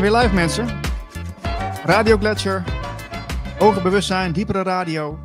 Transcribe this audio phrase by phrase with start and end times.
[0.00, 0.80] zijn weer live, mensen.
[1.84, 2.64] Radio Gletscher.
[3.58, 5.18] Hoger bewustzijn, diepere radio.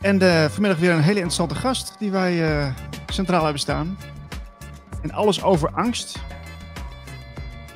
[0.00, 2.74] En uh, vanmiddag weer een hele interessante gast die wij uh,
[3.06, 3.98] centraal hebben staan.
[5.02, 6.18] En alles over angst.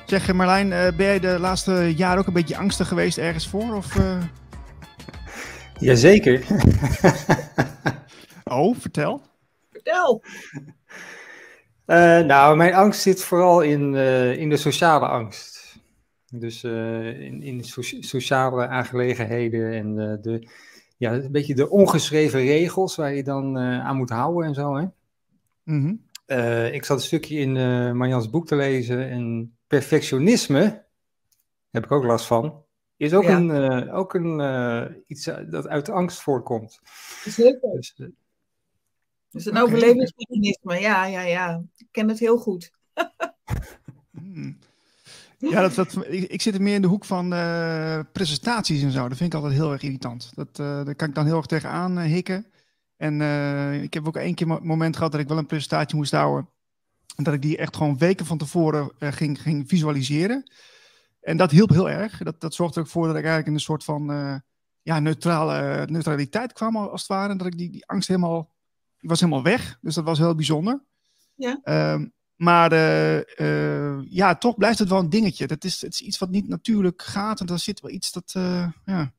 [0.05, 3.75] Zeg Marlijn, uh, ben jij de laatste jaren ook een beetje angstig geweest ergens voor?
[3.75, 3.97] Of,
[5.79, 6.45] Jazeker.
[8.57, 9.21] oh, vertel.
[9.71, 10.23] Vertel.
[12.25, 13.95] nou, mijn angst zit vooral in,
[14.35, 15.50] in de sociale angst.
[16.33, 17.63] Dus uh, in, in
[18.03, 20.47] sociale aangelegenheden en de, de,
[20.97, 24.75] ja, een beetje de ongeschreven regels waar je dan uh, aan moet houden en zo.
[24.75, 24.85] Hè?
[25.63, 26.05] Mm -hmm.
[26.27, 27.53] uh, ik zat een stukje in
[27.97, 30.83] Marjans boek te lezen en perfectionisme,
[31.69, 32.63] heb ik ook last van,
[32.97, 33.37] is ook ja.
[33.37, 36.79] een, ook een iets dat uit angst voortkomt.
[37.25, 37.71] Zeker.
[37.71, 37.95] Dus,
[39.29, 39.63] dus een okay.
[39.63, 41.63] overlevingsmechanisme, ja, ja, ja.
[41.77, 42.71] Ik ken het heel goed.
[44.11, 44.57] mm.
[45.49, 48.91] Ja, dat, dat, ik, ik, zit er meer in de hoek van uh, presentaties en
[48.91, 49.07] zo.
[49.07, 50.31] Dat vind ik altijd heel erg irritant.
[50.35, 52.45] Dat, uh, daar kan ik dan heel erg tegenaan uh, hikken.
[52.97, 53.21] En
[53.81, 56.49] ik heb ook één keer een moment gehad dat ik wel een presentatie moest houden.
[57.15, 60.51] En dat ik die echt gewoon weken van tevoren ging, ging visualiseren.
[61.21, 62.17] En dat hielp heel erg.
[62.17, 64.05] Dat, dat zorgde er ook voor dat ik eigenlijk in een soort van
[64.81, 67.31] ja, neutrale, neutraliteit kwam, als het ware.
[67.31, 68.53] En dat ik die, die angst helemaal,
[68.99, 69.77] die was helemaal weg.
[69.81, 70.83] Dus dat was heel bijzonder.
[71.35, 71.59] Ja.
[71.93, 75.47] Um, maar uh, uh, ja, toch blijft het wel een dingetje.
[75.47, 77.39] Dat is, het is iets wat niet natuurlijk gaat.
[77.39, 78.33] En daar zit wel iets dat.
[78.37, 79.13] Uh, ja.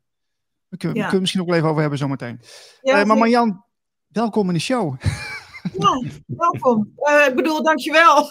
[0.68, 1.02] We kunnen, ja.
[1.02, 2.40] we kunnen misschien nog wel even over hebben zometeen.
[2.80, 3.64] Ja, maar Marjan,
[4.06, 5.00] welkom in de show.
[5.78, 6.92] Ja, welkom.
[7.28, 8.30] ik bedoel, dankjewel.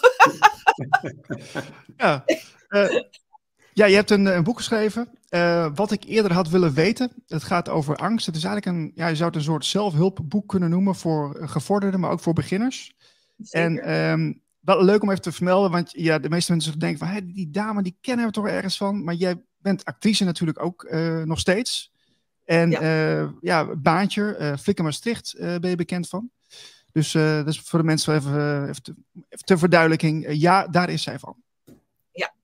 [1.96, 2.24] ja.
[3.72, 5.18] ja, je hebt een, een boek geschreven.
[5.74, 7.12] wat ik eerder had willen weten.
[7.26, 8.26] Het gaat over angst.
[8.26, 8.92] Het is eigenlijk een.
[8.94, 12.94] Ja, je zou het een soort zelfhulpboek kunnen noemen voor gevorderden, maar ook voor beginners.
[13.36, 13.80] Zeker.
[13.82, 17.08] En um, wel leuk om even te vermelden, want ja, de meeste mensen denken van,
[17.08, 19.04] hey, die dame, die kennen we toch ergens van.
[19.04, 21.92] Maar jij bent actrice natuurlijk ook uh, nog steeds.
[22.44, 22.80] En ja,
[23.22, 26.30] uh, ja Baantje, uh, Flikker Maastricht ben je bekend van.
[26.92, 28.94] Dus, dus voor de mensen even, even, te,
[29.28, 31.36] even ter verduidelijking, ja, daar is zij van.
[32.12, 32.34] Ja.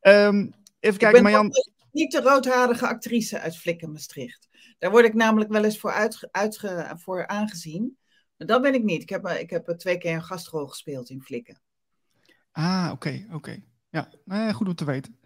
[0.00, 1.50] um, even kijken, Marjan.
[1.92, 4.48] Niet de roodharige actrice uit Flikker Maastricht.
[4.78, 7.96] Daar word ik namelijk wel eens voor, uitge, uitge, voor aangezien.
[8.36, 9.02] Dat ben ik niet.
[9.02, 11.60] Ik heb, ik heb twee keer een gastrol gespeeld in Flikken.
[12.52, 13.34] Ah, oké, oké.
[13.34, 13.64] Okay.
[14.26, 15.18] Ja, goed om te weten.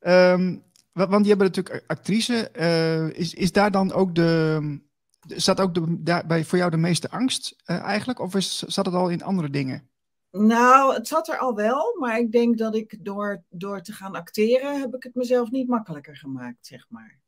[0.00, 2.50] Um, want die hebben natuurlijk actrice.
[2.56, 4.84] Uh, is, is daar dan ook de.
[5.26, 8.18] Staat ook de, daarbij voor jou de meeste angst uh, eigenlijk?
[8.18, 9.88] Of is, zat het al in andere dingen?
[10.30, 14.14] Nou, het zat er al wel, maar ik denk dat ik door, door te gaan
[14.14, 17.18] acteren heb ik het mezelf niet makkelijker gemaakt, zeg maar.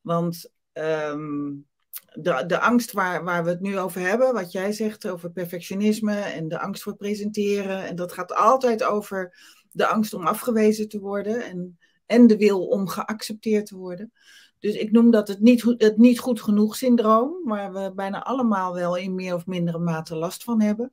[0.00, 1.66] Want um,
[2.14, 6.14] de, de angst waar, waar we het nu over hebben, wat jij zegt over perfectionisme
[6.14, 7.84] en de angst voor presenteren.
[7.84, 9.36] En dat gaat altijd over
[9.70, 14.12] de angst om afgewezen te worden en, en de wil om geaccepteerd te worden.
[14.58, 18.74] Dus ik noem dat het niet, het niet goed genoeg syndroom, waar we bijna allemaal
[18.74, 20.92] wel in meer of mindere mate last van hebben.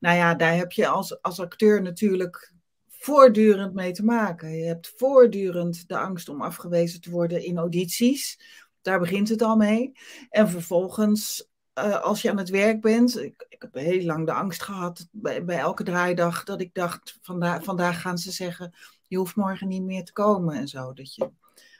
[0.00, 2.54] Nou ja, daar heb je als, als acteur natuurlijk
[2.88, 4.56] voortdurend mee te maken.
[4.56, 8.38] Je hebt voortdurend de angst om afgewezen te worden in audities
[8.86, 9.92] daar begint het al mee.
[10.30, 11.48] En vervolgens,
[11.78, 15.08] uh, als je aan het werk bent, ik, ik heb heel lang de angst gehad
[15.10, 18.74] bij, bij elke draaidag dat ik dacht, vanda vandaag gaan ze zeggen,
[19.08, 20.92] je hoeft morgen niet meer te komen en zo.
[20.92, 21.30] Dat je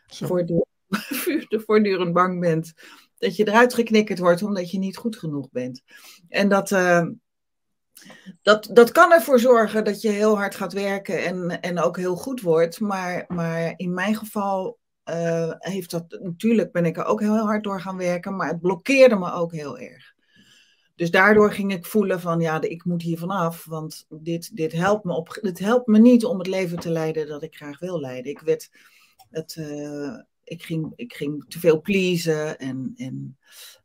[0.06, 0.66] voortdurend,
[1.66, 2.72] voortdurend bang bent
[3.18, 5.82] dat je eruit geknikkerd wordt omdat je niet goed genoeg bent.
[6.28, 7.06] En dat, uh,
[8.42, 12.16] dat, dat kan ervoor zorgen dat je heel hard gaat werken en, en ook heel
[12.16, 12.80] goed wordt.
[12.80, 14.78] Maar, maar in mijn geval
[15.10, 18.60] uh, heeft dat, natuurlijk ben ik er ook heel hard door gaan werken, maar het
[18.60, 20.14] blokkeerde me ook heel erg.
[20.94, 25.04] Dus daardoor ging ik voelen van, ja, ik moet hier vanaf, want dit, dit, helpt
[25.04, 28.00] me op, dit helpt me niet om het leven te leiden dat ik graag wil
[28.00, 28.30] leiden.
[28.30, 28.70] Ik werd,
[29.30, 33.38] het, uh, ik ging, ik ging te veel pleasen en, en,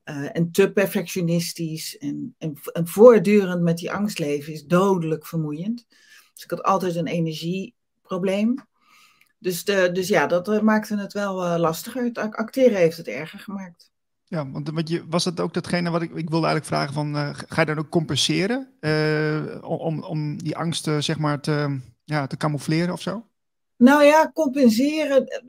[0.06, 5.86] uh, en te perfectionistisch en, en, en voortdurend met die angst leven is dodelijk vermoeiend.
[6.34, 8.70] Dus ik had altijd een energieprobleem.
[9.42, 12.04] Dus, de, dus ja, dat uh, maakte het wel uh, lastiger.
[12.04, 13.92] Het acteren heeft het erger gemaakt.
[14.26, 17.16] Ja, want, want je, was dat ook datgene wat ik, ik wilde eigenlijk vragen van,
[17.16, 18.74] uh, ga je dan ook compenseren
[19.62, 23.26] om, om die angst zeg maar te, ja, te camoufleren of zo?
[23.78, 25.42] Nou ja, compenseren,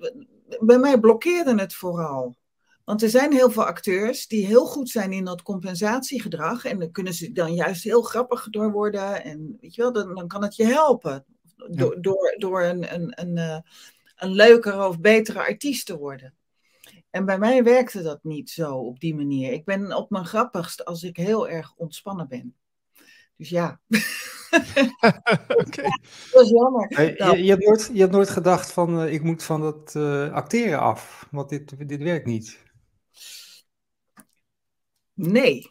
[0.60, 2.36] bij mij blokkeerde het vooral.
[2.84, 6.64] Want er zijn heel veel acteurs die heel goed zijn in dat compensatiegedrag.
[6.64, 9.24] En dan kunnen ze dan juist heel grappig door worden.
[9.24, 11.24] En weet je wel, dan, dan kan het je helpen.
[11.70, 13.58] Door, door, door een, een, een, eh,
[14.16, 16.34] een leukere of betere artiest te worden.
[17.10, 19.52] En bij mij werkte dat niet zo op die manier.
[19.52, 22.54] Ik ben op mijn grappigst als ik heel erg ontspannen ben.
[23.36, 23.80] Dus ja.
[25.62, 25.82] Oké.
[26.32, 26.86] Dat is jammer.
[26.88, 29.60] Eh, Nou, Je, je, hebt nooit, je hebt nooit gedacht van eh, ik moet van
[29.60, 32.62] dat eh, acteren af, want dit, dit werkt niet.
[35.14, 35.70] nee.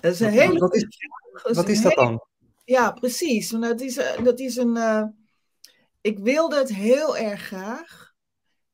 [0.00, 0.86] Dat is een Wat- hele wat is-
[1.42, 2.24] Wat is dat hele- dan?
[2.64, 3.48] Ja, precies.
[3.48, 4.76] Dat is, eh, dat is een.
[4.76, 5.04] eh,
[6.00, 8.12] ik wilde het heel erg graag.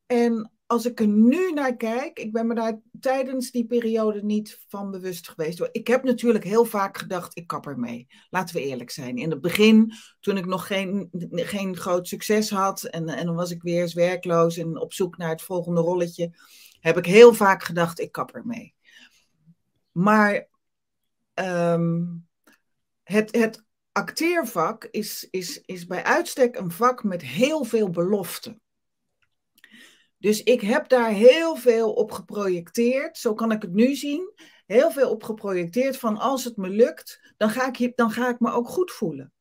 [0.07, 4.65] En als ik er nu naar kijk, ik ben me daar tijdens die periode niet
[4.69, 5.69] van bewust geweest.
[5.73, 8.07] Ik heb natuurlijk heel vaak gedacht, ik kap ermee.
[8.31, 9.17] Laten we eerlijk zijn.
[9.17, 13.51] In het begin, toen ik nog geen, geen groot succes had en, en dan was
[13.51, 16.33] ik weer eens werkloos en op zoek naar het volgende rolletje,
[16.81, 18.75] heb ik heel vaak gedacht, ik kap ermee.
[19.93, 20.49] Maar
[21.35, 22.05] ehm,
[23.03, 23.65] het, het
[24.01, 28.61] acteervak is, is, is bij uitstek een vak met heel veel beloften.
[30.19, 34.33] Dus ik heb daar heel veel op geprojecteerd, zo kan ik het nu zien.
[34.67, 38.41] Heel veel op geprojecteerd van als het me lukt, dan ga ik, dan ga ik
[38.41, 39.33] me ook goed voelen.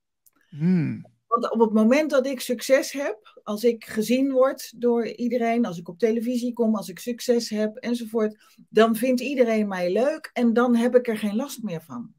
[0.50, 1.06] Hmm.
[1.28, 5.78] Want op het moment dat ik succes heb, als ik gezien word door iedereen, als
[5.78, 10.54] ik op televisie kom, als ik succes heb enzovoort, dan vindt iedereen mij leuk en
[10.54, 12.14] dan heb ik er geen last meer van.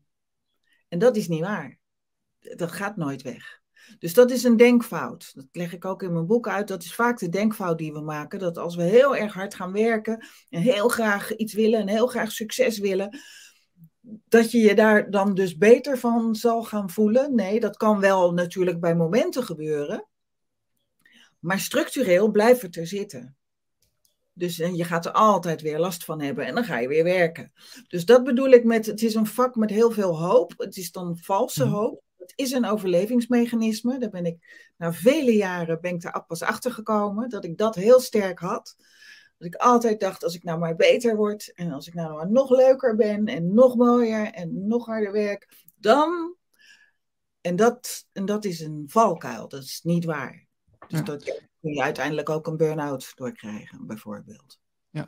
[0.88, 1.79] En dat is niet waar.
[2.40, 3.60] Dat gaat nooit weg.
[3.98, 5.34] Dus dat is een denkfout.
[5.34, 6.68] Dat leg ik ook in mijn boek uit.
[6.68, 8.38] Dat is vaak de denkfout die we maken.
[8.38, 12.06] Dat als we heel erg hard gaan werken en heel graag iets willen en heel
[12.06, 13.18] graag succes willen,
[14.28, 17.34] dat je je daar dan dus beter van zal gaan voelen.
[17.34, 20.08] Nee, dat kan wel natuurlijk bij momenten gebeuren.
[21.38, 23.36] Maar structureel blijft het er zitten.
[24.32, 27.04] Dus en je gaat er altijd weer last van hebben en dan ga je weer
[27.04, 27.52] werken.
[27.88, 30.52] Dus dat bedoel ik met, het is een vak met heel veel hoop.
[30.56, 31.74] Het is dan valse Mhm.
[31.74, 32.02] hoop.
[32.30, 33.98] Het is een overlevingsmechanisme.
[33.98, 37.74] Daar ben ik na vele jaren ben ik daar pas achter gekomen dat ik dat
[37.74, 38.76] heel sterk had.
[39.38, 42.30] Dat ik altijd dacht, als ik nou maar beter word en als ik nou maar
[42.30, 46.34] nog leuker ben en nog mooier en nog harder werk, dan.
[47.40, 50.46] En dat, en dat is een valkuil, dat is niet waar.
[50.88, 51.04] Dus Ja.
[51.04, 51.24] dat
[51.60, 54.58] kun je uiteindelijk ook een burn-out door krijgen, bijvoorbeeld.
[54.92, 55.06] En,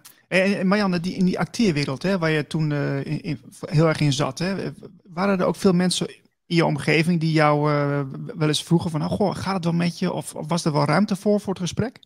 [0.58, 4.00] en Marianne, die, in die acteerwereld, hè, waar je toen eh, in- in- heel erg
[4.00, 4.72] in zat, hè,
[5.02, 6.14] waren er ook veel mensen
[6.52, 8.02] in je omgeving die jou eh,
[8.36, 10.12] wel eens vroegen van, oh, gaat het wel met je?
[10.12, 11.98] Of, was er wel ruimte voor, voor het gesprek?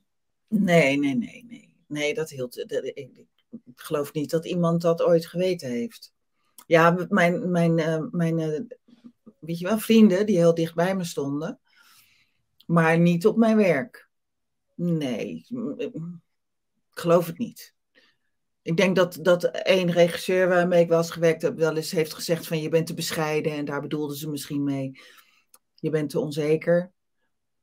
[0.49, 1.75] Nee, nee, nee, nee.
[1.87, 2.55] Nee, dat hield.
[2.55, 3.25] Dat, ik,
[3.75, 6.12] geloof niet dat iemand dat ooit geweten heeft.
[6.67, 8.61] Ja, mijn, mijn, eh, mijn eh,
[9.38, 11.61] weet je wel, vrienden die heel dicht bij me stonden,
[12.67, 14.09] maar niet op mijn werk.
[14.75, 15.93] Nee, ik
[16.91, 17.75] geloof het niet.
[18.66, 22.14] Ik denk dat, dat één regisseur waarmee ik wel eens gewerkt heb, wel eens heeft
[22.14, 25.00] gezegd van je bent te bescheiden en daar bedoelden ze misschien mee.
[25.75, 26.92] Je bent te onzeker.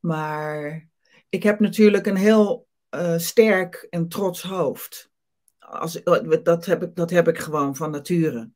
[0.00, 0.88] Maar
[1.28, 5.10] ik heb natuurlijk een heel eh, sterk en trots hoofd.
[5.58, 6.02] Als,
[6.42, 8.50] dat, heb ik, dat heb ik gewoon van nature.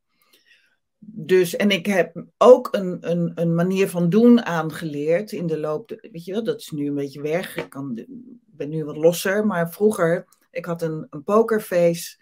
[0.99, 5.89] Dus, en ik heb ook een, een, een manier van doen aangeleerd in de loop.
[6.11, 7.57] weet je wel, dat is nu een beetje weg.
[7.57, 8.05] Ik kan,
[8.45, 9.45] ben nu wat losser.
[9.45, 12.18] Maar vroeger, ik had een, een pokerface.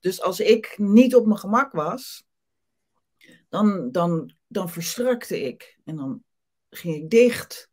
[0.00, 2.24] Dus als ik niet op mijn gemak was,
[3.48, 5.78] dan, dan, dan verstrakte ik.
[5.84, 6.22] En dan
[6.70, 7.70] ging ik dicht.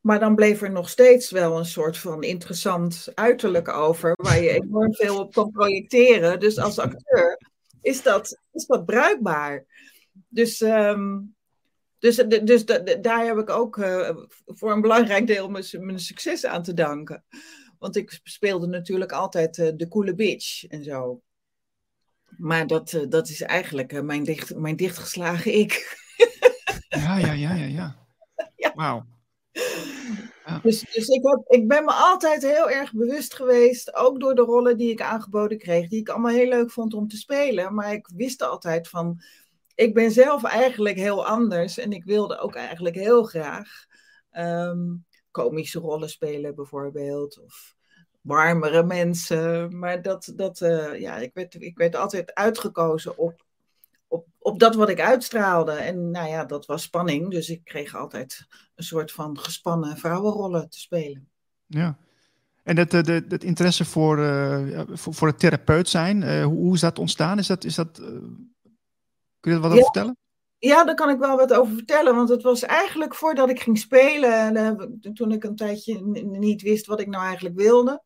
[0.00, 4.50] Maar dan bleef er nog steeds wel een soort van interessant uiterlijk over, waar je
[4.50, 6.40] enorm veel op kan projecteren.
[6.40, 7.38] Dus als acteur
[7.80, 9.66] is dat, is dat bruikbaar.
[10.28, 11.20] Dus, ehm,
[11.98, 14.16] dus, dus da- daar heb ik ook eh,
[14.46, 17.24] voor een belangrijk deel mijn, mijn succes aan te danken.
[17.78, 21.22] Want ik speelde natuurlijk altijd eh, de coole bitch en zo.
[22.38, 26.02] Maar dat, eh, dat is eigenlijk eh, mijn, dicht, mijn dichtgeslagen ik.
[26.88, 27.96] Ja, ja, ja, ja, ja.
[28.56, 28.72] Ja.
[28.74, 29.04] Wauw.
[30.62, 34.42] Dus, dus ik, heb, ik ben me altijd heel erg bewust geweest, ook door de
[34.42, 37.74] rollen die ik aangeboden kreeg, die ik allemaal heel leuk vond om te spelen.
[37.74, 39.20] Maar ik wist altijd van,
[39.74, 43.86] ik ben zelf eigenlijk heel anders en ik wilde ook eigenlijk heel graag
[44.30, 44.94] ehm,
[45.30, 47.74] komische rollen spelen bijvoorbeeld, of
[48.24, 49.78] warmere mensen.
[49.78, 53.44] Maar dat, dat eh, ja, ik werd, ik werd altijd uitgekozen op,
[54.08, 55.72] op, op dat wat ik uitstraalde.
[55.72, 60.68] En nou ja, dat was spanning, dus ik kreeg altijd een soort van gespannen vrouwenrollen
[60.68, 61.28] te spelen.
[61.66, 61.96] Ja.
[62.62, 66.74] En dat, dat, dat interesse voor, eh, voor, voor het therapeut zijn, eh, hoe, hoe
[66.74, 67.38] is dat ontstaan?
[67.38, 67.96] Is dat, is dat,
[69.40, 69.82] kun je er wat over Ja.
[69.84, 70.16] vertellen?
[70.64, 72.14] Ja, daar kan ik wel wat over vertellen.
[72.14, 76.62] Want het was eigenlijk voordat ik ging spelen, en, eh, toen ik een tijdje niet
[76.62, 78.02] wist wat ik nou eigenlijk wilde.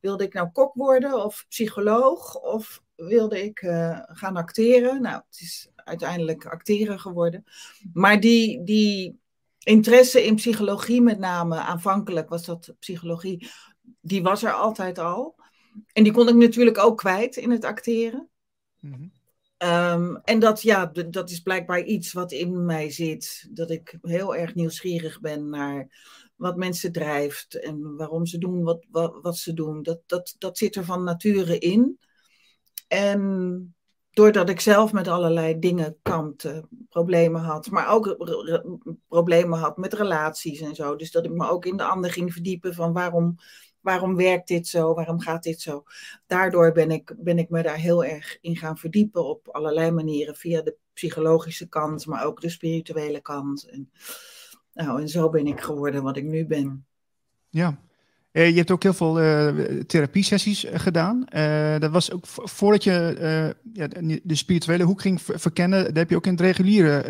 [0.00, 5.02] Wilde ik nou kok worden of psycholoog of wilde ik eh, gaan acteren?
[5.02, 7.44] Nou, het is uiteindelijk acteren geworden.
[7.92, 9.18] Maar die, die
[9.58, 13.50] interesse in psychologie met name, aanvankelijk was dat psychologie,
[14.00, 15.34] die was er altijd al.
[15.92, 18.28] En die kon ik natuurlijk ook kwijt in het acteren.
[18.80, 19.06] Mhm.
[19.64, 23.48] Ehm, en dat, ja, dat is blijkbaar iets wat in mij zit.
[23.50, 25.88] Dat ik heel erg nieuwsgierig ben naar
[26.36, 29.82] wat mensen drijft en waarom ze doen wat, wat, wat ze doen.
[29.82, 31.98] Dat, dat, dat zit er van nature in.
[32.88, 33.74] En
[34.10, 38.16] doordat ik zelf met allerlei dingen kampte, problemen had, maar ook
[39.08, 40.96] problemen had met relaties en zo.
[40.96, 43.36] Dus dat ik me ook in de ander ging verdiepen van waarom,
[43.84, 45.84] waarom werkt dit zo, waarom gaat dit zo.
[46.26, 50.36] Daardoor ben ik, ben ik me daar heel erg in gaan verdiepen op allerlei manieren,
[50.36, 53.68] via de psychologische kant, maar ook de spirituele kant.
[53.68, 53.90] En,
[54.72, 56.86] nou, en zo ben ik geworden wat ik nu ben.
[57.48, 57.78] Ja,
[58.32, 61.24] uh, je hebt ook heel veel uh, therapiesessies uh, gedaan.
[61.80, 63.88] dat was ook voordat je ja,
[64.22, 65.84] de spirituele hoek ging verkennen.
[65.84, 67.04] Daar heb je ook in, het reguliere,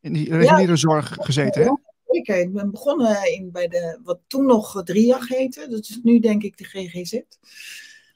[0.00, 1.62] in de reguliere zorg gezeten.
[1.62, 1.78] Ja,
[2.10, 5.68] Ik ben begonnen in, bij de, wat toen nog DRIAG heette.
[5.68, 7.20] Dat is nu denk ik de GGZ.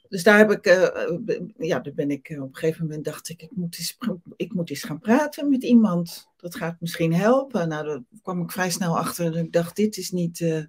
[0.08, 0.64] Dus daar heb ik,
[1.58, 3.98] ja, daar ben ik op een gegeven moment dacht ik, ik moet, eens,
[4.36, 6.28] ik moet eens gaan praten met iemand.
[6.36, 7.68] Dat gaat misschien helpen.
[7.68, 9.36] Nou, daar kwam ik vrij snel achter.
[9.36, 10.68] En ik dacht, dit is niet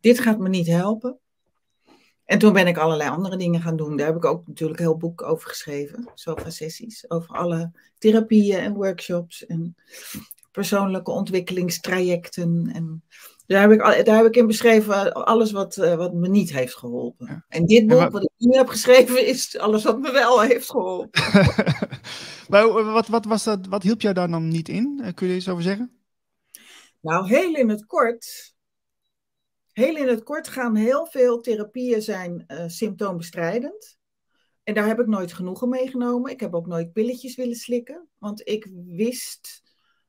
[0.00, 1.18] dit gaat me niet helpen.
[2.24, 3.96] En toen ben ik allerlei andere dingen gaan doen.
[3.96, 6.10] Daar heb ik ook natuurlijk heel boek over geschreven.
[6.14, 7.10] Zoveel sessies.
[7.10, 9.76] Over alle therapieën en workshops en
[10.56, 12.70] persoonlijke ontwikkelingstrajecten.
[12.72, 13.04] En
[13.46, 16.76] daar heb ik, daar heb ik in beschreven alles wat, eh, wat me niet heeft
[16.76, 17.44] geholpen.
[17.48, 21.20] En dit boek, wat ik nu heb geschreven, is alles wat me wel heeft geholpen.
[22.48, 25.00] maar wat, wat, was dat, wat hielp jou daar dan niet in?
[25.02, 25.90] Eh, kun je er iets over zeggen?
[27.00, 28.54] Nou, heel in het kort
[29.72, 33.98] Heel in het kort gaan heel veel therapieën zijn uh, symptoombestrijdend.
[34.62, 36.30] En daar heb ik nooit genoegen mee genomen.
[36.30, 38.08] Ik heb ook nooit pilletjes willen slikken.
[38.18, 39.62] Want ik wist,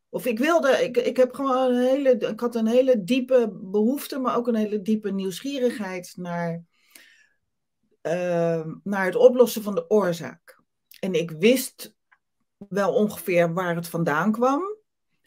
[0.09, 4.19] of ik wilde, ik, ik, heb gewoon een hele, ik had een hele diepe behoefte,
[4.19, 6.63] maar ook een hele diepe nieuwsgierigheid naar,
[8.01, 10.61] uh, naar het oplossen van de oorzaak.
[10.99, 11.95] En ik wist
[12.57, 14.75] wel ongeveer waar het vandaan kwam.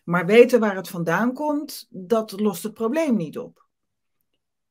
[0.05, 3.69] Maar weten waar het vandaan komt, dat lost het probleem niet op.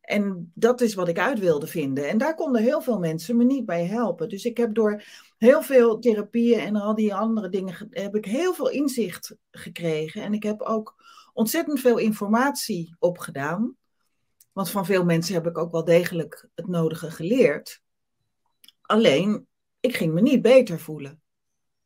[0.10, 2.10] En dat is wat ik uit wilde vinden.
[2.10, 4.30] En daar konden heel veel mensen me niet bij helpen.
[4.30, 5.04] Dus ik heb door
[5.38, 10.22] heel veel therapieën en al die andere dingen, heb ik heel veel inzicht gekregen.
[10.22, 13.76] En ik heb ook ontzettend veel informatie opgedaan.
[14.52, 17.82] Want van veel mensen heb ik ook wel degelijk het nodige geleerd.
[18.82, 19.48] Alleen,
[19.80, 21.22] ik ging me niet beter voelen.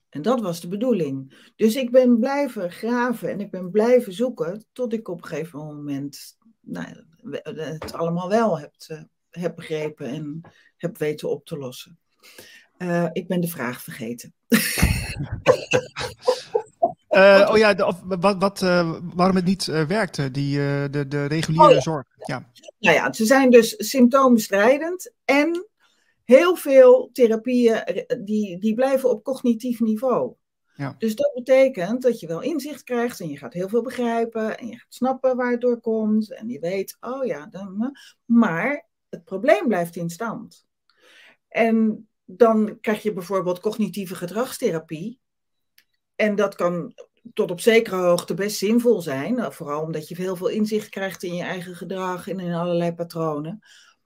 [0.10, 1.52] En dat was de bedoeling.
[1.56, 5.60] Dus ik ben blijven graven en ik ben blijven zoeken tot ik op een gegeven
[5.60, 10.42] moment nou, het allemaal wel hebt, uh, heb begrepen en
[10.78, 12.00] heb weten op te lossen.
[12.78, 14.34] Uh, ik ben de vraag vergeten.
[17.10, 20.58] Uh, oh ja, de, wat, wat, uh, waarom het niet werkte, die,
[20.90, 21.82] de, de reguliere oh, ja.
[21.82, 22.06] zorg.
[22.26, 22.52] Ja.
[22.80, 25.68] Nou ja, ze zijn dus symptoombestrijdend en
[26.24, 30.34] heel veel therapieën die, die blijven op cognitief niveau.
[30.76, 30.96] Ja.
[30.98, 34.68] Dus dat betekent dat je wel inzicht krijgt en je gaat heel veel begrijpen en
[34.68, 39.24] je gaat snappen waar het door komt en je weet, oh ja, dan, maar het
[39.24, 40.66] probleem blijft in stand.
[41.48, 45.20] En dan krijg je bijvoorbeeld cognitieve gedragstherapie.
[46.16, 46.94] En dat kan
[47.34, 51.36] tot op zekere hoogte best zinvol zijn, vooral omdat je heel veel inzicht krijgt in
[51.36, 53.60] je eigen gedrag en in allerlei patronen.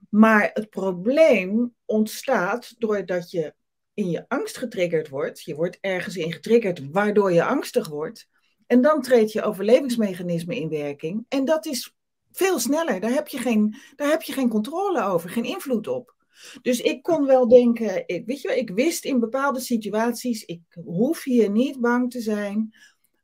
[0.10, 3.54] Maar het probleem ontstaat doordat je
[3.98, 5.42] in je angst getriggerd wordt.
[5.42, 8.28] Je wordt ergens in getriggerd waardoor je angstig wordt.
[8.68, 11.26] En dan treedt je overlevingsmechanisme in werking.
[11.28, 11.96] En dat is
[12.32, 13.00] veel sneller.
[13.00, 16.16] Daar heb je geen, daar heb je geen controle over, geen invloed op.
[16.62, 20.62] Dus ik kon wel denken, ik, weet je wel, ik wist in bepaalde situaties, ik
[20.86, 22.76] hoef hier niet bang te zijn,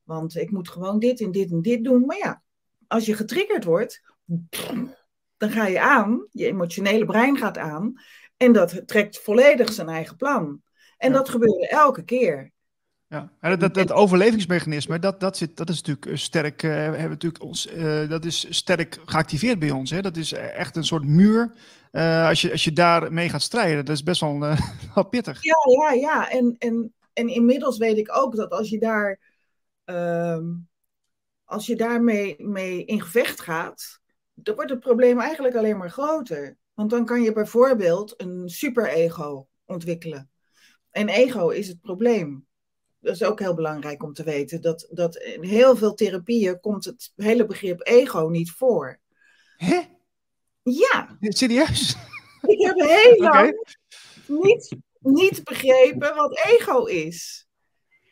[0.03, 2.05] want ik moet gewoon dit en dit en dit doen.
[2.05, 2.43] Maar ja,
[2.87, 4.01] als je getriggerd wordt,
[5.37, 7.93] dan ga je aan, je emotionele brein gaat aan
[8.43, 10.61] en dat trekt volledig zijn eigen plan.
[10.97, 12.51] En dat gebeurde elke keer.
[13.07, 17.09] Ja, dat, dat, dat, overlevingsmechanisme, dat, dat, zit, dat is natuurlijk eh, sterk, uh, hebben
[17.09, 19.89] natuurlijk ons, uh, dat is sterk geactiveerd bij ons.
[19.89, 20.01] Hè?
[20.01, 21.53] Dat is echt een soort muur.
[21.91, 24.39] Uh, als, je, als je daar mee gaat strijden, dat is best wel,
[24.95, 25.43] wel pittig.
[25.43, 26.29] Ja, ja, ja.
[26.29, 29.19] En, en, en inmiddels weet ik ook dat als je daar,
[29.85, 30.37] uh,
[31.43, 33.99] als je daarmee mee in gevecht gaat,
[34.33, 36.57] dan wordt het probleem eigenlijk alleen maar groter.
[36.73, 40.29] Want dan kan je bijvoorbeeld een superego ontwikkelen.
[40.91, 42.45] En ego is het probleem.
[42.99, 44.61] Dat is ook heel belangrijk om te weten.
[44.61, 48.99] Dat, dat in heel veel therapieën komt het hele begrip ego niet voor.
[49.57, 49.81] Hè?
[50.61, 51.17] Ja.
[51.19, 51.95] Serieus?
[52.41, 53.77] Ik heb heel lang
[54.27, 57.47] niet, niet begrepen wat ego is.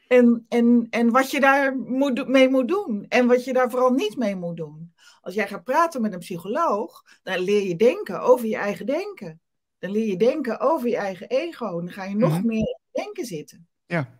[0.08, 3.06] En, en, en wat je daar moet, mee moet doen.
[3.10, 4.81] En wat je daar vooral niet mee moet doen.
[5.22, 9.42] Als jij gaat praten met een psycholoog, dan leer je denken over je eigen denken.
[9.80, 11.80] Dan leer je denken over je eigen ego.
[11.80, 12.46] En dan ga je nog mhm.
[12.48, 13.68] meer in denken zitten.
[13.86, 14.20] Ja.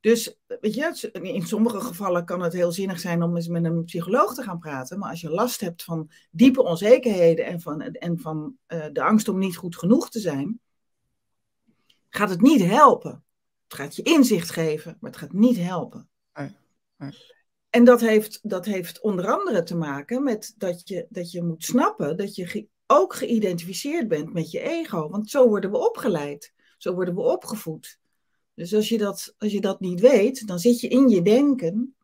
[0.00, 3.84] Dus weet je, in sommige gevallen kan het heel zinnig zijn om eens met een
[3.84, 4.98] psycholoog te gaan praten.
[4.98, 9.28] Maar als je last hebt van diepe onzekerheden en van, en van uh, de angst
[9.28, 10.60] om niet goed genoeg te zijn,
[12.08, 13.24] gaat het niet helpen.
[13.68, 16.08] Het gaat je inzicht geven, maar het gaat niet helpen.
[16.34, 16.56] Nee,
[16.96, 17.10] nee.
[17.70, 21.64] En dat heeft, dat heeft onder andere te maken met dat je, dat je moet
[21.64, 25.08] snappen dat je ge, ook geïdentificeerd bent met je ego.
[25.08, 27.98] Want zo worden we opgeleid, zo worden we opgevoed.
[28.54, 31.94] Dus als je, dat, als je dat niet weet, dan zit je in je denken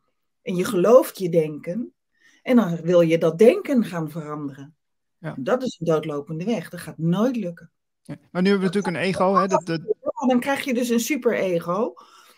[0.41, 1.93] en je gelooft je denken.
[2.41, 4.75] En dan wil je dat denken gaan veranderen.
[5.19, 5.35] Ja.
[5.39, 6.69] Dat is een doodlopende weg.
[6.69, 7.71] Dat gaat nooit lukken.
[8.03, 8.17] Ja.
[8.31, 9.35] Maar nu hebben we natuurlijk een ego.
[9.35, 9.47] Hè?
[9.47, 9.81] Dat, dat...
[10.27, 11.93] Dan krijg je dus een superego.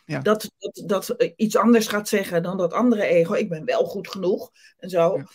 [0.09, 0.19] Ja.
[0.19, 3.33] Dat, dat, dat iets anders gaat zeggen dan dat andere ego.
[3.33, 5.17] Ik ben wel goed genoeg en zo.
[5.17, 5.25] Ja.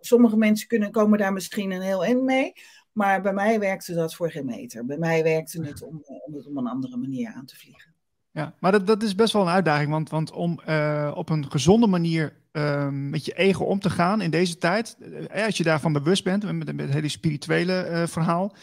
[0.00, 2.52] Sommige mensen kunnen, komen daar misschien een heel eind mee.
[2.92, 4.86] Maar bij mij werkte dat voor geen meter.
[4.86, 7.94] Bij mij werkte het om, om het op een andere manier aan te vliegen.
[8.30, 9.90] Ja, maar dat, dat is best wel een uitdaging.
[9.90, 14.20] Want, want om uh, op een gezonde manier uh, met je ego om te gaan
[14.20, 14.96] in deze tijd.
[15.00, 18.54] Uh, als je daarvan bewust bent, met, met het hele spirituele verhaal.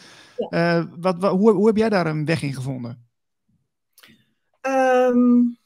[0.50, 0.88] Ja.
[0.98, 3.08] Wat, wat, hoe, hoe heb jij daar een weg in gevonden?
[4.66, 5.58] Um,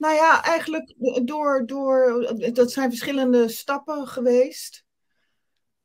[0.00, 2.26] nou ja, eigenlijk door, door.
[2.52, 4.84] Dat zijn verschillende stappen geweest.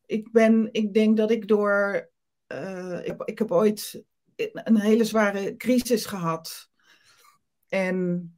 [0.06, 2.10] Ik, ben, ik denk dat ik door.
[2.48, 4.04] ik, heb, ik heb ooit
[4.36, 6.70] een hele zware crisis gehad.
[7.68, 8.30] En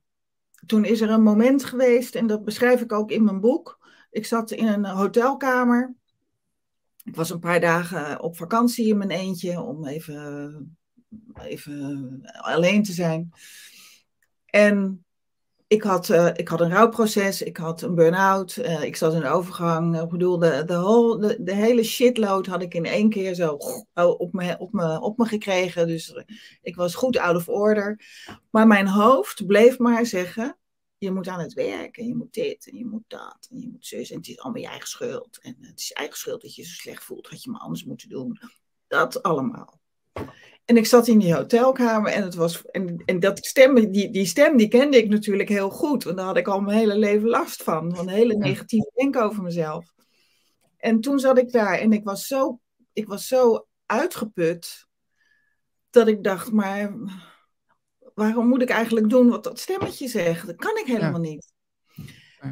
[0.65, 3.87] toen is er een moment geweest, en dat beschrijf ik ook in mijn boek.
[4.09, 5.95] Ik zat in een hotelkamer.
[7.03, 10.77] Ik was een paar dagen op vakantie in mijn eentje om even,
[11.41, 13.31] even alleen te zijn.
[14.45, 15.05] En
[15.67, 19.21] ik had, uh, ik had een rouwproces, ik had een burn-out, uh, ik zat in
[19.21, 20.01] een overgang.
[20.01, 23.57] Ik bedoel, de, de, de, de, hele shitload had ik in één keer zo
[23.93, 25.87] op me, op, me, op me gekregen.
[25.87, 26.25] Dus
[26.61, 28.01] ik was goed out of order.
[28.49, 30.57] Maar mijn hoofd bleef maar zeggen,
[30.97, 33.69] je moet aan het werk en je moet dit en je moet dat en je
[33.69, 34.11] moet zus.
[34.11, 35.39] En het is allemaal je eigen schuld.
[35.41, 37.61] En het is je eigen schuld dat je je zo slecht voelt, had je maar
[37.61, 38.39] anders moeten doen.
[38.87, 39.79] Dat allemaal.
[40.67, 44.25] En ik zat in die hotelkamer en, het was, en, en dat stem, die, die
[44.25, 46.03] stem die kende ik natuurlijk heel goed.
[46.03, 47.95] Want daar had ik al mijn hele leven last van.
[47.95, 49.93] Van hele negatieve denken over mezelf.
[50.77, 52.59] En toen zat ik daar en ik was zo,
[52.93, 54.87] ik was zo uitgeput.
[55.89, 56.93] Dat ik dacht, maar
[58.13, 60.47] waarom moet ik eigenlijk doen wat dat stemmetje zegt?
[60.47, 61.29] Dat kan ik helemaal ja.
[61.29, 61.53] niet.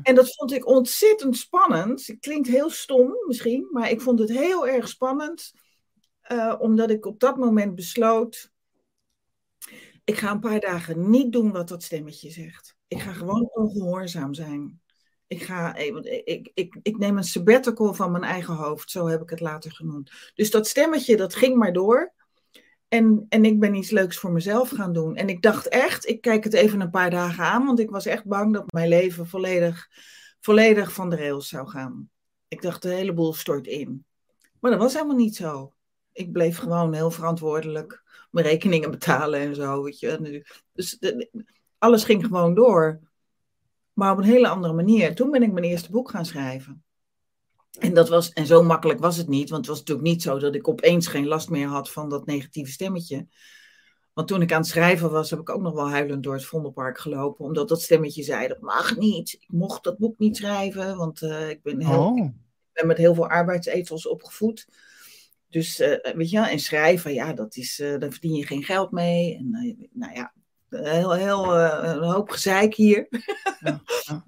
[0.01, 2.07] En dat vond ik ontzettend spannend.
[2.07, 5.51] Het klinkt heel stom misschien, maar ik vond het heel erg spannend
[6.31, 8.51] uh, omdat ik op dat moment besloot,
[10.03, 12.75] ik ga een paar dagen niet doen wat dat stemmetje zegt.
[12.87, 14.81] Ik ga gewoon ongehoorzaam zijn.
[15.27, 19.29] Ik, ga, ik, ik, ik neem een sabbatical van mijn eigen hoofd, zo heb ik
[19.29, 20.31] het later genoemd.
[20.33, 22.13] Dus dat stemmetje, dat ging maar door.
[22.87, 25.15] En, en ik ben iets leuks voor mezelf gaan doen.
[25.15, 28.05] En ik dacht echt, ik kijk het even een paar dagen aan, want ik was
[28.05, 29.89] echt bang dat mijn leven volledig,
[30.39, 32.09] volledig van de rails zou gaan.
[32.47, 34.05] Ik dacht, de hele boel stort in.
[34.59, 35.73] Maar dat was helemaal niet zo
[36.15, 39.83] ik bleef gewoon heel verantwoordelijk mijn rekeningen betalen en zo.
[39.83, 40.45] Weet je.
[40.73, 40.99] Dus
[41.77, 42.99] alles ging gewoon door.
[43.93, 45.15] Maar op een hele andere manier.
[45.15, 46.83] Toen ben ik mijn eerste boek gaan schrijven.
[47.79, 50.39] En, dat was, en zo makkelijk was het niet, want het was natuurlijk niet zo
[50.39, 53.27] dat ik opeens geen last meer had van dat negatieve stemmetje.
[54.13, 56.45] Want toen ik aan het schrijven was, heb ik ook nog wel huilend door het
[56.45, 60.97] Vondelpark gelopen, omdat dat stemmetje zei, dat mag niet, ik mocht dat boek niet schrijven,
[60.97, 62.17] want uh, ik ben, heel, Oh.
[62.17, 62.33] ik
[62.71, 64.67] ben met heel veel arbeidsethos opgevoed.
[65.49, 68.91] Dus uh, weet je, en schrijven, ja, dat is, uh, daar verdien je geen geld
[68.91, 69.35] mee.
[69.37, 70.33] En uh, nou ja,
[70.69, 73.07] heel, heel een hoop gezeik hier.
[73.59, 74.25] Ja, ja.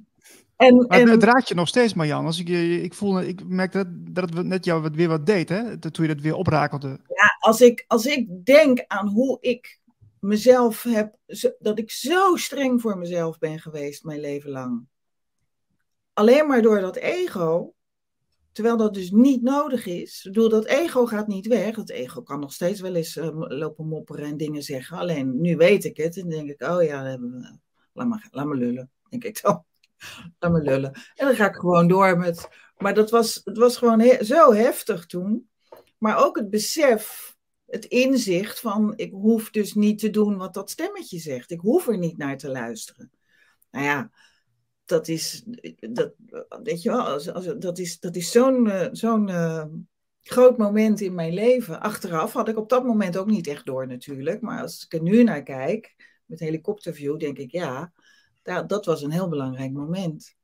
[0.56, 2.26] En, maar en, het raakt je nog steeds, Marjan.
[2.26, 2.50] Als ik,
[2.84, 5.78] ik, voel, ik merk dat, dat het net jou weer wat deed, hè?
[5.78, 6.88] toen je dat weer oprakelde.
[6.88, 9.80] Ja, als ik, als ik denk aan hoe ik
[10.20, 11.16] mezelf heb,
[11.60, 14.86] dat ik zo streng voor mezelf ben geweest mijn leven lang.
[16.14, 17.74] Alleen maar door dat ego,
[18.58, 20.26] Terwijl dat dus niet nodig is.
[20.26, 21.76] Ik bedoel, dat ego gaat niet weg.
[21.76, 24.98] Dat ego kan nog steeds wel eens uh, lopen mopperen en dingen zeggen.
[24.98, 26.18] Alleen nu weet ik het.
[26.18, 27.58] En denk ik, oh ja, we,
[27.94, 28.92] laat, maar, laat maar lullen.
[29.10, 29.64] Denk ik dan.
[30.40, 30.92] laat maar lullen.
[31.16, 32.50] En dan ga ik gewoon door met.
[32.78, 35.50] Maar dat was, het was gewoon zo heftig toen.
[35.98, 40.70] Maar ook het besef, het inzicht van ik hoef dus niet te doen wat dat
[40.70, 41.52] stemmetje zegt.
[41.52, 43.12] Ik hoef er niet naar te luisteren.
[43.72, 44.12] Nou ja,
[44.88, 45.44] dat is,
[45.80, 46.14] dat,
[46.64, 49.64] weet je wel, als, als, dat is, dat is zo'n uh, zo'n uh,
[50.22, 51.82] groot moment in mijn leven.
[51.82, 54.42] Achteraf had ik op dat moment ook niet echt door natuurlijk.
[54.42, 55.96] Maar als ik er nu naar kijk,
[56.26, 57.92] met helikopterview, denk ik ja,
[58.44, 60.36] dat, dat was een heel belangrijk moment.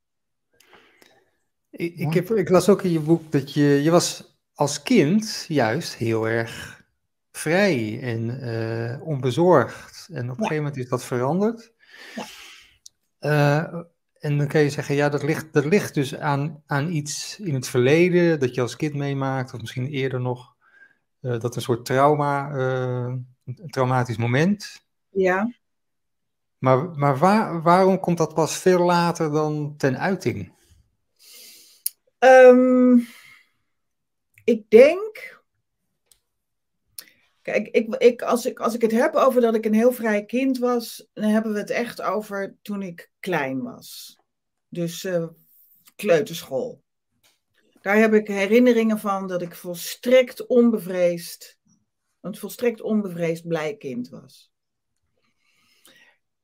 [1.69, 5.45] Ik, ik, heb, ik las ook in je boek dat je, je was als kind
[5.47, 6.83] juist heel erg
[7.31, 10.07] vrij en uh, onbezorgd.
[10.11, 11.73] En op een gegeven moment is dat veranderd.
[12.15, 12.25] Ja.
[13.19, 13.81] Uh,
[14.23, 17.53] en dan kan je zeggen, ja, dat ligt, dat ligt dus aan, aan iets in
[17.53, 20.55] het verleden dat je als kind meemaakt, of misschien eerder nog,
[21.21, 24.85] uh, dat een soort trauma, uh, een traumatisch moment.
[25.09, 25.53] Ja.
[26.57, 30.53] Maar, maar waar, waarom komt dat pas veel later dan ten uiting?
[32.19, 33.07] Um,
[34.43, 35.32] ik denk.
[37.43, 40.25] Kijk, ik, ik, als, ik, als ik het heb over dat ik een heel vrij
[40.25, 44.17] kind was, dan hebben we het echt over toen ik klein was.
[44.67, 45.27] Dus uh,
[45.95, 46.83] kleuterschool.
[47.81, 51.59] Daar heb ik herinneringen van dat ik volstrekt onbevreesd,
[52.21, 54.51] een volstrekt onbevreesd blij kind was.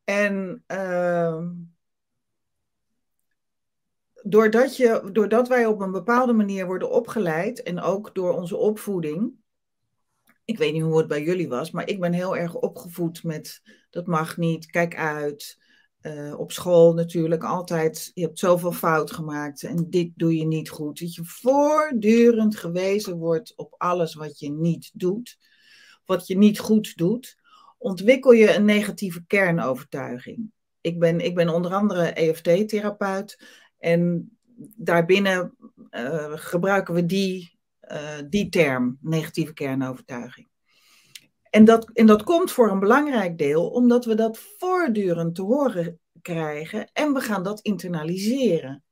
[0.04, 1.48] En uh,
[4.24, 9.38] doordat, je, doordat wij op een bepaalde manier worden opgeleid en ook door onze opvoeding.
[10.50, 13.62] Ik weet niet hoe het bij jullie was, maar ik ben heel erg opgevoed met
[13.90, 15.58] dat mag niet, kijk uit.
[16.02, 20.70] Uh, op school natuurlijk altijd, je hebt zoveel fout gemaakt en dit doe je niet
[20.70, 21.00] goed.
[21.00, 25.38] Dat je voortdurend gewezen wordt op alles wat je niet doet,
[26.06, 27.38] wat je niet goed doet,
[27.78, 30.52] ontwikkel je een negatieve kernovertuiging.
[30.82, 33.44] Ik ben, ik ben onder andere EFT-therapeut
[33.78, 34.32] en
[34.76, 35.56] daarbinnen
[35.92, 37.59] uh, gebruiken we die,
[38.30, 40.50] die term, negatieve kernovertuiging.
[41.50, 46.00] En dat, en dat komt voor een belangrijk deel omdat we dat voortdurend te horen
[46.22, 48.84] krijgen en we gaan dat internaliseren.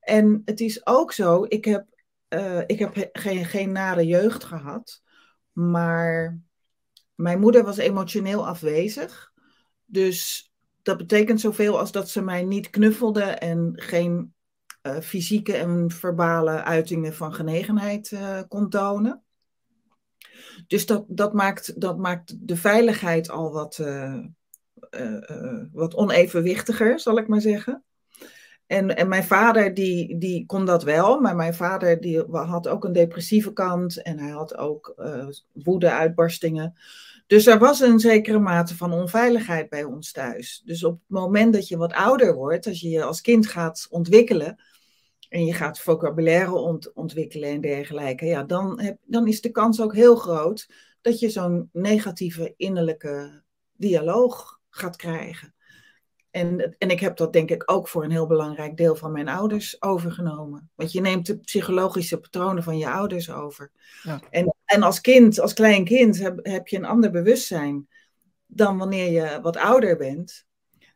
[0.00, 1.86] En het is ook zo, ik heb,
[2.28, 5.02] uh, ik heb geen, geen nare jeugd gehad,
[5.52, 6.40] maar
[7.14, 9.32] mijn moeder was emotioneel afwezig.
[9.84, 10.50] Dus
[10.82, 14.34] dat betekent zoveel als dat ze mij niet knuffelde en geen
[14.82, 19.22] uh, fysieke en verbale uitingen van genegenheid uh, kon tonen.
[20.66, 24.18] Dus dat, dat, maakt, dat maakt de veiligheid al wat, uh,
[25.72, 27.82] wat onevenwichtiger, zal ik maar zeggen.
[28.66, 32.84] En, en mijn vader die, die kon dat wel, maar mijn vader die had ook
[32.84, 34.94] een depressieve kant en hij had ook
[35.52, 36.74] woede-uitbarstingen.
[37.26, 40.62] Dus er was een zekere mate van onveiligheid bij ons thuis.
[40.64, 43.86] Dus op het moment dat je wat ouder wordt, als je je als kind gaat
[43.90, 44.58] ontwikkelen
[45.32, 49.80] en je gaat vocabulaire ont ontwikkelen en dergelijke, ja, dan, heb, dan is de kans
[49.80, 50.68] ook heel groot
[51.00, 53.42] dat je zo'n negatieve innerlijke
[53.72, 55.54] dialoog gaat krijgen.
[56.30, 59.28] En, en ik heb dat denk ik ook voor een heel belangrijk deel van mijn
[59.28, 60.70] ouders overgenomen.
[60.74, 63.70] Want je neemt de psychologische patronen van je ouders over.
[64.02, 64.20] Ja.
[64.30, 67.88] En, en als kind, als klein kind, heb, heb je een ander bewustzijn
[68.46, 70.46] dan wanneer je wat ouder bent.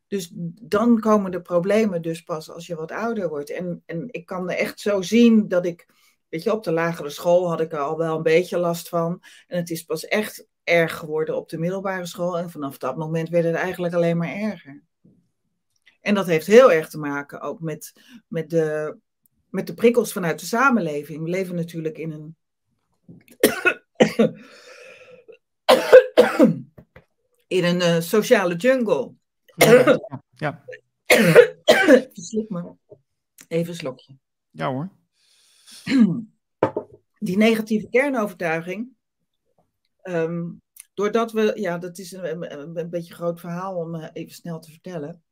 [0.07, 0.31] Dus
[0.62, 3.51] dan komen de problemen dus pas als je wat ouder wordt.
[3.51, 5.87] En, en ik kan er echt zo zien dat ik,
[6.29, 9.23] weet je, op de lagere school had ik er al wel een beetje last van.
[9.47, 12.38] En het is pas echt erg geworden op de middelbare school.
[12.38, 14.83] En vanaf dat moment werd het eigenlijk alleen maar erger.
[16.01, 17.92] En dat heeft heel erg te maken ook met,
[18.29, 18.97] met, de,
[19.51, 21.23] met de prikkels vanuit de samenleving.
[21.23, 22.37] We leven natuurlijk in een.
[27.47, 29.12] in een uh, sociale jungle.
[29.57, 30.01] Ja.
[30.35, 30.64] ja.
[32.12, 32.75] Verslik me.
[33.49, 34.16] Even een slokje.
[34.51, 34.90] Ja hoor.
[37.19, 38.88] Die negatieve kernovertuiging.
[40.03, 40.62] Um,
[40.95, 44.35] doordat we, ja, dat is een, een, een beetje een groot verhaal om uh, even
[44.35, 45.23] snel te vertellen.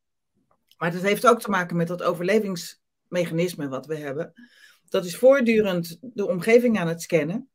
[0.76, 4.32] Maar dat heeft ook te maken met dat overlevingsmechanisme wat we hebben.
[4.88, 7.48] Dat is voortdurend de omgeving aan het scannen.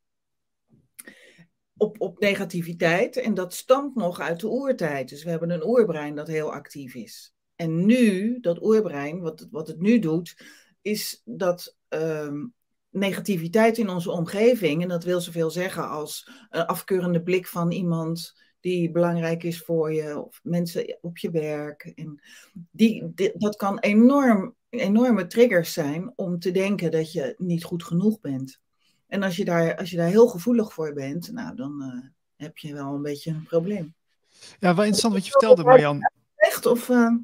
[1.81, 3.17] Op, op negativiteit.
[3.17, 5.09] En dat stamt nog uit de oertijd.
[5.09, 7.33] Dus we hebben een oerbrein dat heel actief is.
[7.55, 10.35] En nu, dat oerbrein, wat, wat het nu doet,
[10.81, 12.53] is dat um,
[12.89, 18.33] negativiteit in onze omgeving, en dat wil zoveel zeggen als een afkeurende blik van iemand
[18.59, 21.91] die belangrijk is voor je, of mensen op je werk.
[21.95, 22.21] En
[22.71, 28.19] die, dat kan enorm, enorme triggers zijn om te denken dat je niet goed genoeg
[28.19, 28.59] bent.
[29.09, 32.57] En als je daar, als je daar heel gevoelig voor bent, nou, dan uh, heb
[32.57, 33.93] je wel een beetje een probleem.
[34.59, 36.09] Ja, wel interessant wat je vertelde, Marjan.
[36.35, 36.65] Echt?
[36.65, 37.15] Of, uh...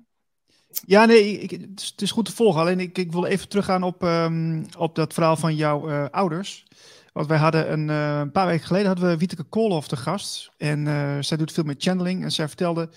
[0.86, 2.62] Ja, nee, ik, het, is, goed te volgen.
[2.62, 6.66] Alleen ik, ik wil even teruggaan op, um, op dat verhaal van jouw uh, ouders.
[7.14, 10.52] Want wij hadden een, een, paar weken geleden hadden we Wieteke Koolhof te gast.
[10.58, 10.88] En
[11.24, 12.24] zij doet veel met channeling.
[12.24, 12.90] En zij vertelde,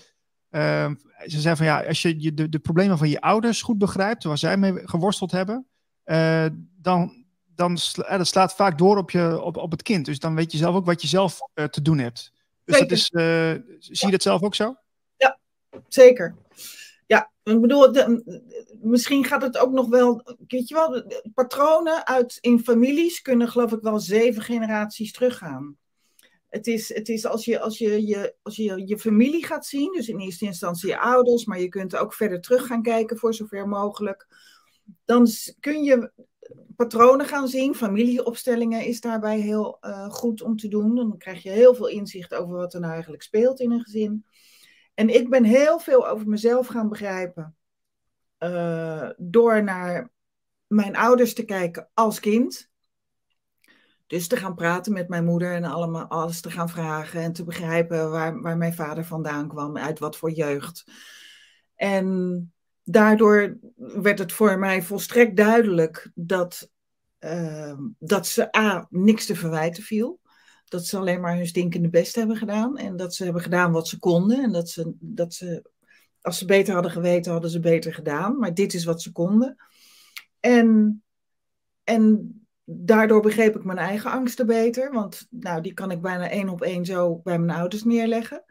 [0.51, 0.91] uh,
[1.25, 4.37] ze zei van ja, als je de, de problemen van je ouders goed begrijpt, waar
[4.37, 5.67] zij mee geworsteld hebben,
[6.81, 7.18] dan,
[7.59, 10.05] dan sla, dat slaat vaak door op, je, op, op het kind.
[10.05, 12.31] Dus dan weet je zelf ook wat je zelf te doen hebt.
[12.63, 12.89] Dus zeker.
[12.89, 12.97] dat
[13.77, 14.75] is, zie je dat zelf ook zo?
[15.17, 15.39] Ja,
[15.87, 16.35] zeker.
[17.07, 18.41] Ja, ik bedoel, de,
[18.81, 23.71] misschien gaat het ook nog wel, weet je wel, patronen uit in families kunnen geloof
[23.71, 25.77] ik wel zeven generaties teruggaan.
[26.49, 29.91] Het is, het is als, je, als, je, je, als je je familie gaat zien,
[29.93, 33.33] dus in eerste instantie je ouders, maar je kunt ook verder terug gaan kijken voor
[33.33, 34.27] zover mogelijk.
[35.05, 35.27] Dan
[35.59, 36.11] kun je
[36.75, 37.75] patronen gaan zien.
[37.75, 40.95] Familieopstellingen is daarbij heel uh, goed om te doen.
[40.95, 44.25] Dan krijg je heel veel inzicht over wat er nou eigenlijk speelt in een gezin.
[44.93, 47.55] En ik ben heel veel over mezelf gaan begrijpen.
[48.39, 50.11] Uh, door naar
[50.67, 52.69] mijn ouders te kijken als kind.
[54.07, 57.43] Dus te gaan praten met mijn moeder en allemaal alles te gaan vragen en te
[57.43, 60.91] begrijpen waar, waar mijn vader vandaan kwam, uit wat voor jeugd.
[61.75, 62.53] En
[62.91, 66.69] daardoor werd het voor mij volstrekt duidelijk dat,
[67.19, 70.19] uh, dat ze A, niks te verwijten viel.
[70.65, 72.77] Dat ze alleen maar hun stinkende best hebben gedaan.
[72.77, 74.43] En dat ze hebben gedaan wat ze konden.
[74.43, 75.69] En dat ze, dat ze,
[76.21, 78.39] als ze beter hadden geweten, hadden ze beter gedaan.
[78.39, 79.55] Maar dit is wat ze konden.
[80.39, 81.01] En,
[81.83, 84.91] en daardoor begreep ik mijn eigen angsten beter.
[84.91, 88.43] Want nou, die kan ik bijna één op één zo bij mijn ouders neerleggen.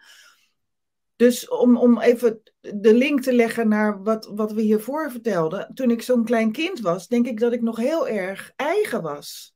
[1.19, 5.75] Dus om, om even de link te leggen naar wat, wat we hiervoor vertelden.
[5.75, 9.55] Toen ik zo'n klein kind was, denk ik dat ik nog heel erg eigen was.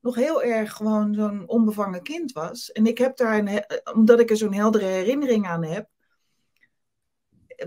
[0.00, 2.72] Nog heel erg gewoon zo'n onbevangen kind was.
[2.72, 5.88] En ik heb daar, een, omdat ik er zo'n heldere herinnering aan heb.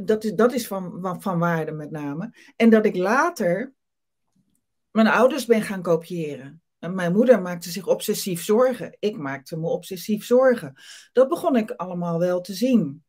[0.02, 2.34] Dat is, dat is van, van waarde met name.
[2.56, 3.74] En dat ik later
[4.92, 6.62] mijn ouders ben gaan kopiëren.
[6.80, 8.98] En mijn moeder maakte zich obsessief zorgen.
[9.00, 10.74] Ik maakte me obsessief zorgen.
[11.14, 13.05] Dat begon ik allemaal wel te zien.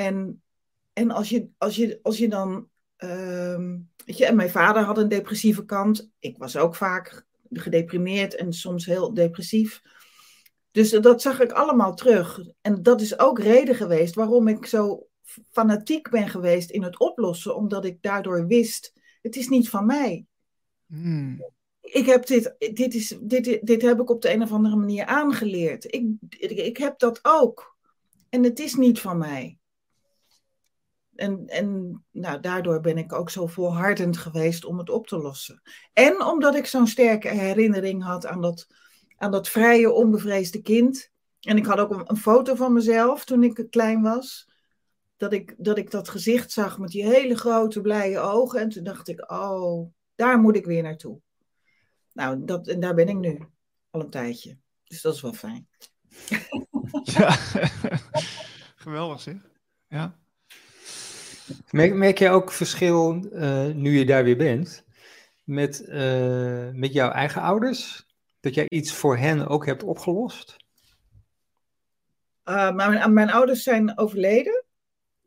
[0.00, 0.42] En,
[0.92, 2.68] en als, je, als, je, als je dan.
[2.98, 6.10] Uh, weet je, en mijn vader had een depressieve kant.
[6.18, 9.82] Ik was ook vaak gedeprimeerd en soms heel depressief.
[10.70, 12.40] Dus dat zag ik allemaal terug.
[12.60, 15.06] En dat is ook reden geweest waarom ik zo
[15.50, 20.26] fanatiek ben geweest in het oplossen, omdat ik daardoor wist: het is niet van mij.
[20.86, 21.44] Hmm.
[21.80, 25.04] Ik heb dit, dit, is, dit, dit heb ik op de een of andere manier
[25.04, 25.94] aangeleerd.
[25.94, 26.04] Ik,
[26.38, 27.76] ik heb dat ook.
[28.28, 29.59] En het is niet van mij.
[31.20, 35.62] En, en nou, daardoor ben ik ook zo volhardend geweest om het op te lossen.
[35.92, 38.66] En omdat ik zo'n sterke herinnering had aan dat,
[39.16, 41.10] aan dat vrije, onbevreesde kind.
[41.40, 44.48] En ik had ook een, foto van mezelf toen ik klein was.
[45.16, 48.60] Dat ik, dat ik dat gezicht zag met die hele grote, blije ogen.
[48.60, 51.20] En toen dacht ik, oh, daar moet ik weer naartoe.
[52.12, 53.46] Nou, dat, en daar ben ik nu
[53.90, 54.58] al een tijdje.
[54.84, 55.68] Dus dat is wel fijn.
[58.84, 59.36] Geweldig zeg.
[59.86, 60.19] Ja.
[61.70, 64.84] Merk, merk je ook verschil, uh, nu je daar weer bent,
[65.44, 68.06] met, uh, met jouw eigen ouders?
[68.40, 70.56] Dat jij iets voor hen ook hebt opgelost?
[72.44, 74.64] Uh, mijn, mijn ouders zijn overleden.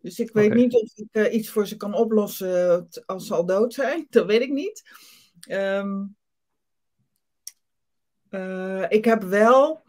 [0.02, 3.74] Dus ik weet niet of ik iets voor ze kan oplossen als ze al dood
[3.74, 4.08] zijn.
[4.10, 4.84] Dat weet ik niet.
[5.50, 6.16] Um,
[8.90, 9.84] ik heb wel.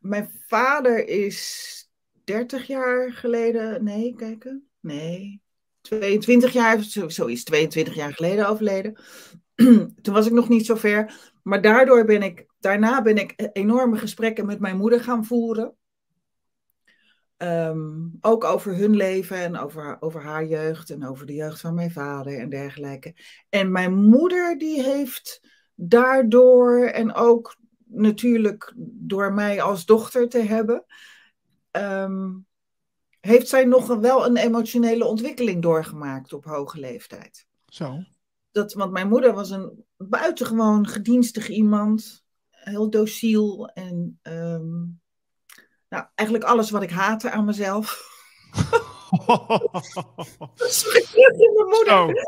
[0.00, 1.88] Mijn vader is
[2.24, 3.84] 30 jaar geleden.
[3.84, 4.67] Nee, kijken.
[4.80, 5.42] Nee,
[5.80, 8.98] 22 jaar, zo is 22 jaar geleden overleden.
[10.02, 11.32] Toen was ik nog niet zo ver.
[11.42, 15.76] Maar daardoor ben ik, daarna ben ik enorme gesprekken met mijn moeder gaan voeren.
[17.36, 21.74] Ehm, ook over hun leven en over, over haar jeugd en over de jeugd van
[21.74, 23.14] mijn vader en dergelijke.
[23.48, 25.40] En mijn moeder die heeft
[25.74, 30.84] daardoor en ook natuurlijk door mij als dochter te hebben,
[31.72, 32.46] um,
[33.28, 37.46] heeft zij nog wel een emotionele ontwikkeling doorgemaakt op hoge leeftijd.
[37.66, 38.04] Zo.
[38.50, 45.00] Dat, want mijn moeder was een buitengewoon gedienstig iemand, heel dociel en um,
[45.88, 48.06] nou, eigenlijk alles wat ik haatte aan mezelf.
[51.54, 52.26] mijn moeder.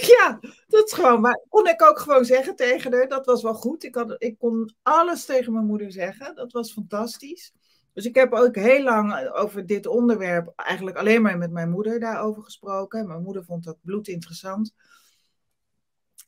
[0.00, 1.20] Ja, dat is gewoon.
[1.20, 3.08] Maar kon ik ook gewoon zeggen tegen haar.
[3.08, 3.84] Dat was wel goed.
[3.84, 6.34] Ik, had, ik kon alles tegen mijn moeder zeggen.
[6.34, 7.52] Dat was fantastisch.
[7.94, 12.00] Dus ik heb ook heel lang over dit onderwerp eigenlijk alleen maar met mijn moeder
[12.00, 13.06] daarover gesproken.
[13.06, 14.74] Mijn moeder vond dat bloedinteressant.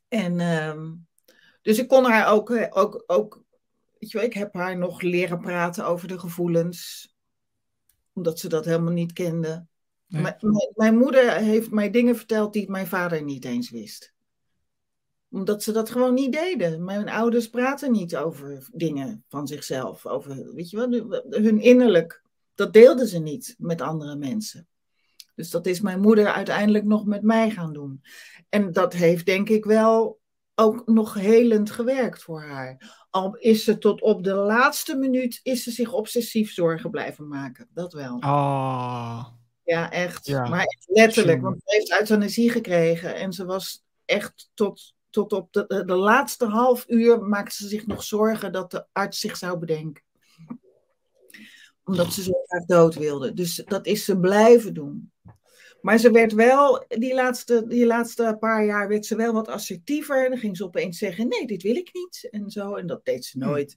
[0.09, 0.83] En uh,
[1.63, 3.45] dus ik kon haar ook, ook, ook
[3.99, 7.09] weet je wel, ik heb haar nog leren praten over de gevoelens,
[8.13, 9.67] omdat ze dat helemaal niet kende.
[10.07, 10.37] Mijn,
[10.75, 14.16] mijn moeder heeft mij dingen verteld die mijn vader niet eens wist
[15.31, 16.85] omdat ze dat gewoon niet deden.
[16.85, 20.07] Mijn ouders praten niet over dingen van zichzelf.
[20.07, 22.23] Over, weet je wel, hun innerlijk.
[22.55, 24.69] Dat deelden ze niet met andere mensen.
[25.35, 28.03] Dus dat is mijn moeder uiteindelijk nog met mij gaan doen.
[28.49, 30.21] En dat heeft denk ik wel
[30.55, 33.07] ook nog helend gewerkt voor haar.
[33.11, 37.69] Al is ze tot op de laatste minuut is ze zich obsessief zorgen blijven maken.
[37.73, 38.17] Dat wel.
[38.17, 39.27] Oh.
[39.65, 40.29] Ja, echt.
[40.29, 45.83] Maar letterlijk, want ze heeft euthanasie gekregen en ze was echt tot tot op de,
[45.87, 50.03] de, laatste half uur maakte ze zich nog zorgen dat de arts zich zou bedenken.
[51.85, 53.33] Omdat ze zo graag dood wilde.
[53.33, 55.13] Dus dat is ze blijven doen.
[55.81, 60.25] Maar ze werd wel, die laatste, die laatste paar jaar werd ze wel wat assertiever.
[60.25, 62.29] En dan ging ze opeens zeggen, nee, dit wil ik niet.
[62.31, 63.77] En zo, en dat deed ze nooit.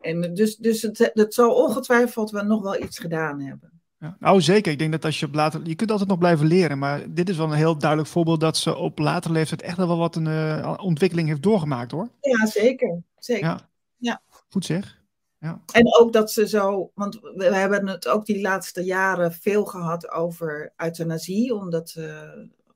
[0.00, 3.77] En dus, dus het, het zal ongetwijfeld wel nog wel iets gedaan hebben.
[3.98, 4.72] Ja, nou, zeker.
[4.72, 5.60] Ik denk dat als je op later...
[5.64, 8.56] Je kunt altijd nog blijven leren, maar dit is wel een heel duidelijk voorbeeld dat
[8.56, 12.08] ze op latere leeftijd echt wel wat een uh, ontwikkeling heeft doorgemaakt, hoor.
[12.20, 13.02] Ja, zeker.
[13.18, 13.46] zeker.
[13.46, 13.68] Ja.
[13.96, 14.20] ja.
[14.48, 14.98] Goed zeg.
[15.38, 15.62] Ja.
[15.72, 20.10] En ook dat ze zo, want we hebben het ook die laatste jaren veel gehad
[20.10, 22.22] over euthanasie, omdat, uh,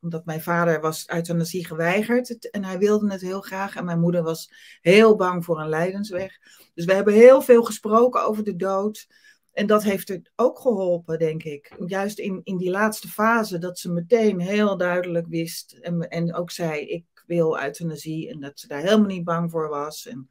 [0.01, 4.23] omdat mijn vader was euthanasie geweigerd en hij wilde het heel graag en mijn moeder
[4.23, 6.39] was heel bang voor een lijdensweg.
[6.75, 9.07] Dus we hebben heel veel gesproken over de dood.
[9.53, 11.77] En dat heeft er ook geholpen, denk ik.
[11.87, 15.73] Juist in, in die laatste fase, dat ze meteen heel duidelijk wist.
[15.73, 18.31] En, en ook zei: Ik wil euthanasie.
[18.31, 20.07] En dat ze daar helemaal niet bang voor was.
[20.07, 20.29] En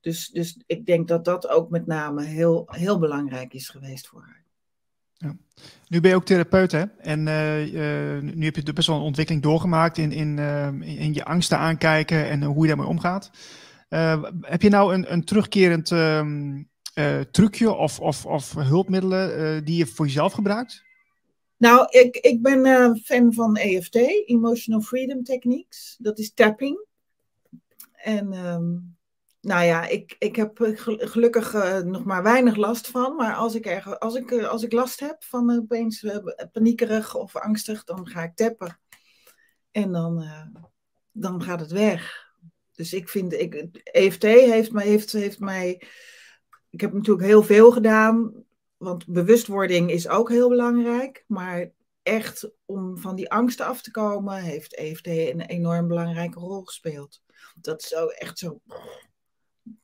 [0.00, 4.22] dus, dus ik denk dat dat ook met name heel, heel belangrijk is geweest voor
[4.22, 4.44] haar.
[5.12, 5.36] Ja.
[5.88, 6.84] Nu ben je ook therapeut, hè?
[6.98, 11.14] En uh, uh, nu heb je best wel een ontwikkeling doorgemaakt in, in, uh, in
[11.14, 13.30] je angsten aankijken en hoe je daarmee omgaat.
[14.40, 15.88] heb je nou een, een terugkerend
[16.94, 20.84] ehm, trucje of, of, of hulpmiddelen die je voor jezelf gebruikt?
[21.56, 25.96] Nou, ik, ik ben fan van EFT, Emotional Freedom Techniques.
[25.98, 26.86] Dat is tapping.
[27.92, 28.96] En um,
[29.40, 33.16] nou ja, ik, ik heb gelukkig uh, nog maar weinig last van.
[33.16, 36.06] Maar als ik, erg, als ik, uh, als ik last heb van uh, opeens
[36.52, 38.80] paniekerig of angstig, dan ga ik tappen.
[39.70, 40.24] En dan,
[41.12, 42.28] dan gaat het weg.
[42.72, 45.82] Dus ik vind, ik, EFT heeft mij, heeft, heeft mij.
[46.70, 48.32] Ik heb natuurlijk heel veel gedaan.
[48.76, 51.24] Want bewustwording is ook heel belangrijk.
[51.26, 51.70] Maar
[52.02, 57.22] echt om van die angsten af te komen, heeft EFT een enorm belangrijke rol gespeeld.
[57.60, 58.60] Dat is zo echt zo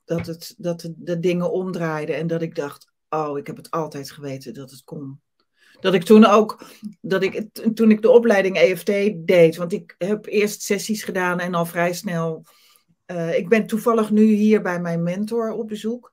[0.05, 4.11] dat, het, dat de, dingen omdraaiden en dat ik dacht, oh, ik heb het altijd
[4.11, 5.21] geweten dat het kon.
[5.81, 6.65] Dat ik toen ook,
[7.01, 8.87] dat ik, toen ik de opleiding EFT
[9.27, 12.45] deed, want ik heb eerst sessies gedaan en al vrij snel.
[13.07, 16.13] Uh, ik ben toevallig nu hier bij mijn mentor op bezoek.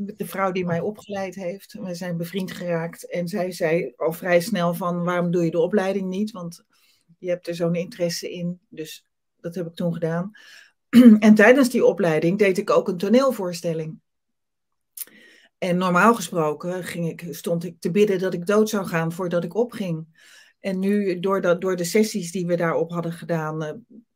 [0.00, 1.72] De vrouw die mij opgeleid heeft.
[1.72, 3.10] We zijn bevriend geraakt.
[3.10, 6.30] En zij zei al vrij snel van, waarom doe je de opleiding niet?
[6.30, 6.64] Want
[7.18, 8.60] je hebt er zo'n interesse in.
[8.68, 9.04] Dus
[9.40, 10.30] dat heb ik toen gedaan.
[11.18, 14.00] en tijdens die opleiding deed ik ook een toneelvoorstelling.
[15.58, 19.44] En normaal gesproken ging ik, stond ik te bidden dat ik dood zou gaan voordat
[19.44, 20.06] ik opging.
[20.60, 23.70] En nu, door, dat, door de sessies die we daarop hadden gedaan, uh,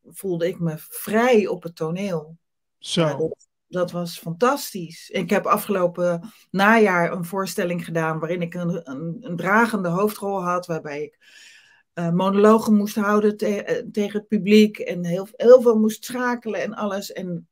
[0.04, 2.36] voelde ik me vrij op het toneel.
[2.78, 3.16] Zo.
[3.16, 5.10] dat, dat, was fantastisch.
[5.10, 10.66] Ik heb afgelopen najaar een voorstelling gedaan waarin ik een, een, een dragende hoofdrol had,
[10.66, 11.18] waarbij ik
[11.94, 16.74] uh, monologen moest houden te tegen het publiek en heel, heel veel moest schakelen en
[16.74, 17.12] alles.
[17.12, 17.48] En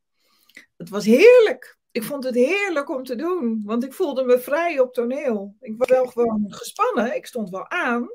[0.76, 1.78] het was heerlijk.
[1.90, 5.56] Ik vond het heerlijk om te doen, want ik voelde me vrij op toneel.
[5.61, 8.09] Ik was wel gewoon gespannen, ik stond wel aan,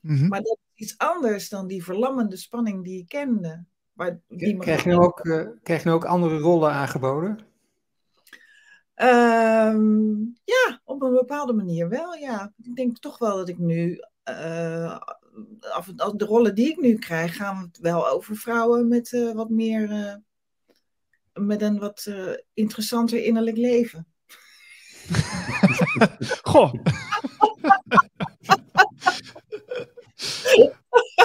[0.00, 0.28] mm-hmm.
[0.28, 3.64] maar dat is iets anders dan die verlammende spanning die ik kende.
[3.92, 7.38] Maar die krijg, je ook, uh, krijg je nu ook andere rollen aangeboden?
[9.02, 12.52] Um, ja, op een bepaalde manier wel, ja.
[12.62, 14.98] Ik denk toch wel dat ik nu uh,
[15.60, 15.86] af,
[16.16, 19.90] de rollen die ik nu krijg, gaan het wel over vrouwen met uh, wat meer,
[19.90, 20.14] uh,
[21.32, 24.06] met een wat uh, interessanter innerlijk leven.
[26.42, 26.72] Goh.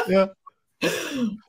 [0.05, 0.35] ja.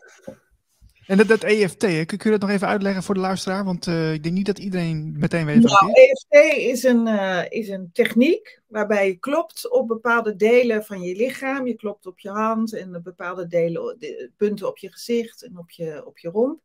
[1.06, 3.64] En dat, dat EFT, kun je dat nog even uitleggen voor de luisteraar?
[3.64, 6.26] Want uh, ik denk niet dat iedereen meteen weet wat nou, het is.
[6.28, 11.16] EFT is een, uh, is een techniek waarbij je klopt op bepaalde delen van je
[11.16, 11.66] lichaam.
[11.66, 15.58] Je klopt op je hand en op bepaalde delen, de, punten op je gezicht en
[15.58, 16.60] op je, op je romp.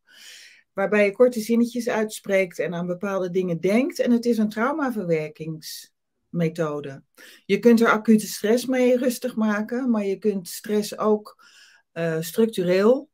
[0.74, 4.00] Waarbij je korte zinnetjes uitspreekt en aan bepaalde dingen denkt.
[4.00, 7.04] En het is een traumaverwerkingsmethode.
[7.46, 11.46] Je kunt er acute stress mee rustig maken, maar je kunt stress ook
[11.94, 13.10] uh, structureel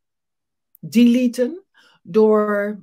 [0.90, 1.64] deleten
[2.02, 2.80] door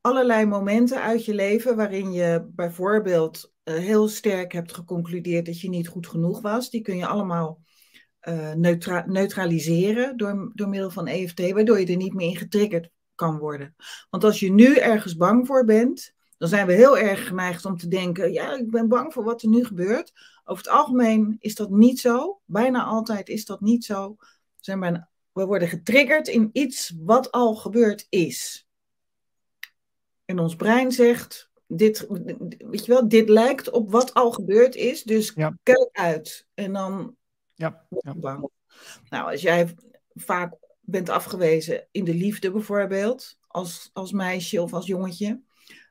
[0.00, 5.68] allerlei momenten uit je leven waarin je bijvoorbeeld uh, heel sterk hebt geconcludeerd dat je
[5.68, 6.70] niet goed genoeg was.
[6.70, 7.60] Die kun je allemaal
[8.56, 13.38] neutra neutraliseren door, door middel van EFT, waardoor je er niet meer in getriggerd kan
[13.38, 13.74] worden.
[14.10, 17.76] Want als je nu ergens bang voor bent, dan zijn we heel erg geneigd om
[17.76, 20.12] te denken: ja, ik ben bang voor wat er nu gebeurt.
[20.44, 22.40] Over het algemeen is dat niet zo.
[22.44, 24.14] Bijna altijd is dat niet zo.
[24.18, 24.24] We
[24.60, 28.66] zijn bijna we worden getriggerd in iets wat al gebeurd is.
[30.24, 32.06] En ons brein zegt, dit,
[32.58, 35.58] weet je wel, dit lijkt op wat al gebeurd is, dus ja.
[35.62, 36.46] kijk uit.
[36.54, 37.16] En dan
[37.54, 37.86] ja.
[37.88, 38.14] ja.
[38.14, 38.50] bang.
[39.08, 39.74] Nou, als jij
[40.14, 45.40] vaak bent afgewezen in de liefde bijvoorbeeld, als, als meisje of als jongetje,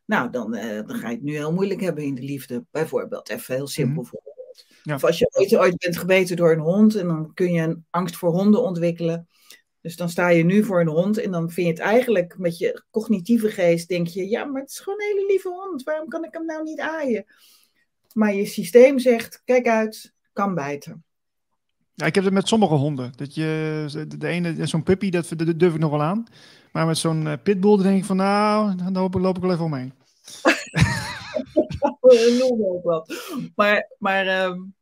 [0.05, 2.65] nou, dan, uh, dan ga je het nu heel moeilijk hebben in de liefde.
[2.71, 4.07] Bijvoorbeeld, even heel simpel mm.
[4.07, 4.65] voorbeeld.
[4.83, 4.95] Ja.
[4.95, 7.85] Of als je ooit, ooit bent gebeten door een hond en dan kun je een
[7.89, 9.27] angst voor honden ontwikkelen.
[9.81, 12.57] Dus dan sta je nu voor een hond en dan vind je het eigenlijk met
[12.57, 16.07] je cognitieve geest, denk je, ja, maar het is gewoon een hele lieve hond, waarom
[16.07, 17.25] kan ik hem nou niet aaien?
[18.13, 21.03] Maar je systeem zegt, kijk uit, kan bijten.
[21.93, 23.13] Ja, ik heb het met sommige honden.
[23.15, 26.25] Dat je, de ene, zo'n puppy, dat, dat durf ik nog wel aan.
[26.71, 29.65] Maar met zo'n uh, pitbull denk ik van, nou, dan loop, loop ik wel even
[29.65, 29.93] omheen.
[32.39, 33.13] Noem ook wat.
[33.55, 34.73] Maar, maar, um,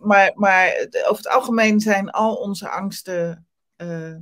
[0.00, 3.46] maar, maar over het algemeen zijn al onze angsten
[3.76, 4.16] uh,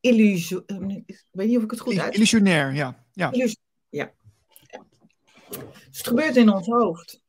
[0.00, 0.62] illusie.
[1.06, 2.14] Ik weet niet of ik het goed uitspreek.
[2.14, 3.04] Illusionair, ja.
[3.12, 3.28] Ja.
[3.32, 3.46] ja.
[3.88, 4.12] ja.
[5.88, 7.22] Dus het gebeurt in ons hoofd.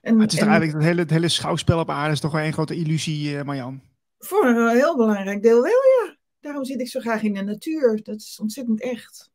[0.00, 2.44] En, het is en, eigenlijk het hele, het hele schouwspel op aarde is toch wel
[2.44, 3.82] een grote illusie, uh, Marjan?
[4.18, 6.16] Voor een heel belangrijk deel wel, ja.
[6.40, 8.02] Daarom zit ik zo graag in de natuur.
[8.02, 9.30] Dat is ontzettend echt.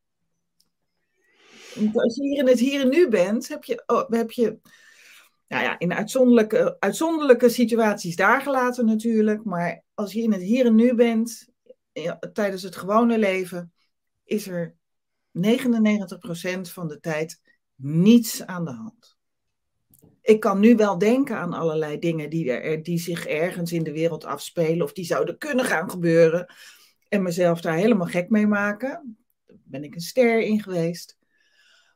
[1.93, 4.59] Als je hier in het hier en nu bent, heb je, oh, heb je
[5.47, 9.43] nou ja, in uitzonderlijke, uitzonderlijke situaties daar gelaten natuurlijk.
[9.43, 11.47] Maar als je in het hier en nu bent,
[11.91, 13.73] ja, tijdens het gewone leven,
[14.23, 14.75] is er
[15.31, 15.39] 99%
[16.61, 17.41] van de tijd
[17.75, 19.17] niets aan de hand.
[20.21, 23.91] Ik kan nu wel denken aan allerlei dingen die, er, die zich ergens in de
[23.91, 26.53] wereld afspelen of die zouden kunnen gaan gebeuren.
[27.09, 29.17] En mezelf daar helemaal gek mee maken.
[29.45, 31.17] Daar ben ik een ster in geweest.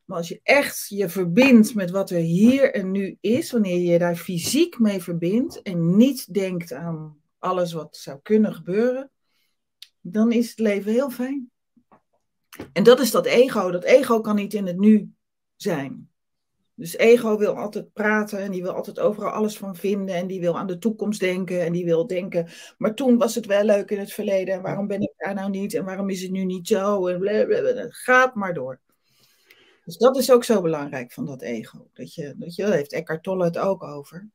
[0.10, 3.86] Maar als je echt je verbindt met wat er hier en nu is, wanneer je
[3.86, 9.12] je daar fysiek mee verbindt en niet denkt aan alles wat zou kunnen gebeuren,
[10.02, 11.52] dan is het leven heel fijn.
[12.74, 13.72] En dat is dat ego.
[13.72, 15.12] Dat ego kan niet in het nu
[15.56, 16.10] zijn.
[16.74, 20.40] Dus ego wil altijd praten en die wil altijd overal alles van vinden en die
[20.40, 22.48] wil aan de toekomst denken en die wil denken,
[22.78, 25.50] maar toen was het wel leuk in het verleden en waarom ben ik daar nou
[25.50, 27.86] niet en waarom is het nu niet zo en blablabla.
[27.90, 28.80] gaat maar door.
[29.90, 31.90] Dus dat is ook zo belangrijk van dat ego.
[31.94, 34.30] Dat je, dat je, daar heeft Eckhart Tolle het ook over.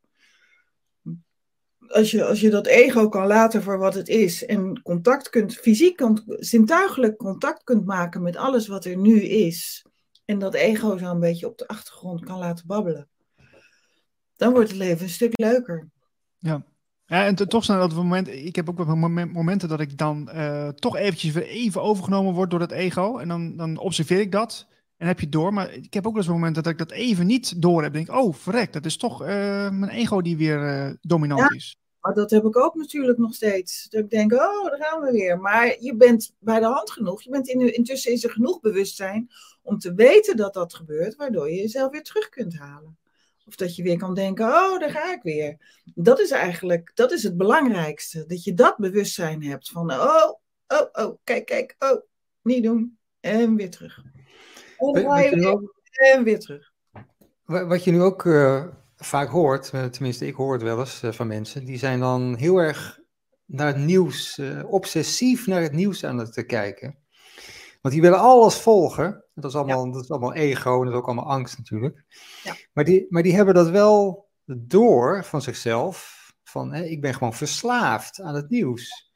[1.87, 5.55] Als je, als je dat ego kan laten voor wat het is en contact kunt,
[5.55, 9.87] fysiek, zintuigelijk contact kunt maken met alles wat er nu is,
[10.25, 13.09] en dat ego zo een beetje op de achtergrond kan laten babbelen,
[14.37, 15.89] dan wordt het leven een stuk leuker.
[16.39, 16.65] Ja.
[17.07, 18.45] Ja, en toch zijn dat momenten.
[18.45, 22.51] Ik heb ook wel momenten dat ik dan uh, toch eventjes weer even overgenomen word
[22.51, 23.19] door dat ego.
[23.19, 24.67] En dan, dan observeer ik dat.
[25.05, 25.53] En heb je door.
[25.53, 27.93] Maar ik heb ook wel eens momenten dat ik dat even niet door heb.
[27.93, 29.29] Denk, oh, verrek, dat is toch uh,
[29.71, 31.77] mijn ego die weer uh, dominant ja, is.
[32.01, 33.87] Maar dat heb ik ook natuurlijk nog steeds.
[33.89, 35.41] Dat ik denk, oh, daar gaan we weer.
[35.41, 37.23] Maar je bent bij de hand genoeg.
[37.23, 39.31] Je bent in, intussen is er genoeg bewustzijn
[39.63, 42.99] om te weten dat dat gebeurt, waardoor je jezelf weer terug kunt halen.
[43.47, 45.83] Of dat je weer kan denken, oh, daar ga ik weer.
[45.95, 48.27] Dat is eigenlijk, dat is het belangrijkste.
[48.27, 50.33] Dat je dat bewustzijn hebt van, oh,
[50.69, 52.01] oh, oh, kijk, kijk, oh,
[52.43, 52.99] niet doen.
[53.21, 54.03] En weer terug.
[54.93, 56.73] En, weer, terug.
[57.45, 58.65] Wat je nu ook uh,
[58.97, 62.37] vaak hoort, uh, tenminste ik hoor het wel eens uh, van mensen, die zijn dan
[62.37, 63.01] heel erg
[63.45, 66.99] naar het nieuws, obsessief naar het nieuws aan het kijken.
[67.81, 69.25] Want die willen alles volgen.
[69.35, 72.05] Dat is allemaal, dat is allemaal ego en dat is ook allemaal angst natuurlijk.
[72.43, 72.55] Ja.
[72.73, 76.23] Maar, die, maar die hebben dat wel door van zichzelf.
[76.43, 79.13] Van hè, ik ben gewoon verslaafd aan het nieuws.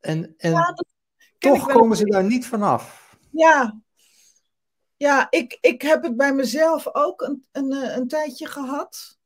[0.00, 0.74] En, en
[1.38, 3.16] toch komen ze daar niet vanaf.
[3.30, 3.80] Ja,
[4.96, 9.18] ja, ik, ik heb het bij mezelf ook een, een, eh, een tijdje gehad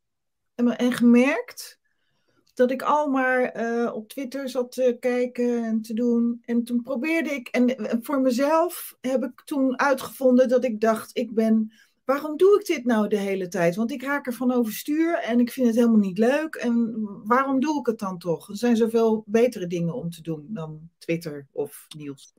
[0.55, 1.81] en, en gemerkt
[2.55, 6.43] dat ik al maar uh, op Twitter zat te kijken en te doen.
[6.45, 11.11] En toen probeerde ik, en, en voor mezelf heb ik toen uitgevonden dat ik dacht,
[11.17, 11.73] ik ben,
[12.05, 13.77] waarom doe ik dit nou de hele tijd?
[13.77, 16.55] Want ik raak ervan overstuur en ik vind het helemaal niet leuk.
[16.55, 18.49] En waarom doe ik het dan toch?
[18.49, 22.35] Er zijn zoveel betere dingen om te doen dan Twitter of nieuws.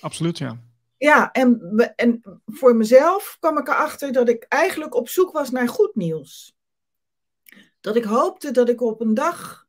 [0.00, 0.60] Absoluut, ja.
[0.98, 1.60] Ja, en,
[1.96, 6.54] en voor mezelf kwam ik erachter dat ik eigenlijk op zoek was naar goed nieuws.
[7.80, 9.66] Dat ik hoopte dat ik op een dag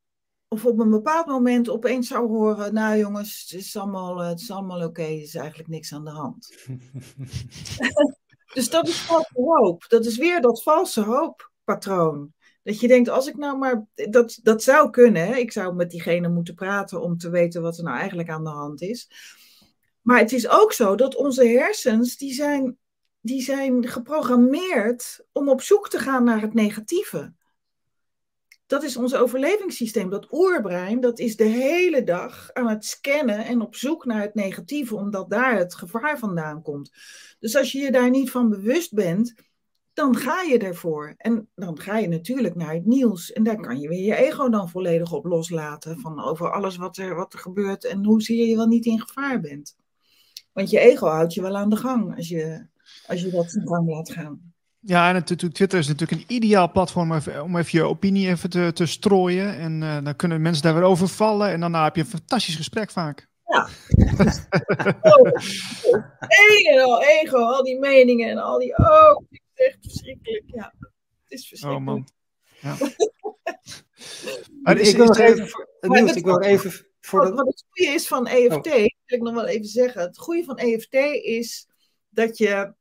[0.48, 4.52] of op een bepaald moment opeens zou horen: Nou jongens, het is allemaal, het is
[4.52, 6.68] allemaal oké, er is eigenlijk niks aan de hand.
[8.54, 9.86] dus dat is valse hoop.
[9.88, 12.34] Dat is weer dat valse hooppatroon.
[12.64, 13.88] Dat je denkt, als ik nou maar.
[13.94, 15.28] Dat, dat zou kunnen.
[15.28, 15.36] Hè?
[15.36, 18.50] Ik zou met diegene moeten praten om te weten wat er nou eigenlijk aan de
[18.50, 19.10] hand is.
[20.08, 22.78] Maar het is ook zo dat onze hersens, die zijn,
[23.22, 27.34] die zijn geprogrammeerd om op zoek te gaan naar het negatieve.
[28.66, 30.10] Dat is ons overlevingssysteem.
[30.10, 34.36] Dat oerbrein, dat is de hele dag aan het scannen en op zoek naar het
[34.36, 36.92] negatieve, omdat daar het gevaar vandaan komt.
[37.40, 39.34] Dus als je je daar niet van bewust bent,
[39.94, 41.14] dan ga je ervoor.
[41.18, 43.32] En dan ga je natuurlijk naar het nieuws.
[43.32, 46.00] En daar kan je weer je ego dan volledig op loslaten.
[46.00, 49.40] Van over alles wat er, wat er gebeurt en hoezeer je wel niet in gevaar
[49.40, 49.76] bent.
[50.58, 52.66] Want je ego houdt je wel aan de gang als je,
[53.08, 54.54] als je dat in gang laat gaan.
[54.80, 58.72] Ja, en natuurlijk, Twitter is natuurlijk een ideaal platform om even je opinie even te,
[58.74, 59.58] te strooien.
[59.58, 61.50] En uh, dan kunnen mensen daar weer over vallen.
[61.50, 63.28] En daarna heb je een fantastisch gesprek vaak.
[63.46, 63.68] Ja.
[65.12, 65.30] oh,
[66.28, 68.78] ego, ego, al die meningen en al die.
[68.78, 70.44] Oh, het is echt verschrikkelijk.
[70.46, 71.88] Ja, het is verschrikkelijk.
[71.88, 72.08] Oh man.
[72.60, 72.76] Ja.
[74.64, 75.46] maar is, ik wil nog even,
[76.16, 78.74] ik wil even voor wat, het goede is van EFT, oh.
[78.74, 80.02] wil ik nog wel even zeggen.
[80.02, 80.94] Het goede van EFT
[81.24, 81.68] is
[82.10, 82.74] dat je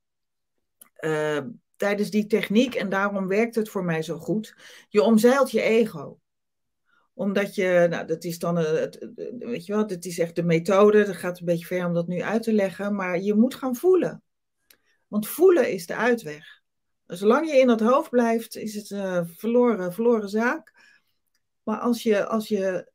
[1.00, 1.40] uh,
[1.76, 4.56] tijdens die techniek, en daarom werkt het voor mij zo goed,
[4.88, 6.18] je omzeilt je ego
[7.16, 9.08] omdat je, nou, dat is dan, het,
[9.38, 11.04] weet je wel, het is echt de methode.
[11.04, 12.94] Dat gaat een beetje ver om dat nu uit te leggen.
[12.94, 14.22] Maar je moet gaan voelen.
[15.06, 16.62] Want voelen is de uitweg.
[17.06, 20.72] Zolang je in dat hoofd blijft, is het uh, verloren, verloren zaak.
[21.62, 22.92] Maar als je, als je,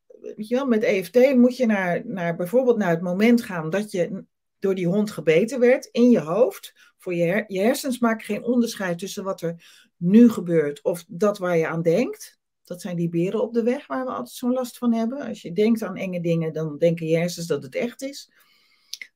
[0.67, 4.25] met EFT moet je naar, naar bijvoorbeeld naar het moment gaan dat je
[4.59, 6.73] door die hond gebeten werd in je hoofd.
[6.97, 9.63] Voor je, her, hersens maken geen onderscheid tussen wat er
[9.97, 12.39] nu gebeurt of dat waar je aan denkt.
[12.63, 15.21] Dat zijn die beren op de weg waar we altijd zo'n last van hebben.
[15.27, 18.31] Als je denkt aan enge dingen, dan denken je hersens dat het echt is.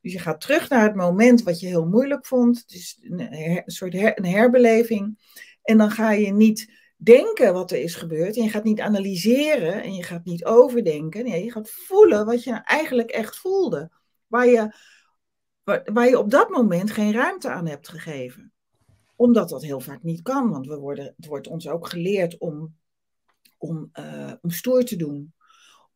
[0.02, 2.58] Dus je gaat terug naar het moment wat je heel moeilijk vond.
[2.58, 5.20] Het is een, soort een herbeleving.
[5.62, 6.72] En dan ga je niet
[7.06, 8.38] denken wat er is gebeurd.
[8.38, 11.24] En je gaat niet analyseren en je gaat niet overdenken.
[11.26, 13.92] Nee, je gaat voelen wat je eigenlijk echt voelde.
[14.28, 14.74] Waar je,
[15.94, 18.54] waar, je op dat moment geen ruimte aan hebt gegeven.
[19.16, 20.52] Omdat dat heel vaak niet kan.
[20.52, 22.76] Want we worden, het wordt ons ook geleerd om
[23.58, 25.34] om, uh, om stoer te doen.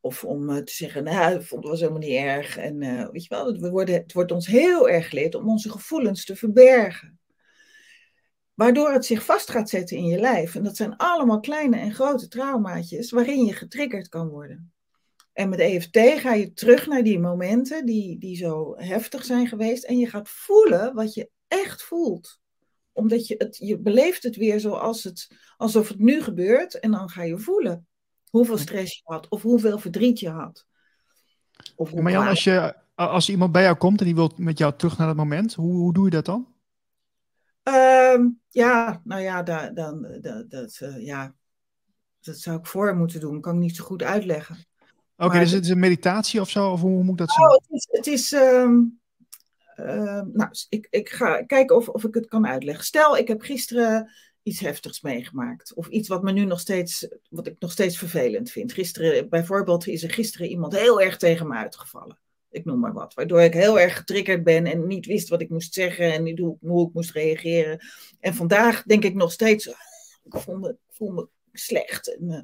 [0.02, 2.58] Of om uh, te zeggen, nou, dat was helemaal niet erg.
[2.58, 5.72] En uh, weet je wel, we worden, het wordt ons heel erg geleerd om onze
[5.72, 7.19] gevoelens te verbergen.
[8.60, 10.56] Waardoor het zich vast gaat zetten in je lijf.
[10.56, 14.74] En dat zijn allemaal kleine en grote traumaatjes waarin je getriggerd kan worden.
[15.34, 19.84] En met EFT ga je terug naar die momenten die, die zo heftig zijn geweest.
[19.84, 22.40] En je gaat voelen wat je echt voelt
[22.92, 26.80] omdat je het, je beleeft het weer zoals het, alsof het nu gebeurt.
[26.80, 27.88] En dan ga je voelen
[28.30, 30.66] hoeveel stress je had of hoeveel verdriet je had.
[31.76, 34.74] Of maar Jan, als, je, als iemand bij jou komt en die wil met jou
[34.78, 36.48] terug naar dat moment, hoe, hoe doe je dat dan?
[38.14, 41.36] Ehm, ja, nou ja, dan, dan, dat, dat, uh, ja,
[42.20, 43.42] dat zou ik voor moeten doen.
[43.42, 44.66] Kan ik niet zo goed uitleggen.
[45.18, 46.72] Oké, dus het is een meditatie of zo?
[46.72, 47.46] Of hoe, moet ik dat zien?
[47.46, 48.78] Oh, het is, het is ehm,
[49.76, 52.86] uh, nou, ik, ik ga kijken of, of ik het kan uitleggen.
[52.86, 54.12] Stel, ik heb gisteren
[54.44, 55.74] iets heftigs meegemaakt.
[55.74, 58.74] Of iets wat me nu nog steeds, wat ik nog steeds vervelend vind.
[58.74, 62.20] Gisteren, bijvoorbeeld, is er gisteren iemand heel erg tegen me uitgevallen.
[62.52, 63.14] Ik noem maar wat.
[63.14, 66.40] Waardoor ik heel erg getriggerd ben en niet wist wat ik moest zeggen en niet
[66.40, 67.86] hoe, hoe ik moest reageren.
[68.20, 69.68] En vandaag denk ik nog steeds,
[70.24, 72.36] ik voel me, voel me slecht en uh,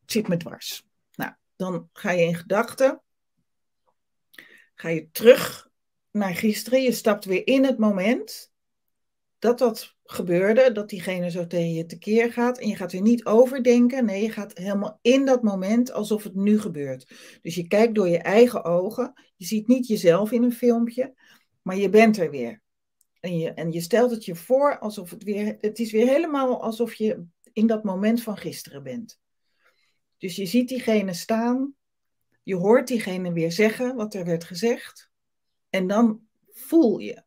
[0.00, 0.84] het zit me dwars.
[1.14, 3.02] Nou, dan ga je in gedachten,
[4.74, 5.70] ga je terug
[6.10, 6.82] naar gisteren.
[6.82, 8.52] Je stapt weer in het moment
[9.38, 12.58] dat dat gebeurde, dat diegene zo tegen je tekeer gaat.
[12.58, 14.04] En je gaat weer niet overdenken.
[14.04, 17.14] Nee, je gaat helemaal in dat moment alsof het nu gebeurt.
[17.42, 19.12] Dus je kijkt door je eigen ogen.
[19.36, 21.14] Je ziet niet jezelf in een filmpje,
[21.62, 22.62] maar je bent er weer.
[23.20, 25.56] En je, en je stelt het je voor alsof het weer.
[25.60, 29.20] Het is weer helemaal alsof je in dat moment van gisteren bent.
[30.18, 31.74] Dus je ziet diegene staan.
[32.42, 35.10] Je hoort diegene weer zeggen wat er werd gezegd.
[35.70, 37.22] En dan voel je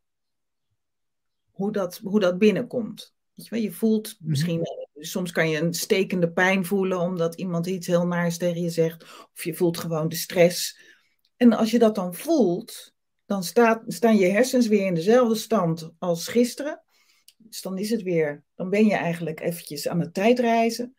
[1.56, 3.14] hoe dat, hoe dat binnenkomt.
[3.34, 4.30] Weet je, je voelt mhm.
[4.30, 4.62] misschien,
[4.94, 9.02] soms kan je een stekende pijn voelen omdat iemand iets heel naars tegen je zegt.
[9.34, 10.78] Of je voelt gewoon de stress.
[11.36, 12.94] En als je dat dan voelt,
[13.26, 16.82] dan staat, staan je hersens weer in dezelfde stand als gisteren.
[17.36, 20.94] Dus dan is het weer, dan ben je eigenlijk eventjes aan het tijdreizen.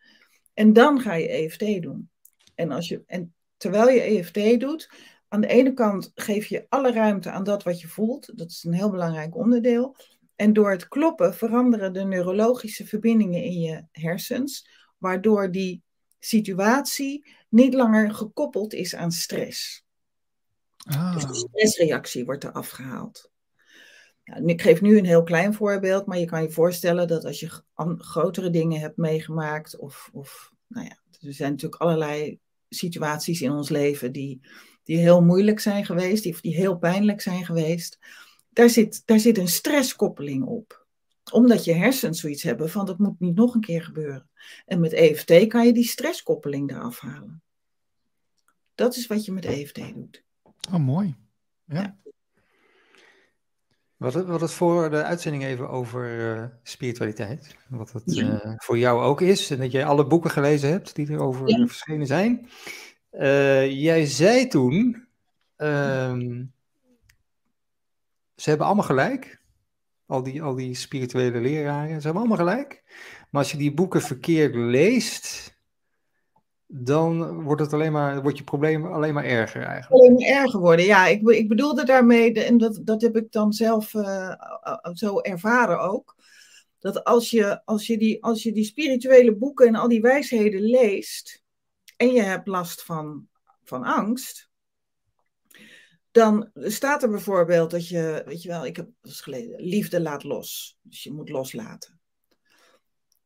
[0.53, 2.09] En dan ga je EFT doen.
[2.55, 4.89] En, als je, en terwijl je EFT doet,
[5.27, 8.37] aan de ene kant geef je alle ruimte aan dat wat je voelt.
[8.37, 9.95] Dat is een heel belangrijk onderdeel.
[10.37, 15.83] En door het kloppen veranderen de neurologische verbindingen in je hersens, waardoor die
[16.19, 19.85] situatie niet langer gekoppeld is aan stress.
[20.77, 21.13] Ah.
[21.13, 23.31] Dus de stressreactie wordt er afgehaald.
[24.23, 27.39] Nou, ik geef nu een heel klein voorbeeld, maar je kan je voorstellen dat als
[27.39, 27.61] je
[27.97, 33.69] grotere dingen hebt meegemaakt, of, of nou ja, er zijn natuurlijk allerlei situaties in ons
[33.69, 34.41] leven die
[34.87, 37.99] die heel moeilijk zijn geweest, die, die heel pijnlijk zijn geweest,
[38.57, 40.85] daar zit, daar zit een stresskoppeling op.
[41.31, 44.29] Omdat je hersens zoiets hebben van dat moet niet nog een keer gebeuren.
[44.65, 47.41] En met EFT kan je die stresskoppeling eraf halen.
[48.75, 50.23] Dat is wat je met EFT doet.
[50.71, 51.15] Oh, mooi.
[51.65, 51.97] Ja.
[53.97, 57.55] Wat het, wat het voor de uitzending even over uh, spiritualiteit.
[57.69, 59.49] Wat het uh, voor jou ook is.
[59.49, 61.65] En dat jij alle boeken gelezen hebt die erover ja.
[61.67, 62.49] verschenen zijn.
[63.11, 65.07] Uh, jij zei toen,
[65.57, 66.55] um,
[68.37, 69.41] ze hebben allemaal gelijk.
[70.05, 72.83] Al die, al die spirituele leraren, ze hebben allemaal gelijk.
[73.29, 75.55] Maar als je die boeken verkeerd leest,
[76.65, 80.03] dan wordt, het alleen maar, wordt je probleem alleen maar erger eigenlijk.
[80.03, 81.07] Alleen erger worden, ja.
[81.07, 84.33] Ik, ik bedoelde daarmee, en dat, dat heb ik dan zelf uh,
[84.93, 86.15] zo ervaren ook,
[86.79, 90.61] dat als je, als, je die, als je die spirituele boeken en al die wijsheden
[90.61, 91.43] leest,
[91.97, 93.27] en je hebt last van,
[93.63, 94.46] van angst,
[96.11, 100.23] dan staat er bijvoorbeeld dat je, weet je wel, ik heb eens geleden, liefde laat
[100.23, 100.79] los.
[100.81, 101.99] Dus je moet loslaten.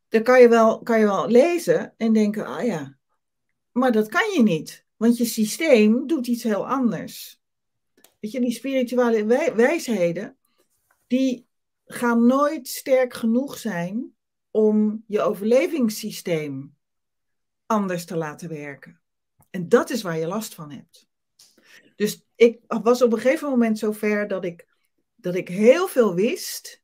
[0.07, 2.97] Dan kan je wel, kan je wel lezen en denken, ah ja,
[3.71, 7.41] maar dat kan je niet, want je systeem doet iets heel anders.
[8.19, 9.25] Weet je, die spirituele
[9.55, 10.37] wijsheden,
[11.07, 11.47] die
[11.85, 14.15] gaan nooit sterk genoeg zijn
[14.51, 16.75] om je overlevingssysteem
[17.65, 19.01] anders te laten werken.
[19.49, 21.09] En dat is waar je last van hebt.
[22.01, 24.67] Dus ik was op een gegeven moment zover dat ik,
[25.15, 26.83] dat ik heel veel wist.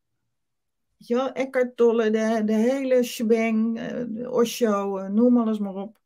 [0.98, 6.00] Ja, Eckhart Tolle, de, de hele shebang, uh, Osho, uh, noem alles maar op.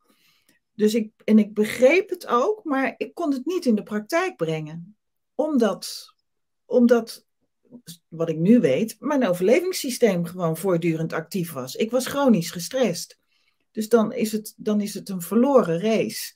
[0.76, 4.36] Dus ik, en ik begreep het ook, maar ik kon het niet in de praktijk
[4.36, 4.97] brengen.
[5.36, 6.16] Omdat,
[6.66, 7.26] omdat
[8.07, 11.76] wat ik nu weet, mijn overlevingssysteem gewoon voortdurend actief was.
[11.76, 13.20] Ik was chronisch gestrest.
[13.72, 16.34] Dus dan is het, dan is het een verloren race.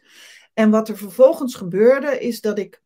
[0.55, 2.81] En wat er vervolgens gebeurde, is dat ik,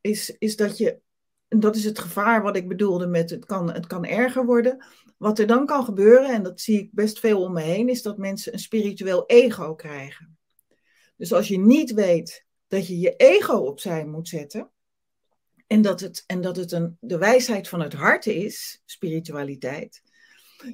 [0.00, 1.00] is, is dat je,
[1.48, 4.84] dat is het gevaar wat ik bedoelde met het kan, het kan erger worden.
[5.16, 8.02] Wat er dan kan gebeuren, en dat zie ik best veel om me heen, is
[8.02, 10.38] dat mensen een spiritueel ego krijgen.
[11.16, 14.70] Dus als je niet weet dat je je ego opzij moet zetten,
[15.66, 20.02] en dat het, en dat het een, de wijsheid van het hart is, spiritualiteit,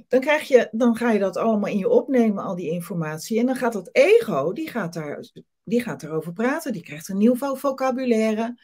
[0.09, 3.39] dan, krijg je, dan ga je dat allemaal in je opnemen, al die informatie.
[3.39, 5.31] En dan gaat dat ego, die gaat, daar,
[5.63, 8.59] die gaat erover praten, die krijgt een nieuw vocabulaire.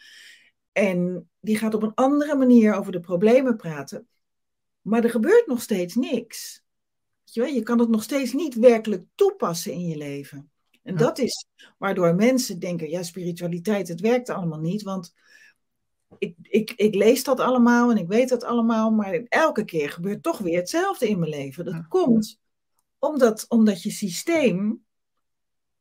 [0.72, 4.08] En die gaat op een andere manier over de problemen praten.
[4.80, 6.62] Maar er gebeurt nog steeds niks.
[7.24, 10.50] Je kan het nog steeds niet werkelijk toepassen in je leven.
[10.82, 11.46] En dat is
[11.78, 14.82] waardoor mensen denken, ja, spiritualiteit, het werkt allemaal niet.
[14.82, 15.14] Want
[16.18, 20.22] ik, ik, ik lees dat allemaal en ik weet dat allemaal, maar elke keer gebeurt
[20.22, 21.64] toch weer hetzelfde in mijn leven.
[21.64, 22.38] Dat komt
[22.98, 24.84] omdat, omdat je systeem,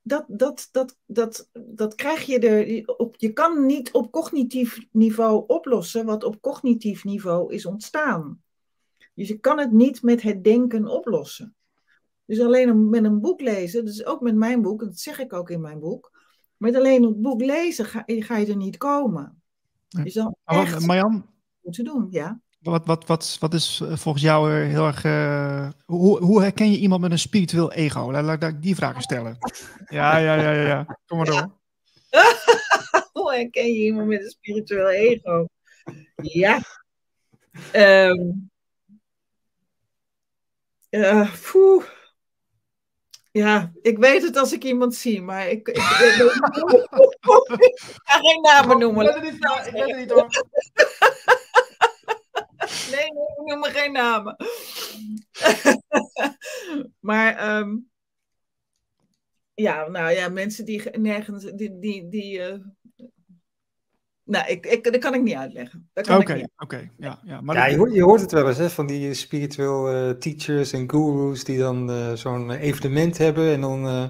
[0.01, 3.15] dat, dat, dat, dat, dat krijg je er op.
[3.17, 8.43] Je kan niet op cognitief niveau oplossen wat op cognitief niveau is ontstaan.
[9.13, 11.55] Dus je kan het niet met het denken oplossen.
[12.25, 15.49] Dus alleen met een boek lezen, dus ook met mijn boek, dat zeg ik ook
[15.49, 16.11] in mijn boek.
[16.57, 19.42] Met alleen het boek lezen ga, ga je er niet komen.
[20.45, 21.25] Echt Marjan,
[21.61, 22.41] moeten doen, ja.
[22.59, 25.03] Wat, wat, wat, wat is eh, volgens jou heel erg.
[25.03, 28.11] Uh, hoe, hoe herken je iemand met een spiritueel ego?
[28.11, 29.37] Laat, ik die vragen stellen.
[29.85, 30.67] Ja, ja, ja, ja.
[30.67, 30.99] ja.
[31.05, 31.57] Kom maar door.
[33.13, 35.45] hoe herken je iemand met een spiritueel ego?
[36.15, 36.61] Ja.
[37.75, 38.51] Um,
[40.89, 41.33] uh,
[43.33, 45.81] ja, ik weet het als ik iemand zie, maar ik, ik, ik,
[48.03, 49.05] ga geen namen noemen.
[49.05, 49.23] Ik weet
[49.85, 50.27] het niet, hoor.
[52.91, 54.35] Nee, nee, ik noem geen namen.
[57.09, 57.89] maar um,
[59.53, 62.55] ja, nou ja, mensen die nergens, die, die, die uh,
[64.25, 65.89] nou, ik, ik, dat kan ik niet uitleggen.
[65.93, 66.89] Oké, oké.
[66.97, 69.93] ja, ja, maar ja je, hoort, je hoort het wel eens hè, van die spiritueel
[69.93, 74.09] uh, teachers en gurus die dan uh, zo'n evenement hebben en dan uh,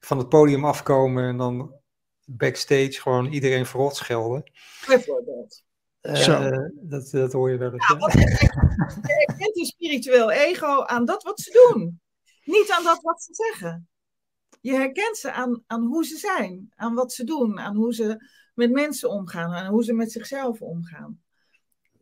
[0.00, 1.74] van het podium afkomen en dan
[2.24, 4.50] backstage gewoon iedereen verrot schelden.
[4.86, 5.62] Bijvoorbeeld.
[6.74, 7.88] dat, dat hoor je wel eens.
[7.88, 7.96] Ja,
[9.02, 12.00] je herkent een spiritueel ego aan dat wat ze doen,
[12.44, 13.88] niet aan dat wat ze zeggen.
[14.60, 18.28] Je herkent ze aan, aan hoe ze zijn, aan wat ze doen, aan hoe ze
[18.60, 21.20] met mensen omgaan en hoe ze met zichzelf omgaan.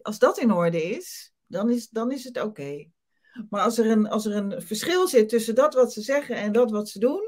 [0.02, 2.86] Als dat in orde is, dan is, dan is het oké.
[3.50, 6.52] Maar als er, een, als er een verschil zit tussen dat wat ze zeggen en
[6.52, 7.22] dat wat ze doen,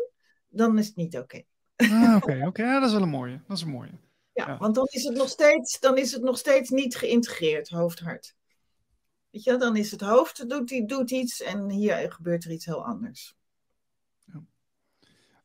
[0.49, 1.43] dan is het niet oké.
[1.77, 2.63] Ah, oké, oké.
[2.63, 3.41] Ja, dat is wel een mooie.
[3.47, 3.99] Dat is een mooie.
[4.33, 8.35] Ja, want dan is, het nog steeds, dan is het nog steeds niet geïntegreerd, hoofd-hart.
[9.31, 12.85] Weet je, dan is het hoofd doet, doet iets en hier gebeurt er iets heel
[12.85, 13.37] anders.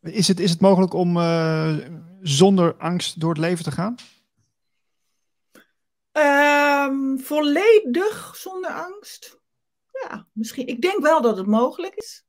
[0.05, 1.77] Is het, is het mogelijk om uh,
[2.21, 3.95] zonder angst door het leven te gaan?
[6.11, 9.39] Um, volledig zonder angst?
[9.91, 10.67] Ja, misschien.
[10.67, 12.25] Ik denk wel dat het mogelijk is.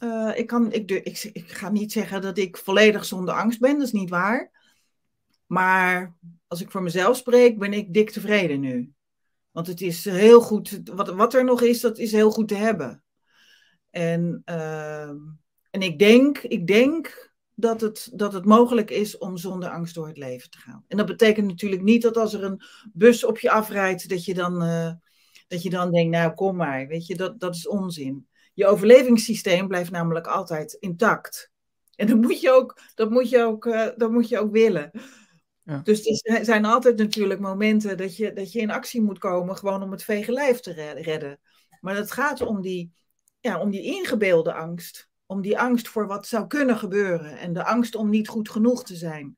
[0.00, 3.72] Uh, ik, kan, ik, ik, ik ga niet zeggen dat ik volledig zonder angst ben,
[3.78, 4.50] dat is niet waar.
[5.46, 8.92] Maar als ik voor mezelf spreek, ben ik dik tevreden nu.
[9.50, 12.54] Want het is heel goed, wat, wat er nog is, dat is heel goed te
[12.54, 13.02] hebben.
[13.90, 15.10] En uh,
[15.76, 20.06] en ik denk, ik denk dat, het, dat het mogelijk is om zonder angst door
[20.06, 20.84] het leven te gaan.
[20.88, 22.60] En dat betekent natuurlijk niet dat als er een
[22.92, 24.92] bus op je afrijdt, dat je dan, uh,
[25.48, 28.28] dat je dan denkt, nou kom maar, weet je, dat, dat is onzin.
[28.54, 31.50] Je overlevingssysteem blijft namelijk altijd intact.
[31.94, 34.90] En dat moet je ook, dat moet je ook, uh, dat moet je ook willen.
[35.62, 35.80] Ja.
[35.82, 39.82] Dus er zijn altijd natuurlijk momenten dat je, dat je in actie moet komen, gewoon
[39.82, 41.40] om het vege lijf te redden.
[41.80, 42.92] Maar het gaat om die,
[43.40, 45.05] ja, om die ingebeelde angst.
[45.26, 47.38] Om die angst voor wat zou kunnen gebeuren.
[47.38, 49.36] En de angst om niet goed genoeg te zijn.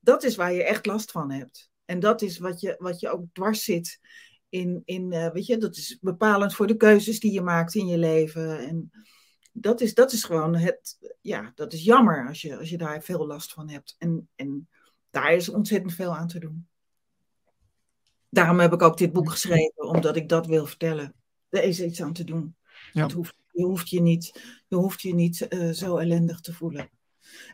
[0.00, 1.70] Dat is waar je echt last van hebt.
[1.84, 4.00] En dat is wat je, wat je ook dwars zit
[4.48, 7.86] in, in uh, weet je, dat is bepalend voor de keuzes die je maakt in
[7.86, 8.58] je leven.
[8.58, 8.90] En
[9.52, 13.02] dat is, dat is gewoon het, ja, dat is jammer als je, als je daar
[13.02, 13.94] veel last van hebt.
[13.98, 14.68] En, en
[15.10, 16.68] daar is ontzettend veel aan te doen.
[18.28, 21.14] Daarom heb ik ook dit boek geschreven, omdat ik dat wil vertellen.
[21.48, 22.56] Er is iets aan te doen.
[22.92, 23.10] Ja.
[23.10, 26.90] Hoeft, je hoeft je niet, je hoeft je niet uh, zo ellendig te voelen.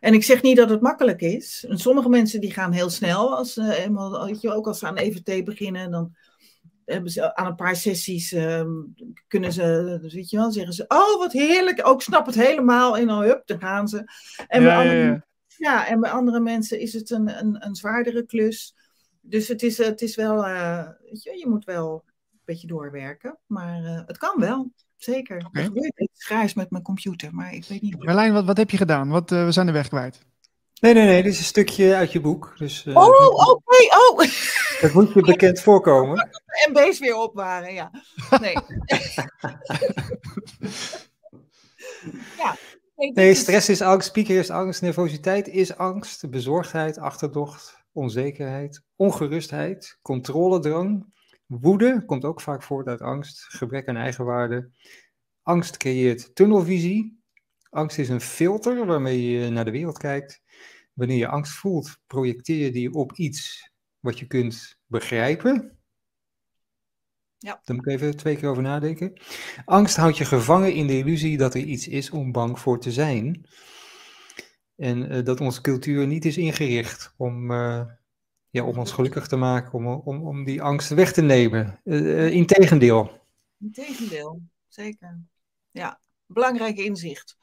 [0.01, 1.65] En ik zeg niet dat het makkelijk is.
[1.69, 3.37] En sommige mensen die gaan heel snel.
[3.37, 6.17] Als, uh, eenmaal, weet je, ook als ze aan EVT beginnen, dan
[6.85, 8.95] hebben ze aan een paar sessies um,
[9.29, 13.07] kunnen ze, weet je wel, zeggen ze, oh wat heerlijk, ook snap het helemaal en
[13.07, 13.97] dan hup, dan gaan ze.
[14.47, 15.23] En, ja, bij, andere, ja,
[15.57, 15.87] ja.
[15.87, 18.75] en bij andere mensen is het een, een, een zwaardere klus.
[19.21, 23.39] Dus het is, het is wel, uh, weet je, je moet wel een beetje doorwerken,
[23.47, 24.73] maar uh, het kan wel.
[24.97, 25.37] Zeker.
[25.47, 25.63] Okay.
[25.63, 28.05] Er gebeurt iets graars met mijn computer, maar ik weet niet.
[28.05, 29.09] Marlijn, wat, wat heb je gedaan?
[29.09, 30.19] Wat, uh, we zijn de weg kwijt.
[30.81, 32.55] Nee, nee, nee, dit is een stukje uit je boek.
[32.59, 34.19] Dus, uh, oh, oké, okay, oh.
[34.81, 36.29] Dat moet je bekend voorkomen.
[36.65, 37.91] En MB's weer op waren, ja.
[38.41, 38.53] Nee.
[42.43, 42.57] ja.
[42.97, 49.99] Nee, nee stress is angst, pieken is angst, nervositeit is angst, bezorgdheid, achterdocht, onzekerheid, ongerustheid,
[50.03, 51.07] controledrang,
[51.47, 54.71] woede komt ook vaak voort uit angst, gebrek aan eigenwaarde.
[55.43, 57.21] Angst creëert tunnelvisie.
[57.71, 60.43] Angst is een filter waarmee je naar de wereld kijkt.
[60.93, 63.71] Wanneer je angst voelt, projecteer je die op iets
[64.01, 65.79] wat je kunt begrijpen.
[67.39, 67.61] Ja.
[67.65, 69.21] Daar moet ik even twee keer over nadenken.
[69.65, 72.93] Angst houdt je gevangen in de illusie dat er iets is om bang voor te
[72.93, 73.47] zijn.
[74.77, 77.87] En uh, dat onze cultuur niet is ingericht om, uh,
[78.65, 81.81] om ons gelukkig te maken, om, om, om die angst weg te nemen.
[81.85, 83.25] Uh, integendeel.
[83.59, 85.21] Integendeel, zeker.
[85.71, 87.37] Ja, belangrijk inzicht.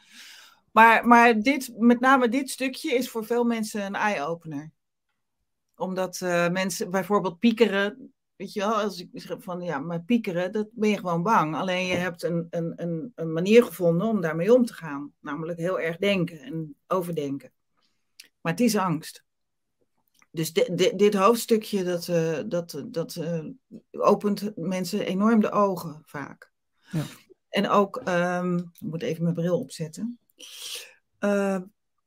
[0.71, 4.71] Maar, maar dit, met name dit stukje is voor veel mensen een eye-opener.
[5.75, 10.51] Omdat uh, mensen bijvoorbeeld piekeren, weet je wel, als ik zeg van ja, maar piekeren,
[10.51, 11.55] dat ben je gewoon bang.
[11.55, 15.13] Alleen je hebt een, een, een, een manier gevonden om daarmee om te gaan.
[15.19, 17.51] Namelijk heel erg denken en overdenken.
[18.41, 19.23] Maar het is angst.
[20.33, 23.45] Dus de, de, dit hoofdstukje, dat, uh, dat, dat uh,
[23.91, 26.51] opent mensen enorm de ogen vaak.
[26.91, 27.03] Ja.
[27.49, 30.19] En ook, um, ik moet even mijn bril opzetten.
[31.19, 31.59] Uh,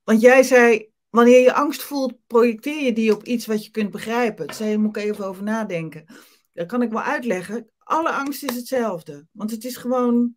[0.04, 3.90] want jij zei, wanneer je angst voelt, projecteer je die op iets wat je kunt
[3.90, 4.46] begrijpen.
[4.46, 6.04] Daar zei, moet ik even over nadenken.
[6.52, 7.70] Dat kan ik wel uitleggen.
[7.78, 9.26] Alle angst is hetzelfde.
[9.32, 10.36] Want het is gewoon,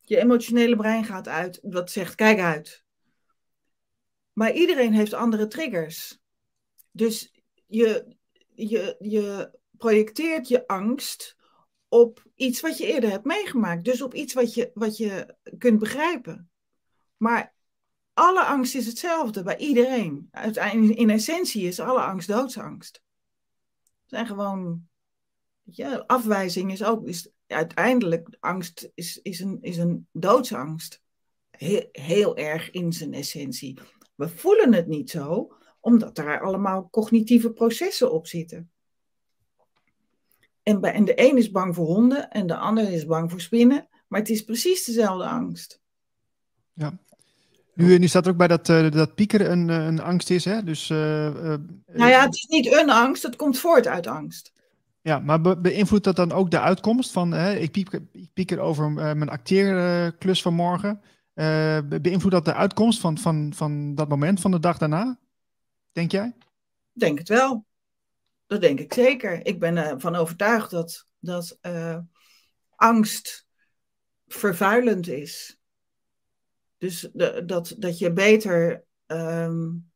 [0.00, 2.84] je emotionele brein gaat uit, dat zegt, kijk uit.
[4.32, 6.22] Maar iedereen heeft andere triggers.
[6.94, 7.32] Dus
[7.66, 8.16] je,
[8.54, 11.36] je, je projecteert je angst
[11.88, 13.84] op iets wat je eerder hebt meegemaakt.
[13.84, 16.50] Dus op iets wat je, wat je kunt begrijpen.
[17.16, 17.54] Maar
[18.12, 20.30] alle angst is hetzelfde bij iedereen.
[20.94, 23.02] In essentie is alle angst doodsangst.
[23.82, 24.88] Het zijn gewoon.
[25.62, 27.06] Ja, afwijzing is ook.
[27.06, 31.02] Is, uiteindelijk, angst is, is, een, is een doodsangst.
[31.92, 33.78] Heel erg in zijn essentie.
[34.14, 38.70] We voelen het niet zo, omdat daar allemaal cognitieve processen op zitten.
[40.62, 43.40] En, bij, en de een is bang voor honden en de ander is bang voor
[43.40, 43.88] spinnen.
[44.08, 45.80] Maar het is precies dezelfde angst.
[46.72, 46.98] Ja.
[47.74, 50.44] Nu, nu staat er ook bij dat, uh, dat pieker een, eh, een angst is.
[50.44, 50.62] Hè?
[50.62, 54.52] Dus, uh, nou ja, het is niet een angst, het komt voort uit angst.
[55.00, 58.58] Ja, maar be beïnvloedt dat dan ook de uitkomst van, hè, ik, pieker, ik pieker
[58.58, 61.00] over mijn acteerklus van morgen.
[61.34, 65.18] Be beïnvloedt dat de uitkomst van, van, van dat moment, van de dag daarna?
[65.94, 66.34] Denk jij?
[66.92, 67.66] Denk het wel.
[68.46, 69.46] Dat denk ik zeker.
[69.46, 71.58] Ik ben ervan overtuigd dat, dat
[72.76, 73.46] angst
[74.26, 75.58] vervuilend is.
[76.78, 77.08] Dus
[77.46, 78.84] dat, dat je beter.
[79.06, 79.92] Um,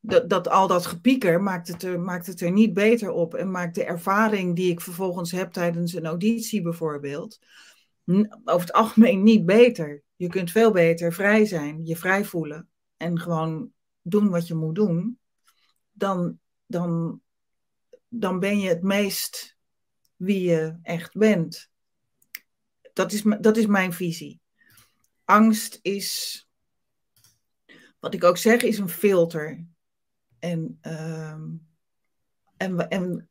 [0.00, 3.34] dat, dat al dat gepieker maakt het, er, maakt het er niet beter op.
[3.34, 7.38] En maakt de ervaring die ik vervolgens heb tijdens een auditie bijvoorbeeld.
[8.44, 10.02] over het algemeen niet beter.
[10.16, 12.68] Je kunt veel beter vrij zijn, je vrij voelen.
[12.96, 13.70] En gewoon
[14.02, 15.17] doen wat je moet doen.
[15.98, 17.20] Dan, dan,
[18.08, 19.56] dan ben je het meest
[20.16, 21.70] wie je echt bent.
[22.92, 24.40] Dat is, dat is mijn visie
[25.28, 26.48] angst is,
[28.00, 29.66] wat ik ook zeg, is een filter.
[30.38, 31.66] En, um,
[32.56, 33.28] en, en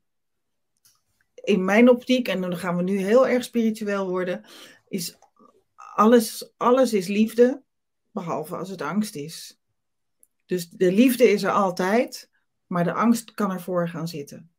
[1.34, 4.46] in mijn optiek, en dan gaan we nu heel erg spiritueel worden,
[4.88, 5.18] is
[5.76, 7.64] alles, alles is liefde,
[8.12, 9.58] behalve als het angst is.
[10.46, 12.30] Dus de liefde is er altijd,
[12.68, 14.52] maar de angst kan ervoor gaan zitten.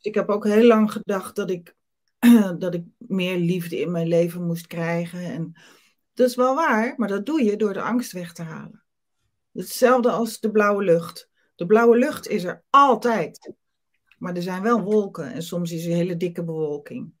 [0.00, 1.76] Ik heb ook heel lang gedacht dat ik,
[2.58, 5.20] dat ik meer liefde in mijn leven moest krijgen.
[5.20, 5.52] En
[6.14, 8.82] dat is wel waar, maar dat doe je door de angst weg te halen.
[9.52, 11.30] Hetzelfde als de blauwe lucht.
[11.54, 13.52] De blauwe lucht is er altijd.
[14.18, 17.12] Maar er zijn wel wolken en soms is er hele dikke bewolking.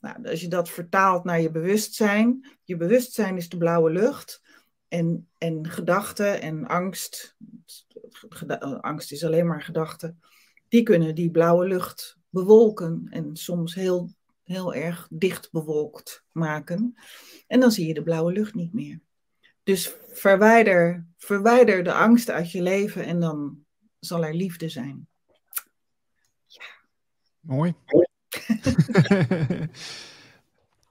[0.00, 4.42] Nou, als je dat vertaalt naar je bewustzijn, je bewustzijn is de blauwe lucht
[4.88, 7.36] en, en gedachten en angst,
[8.80, 10.20] angst is alleen maar gedachten,
[10.68, 14.10] die kunnen die blauwe lucht bewolken en soms heel,
[14.42, 16.94] heel erg dicht bewolkt maken.
[17.46, 19.00] En dan zie je de blauwe lucht niet meer.
[19.62, 23.64] Dus verwijder, verwijder de angst uit je leven en dan
[23.98, 25.08] zal er liefde zijn.
[26.46, 26.64] Ja.
[27.40, 27.74] Mooi.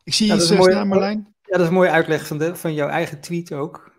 [0.04, 1.35] Ik zie ja, iets uh, staan, Marlijn.
[1.46, 3.93] Ja, dat is een mooie uitleg van, de, van jouw eigen tweet ook.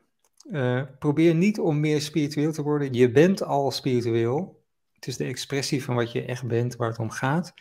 [0.50, 2.92] Uh, probeer niet om meer spiritueel te worden.
[2.92, 4.64] Je bent al spiritueel.
[4.92, 7.54] Het is de expressie van wat je echt bent, waar het om gaat.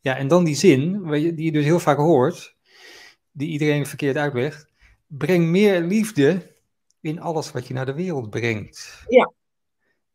[0.00, 2.56] Ja, en dan die zin, die je dus heel vaak hoort,
[3.32, 4.66] die iedereen verkeerd uitlegt.
[5.06, 6.56] Breng meer liefde
[7.00, 9.04] in alles wat je naar de wereld brengt.
[9.08, 9.32] Ja.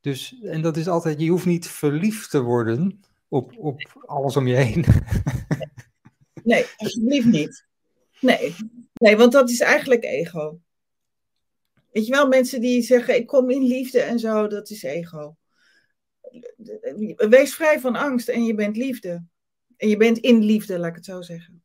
[0.02, 4.48] Dus, en dat is altijd, je hoeft niet verliefd te worden op, op alles om
[4.48, 4.86] je heen.
[6.48, 7.66] Nee, alsjeblieft niet.
[8.20, 8.56] Nee.
[8.98, 10.60] Nee, want dat is eigenlijk ego.
[11.92, 15.36] Weet je wel, mensen die zeggen ik kom in liefde en zo, dat is ego.
[17.16, 19.24] Wees vrij van angst en je bent liefde.
[19.78, 21.64] En je bent in liefde, laat ik het zo zeggen.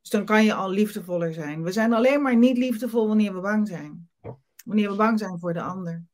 [0.00, 1.62] Dus dan kan je al liefdevoller zijn.
[1.62, 4.08] We zijn alleen maar niet liefdevol wanneer we bang zijn.
[4.64, 6.04] Wanneer we bang zijn voor de ander.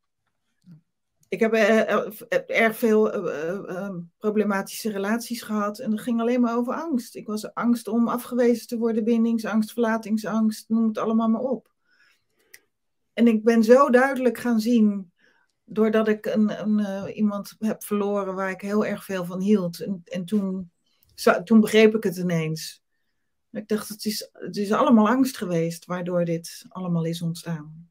[1.28, 6.74] Ik heb uh, erg veel uh, problematische relaties gehad en dat ging alleen maar over
[6.74, 7.16] angst.
[7.16, 11.74] Ik was angst om afgewezen te worden, bindingsangst, verlatingsangst, noem het allemaal maar op.
[13.12, 15.12] En ik ben zo duidelijk gaan zien,
[15.64, 19.80] doordat ik een, een iemand heb verloren waar ik heel erg veel van hield.
[19.80, 20.70] En, en toen,
[21.44, 22.84] toen begreep ik het ineens.
[23.50, 27.90] Ik dacht, het is, het is allemaal angst geweest waardoor dit allemaal is ontstaan.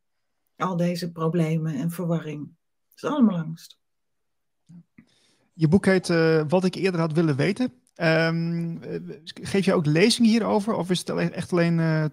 [0.56, 2.50] Al deze problemen en verwarring.
[2.96, 3.78] Het is allemaal angst.
[5.54, 7.74] Je boek heet uh, Wat ik eerder had willen weten.
[7.96, 8.80] Um,
[9.24, 10.74] geef je ook lezingen hierover?
[10.74, 11.78] Of is het echt alleen.
[11.78, 12.06] Uh,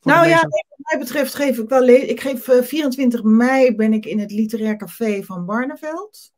[0.00, 1.88] nou ja, wat mij betreft geef ik wel.
[1.88, 6.32] Ik geef uh, 24 mei ben ik in het Literair Café van Barneveld.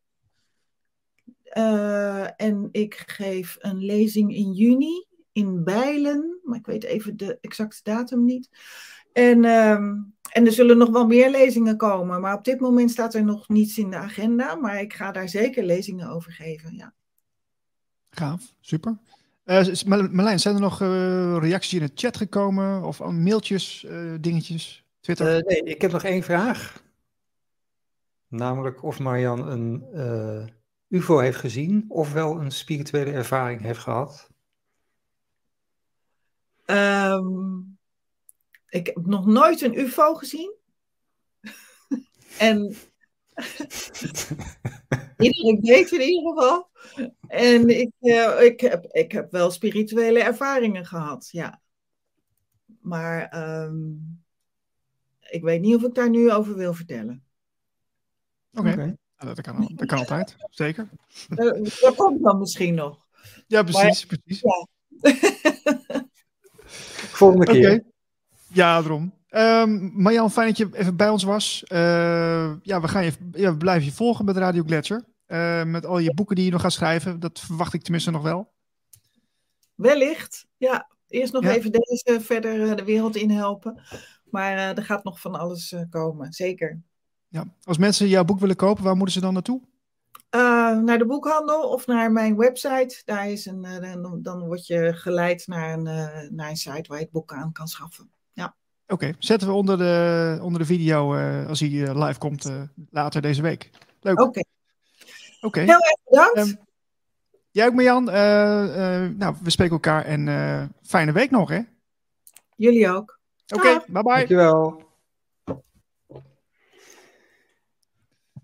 [2.37, 6.41] en ik geef een lezing in juni in Bijlen.
[6.43, 8.49] Maar ik weet even de exacte datum niet.
[9.12, 12.20] En, um, en er zullen nog wel meer lezingen komen.
[12.20, 14.55] Maar op dit moment staat er nog niets in de agenda.
[14.55, 16.76] Maar ik ga daar zeker lezingen over geven.
[16.76, 16.93] Ja.
[18.11, 18.99] Gaaf, super.
[19.45, 22.83] Uh, Marlijn, zijn er nog uh, reacties in de chat gekomen?
[22.83, 25.45] Of mailtjes, uh, dingetjes, Twitter?
[25.45, 26.83] nee, ik heb nog één vraag.
[28.28, 29.85] Namelijk of Marian een
[30.89, 34.30] UFO heeft gezien, of wel een spirituele ervaring heeft gehad.
[36.66, 37.72] Um,
[38.73, 40.55] ik heb nog nooit een UFO gezien.
[42.39, 42.77] en
[45.18, 46.70] iedereen weet in ieder geval.
[47.27, 51.61] En ik, uh, ik, heb, ik heb wel spirituele ervaringen gehad, ja.
[52.81, 54.23] Maar um,
[55.31, 57.25] ik weet niet of ik daar nu over wil vertellen.
[58.53, 58.73] Oké, okay.
[58.73, 58.97] okay.
[59.35, 60.89] dat, kan, dat kan altijd, zeker.
[61.29, 63.07] Dat, dat komt dan misschien nog.
[63.47, 64.07] Ja, precies.
[64.07, 64.43] Maar, precies.
[64.43, 64.68] Ja.
[67.20, 67.73] Volgende keer.
[67.73, 67.91] Okay.
[68.53, 69.13] Ja, daarom.
[69.31, 71.65] Um, Marjan, fijn dat je even bij ons was.
[71.69, 75.05] Uh, ja, we, gaan je, ja, we blijven je volgen met Radio Gletscher.
[75.27, 77.21] Uh, met al je boeken die je nog gaat schrijven.
[77.21, 78.53] Dat verwacht ik tenminste nog wel.
[79.75, 80.91] Wellicht, ja.
[81.09, 81.51] Eerst nog ja.
[81.51, 83.81] even deze verder de wereld in helpen.
[84.31, 86.81] Maar uh, er gaat nog van alles komen, zeker.
[87.29, 87.45] Ja.
[87.65, 89.61] Als mensen jouw boek willen kopen, waar moeten ze dan naartoe?
[90.85, 93.03] naar de boekhandel of naar mijn website.
[93.05, 93.63] Daar is een,
[94.03, 95.83] dan, dan word je geleid naar een,
[96.35, 98.11] naar een site waar je het boek aan kan schaffen.
[98.93, 99.16] Oké, okay.
[99.18, 103.22] zetten we onder de, onder de video uh, als hij uh, live komt uh, later
[103.22, 103.70] deze week.
[104.01, 104.20] Leuk.
[104.20, 104.28] Oké.
[104.28, 104.45] Okay.
[105.40, 105.47] Oké.
[105.47, 105.64] Okay.
[105.64, 106.38] Heel erg bedankt.
[106.38, 106.66] Um,
[107.51, 108.05] jij ook Marjan.
[108.05, 111.61] nou, we spreken elkaar en fijne week nog hè.
[112.57, 113.18] Jullie ook.
[113.47, 114.14] Oké, okay, bye bye.
[114.14, 114.82] Dankjewel.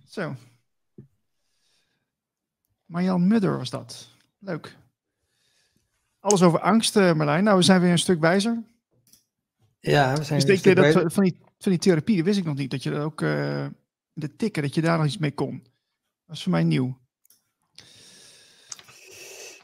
[0.06, 0.34] Zo.
[2.86, 4.08] Marjan Mudder was dat.
[4.38, 4.76] Leuk.
[6.20, 7.44] Alles over angst, Marlijn.
[7.44, 8.62] Nou, we zijn weer een stuk wijzer.
[9.80, 12.44] Ja, we zijn dus denk je dat van die, van die therapie, dat wist ik
[12.44, 13.66] nog niet, dat je er ook uh,
[14.12, 15.62] de tikken, dat je daar nog iets mee kon.
[16.26, 16.98] Dat is voor mij nieuw.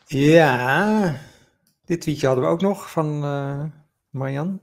[0.07, 1.21] Ja,
[1.85, 3.65] dit tweetje hadden we ook nog van uh,
[4.11, 4.61] Marjan.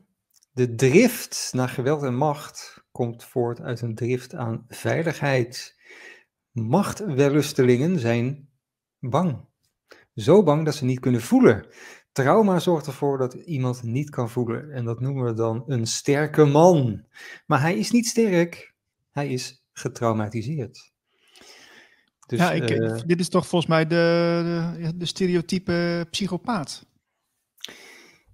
[0.51, 5.79] De drift naar geweld en macht komt voort uit een drift aan veiligheid.
[6.51, 8.49] Machtwellustelingen zijn
[8.99, 9.45] bang.
[10.15, 11.65] Zo bang dat ze niet kunnen voelen.
[12.11, 14.71] Trauma zorgt ervoor dat iemand niet kan voelen.
[14.71, 17.05] En dat noemen we dan een sterke man.
[17.45, 18.73] Maar hij is niet sterk.
[19.11, 20.91] Hij is getraumatiseerd.
[22.27, 26.85] Dus, ja, ik, uh, dit is toch volgens mij de, de, de stereotype psychopaat.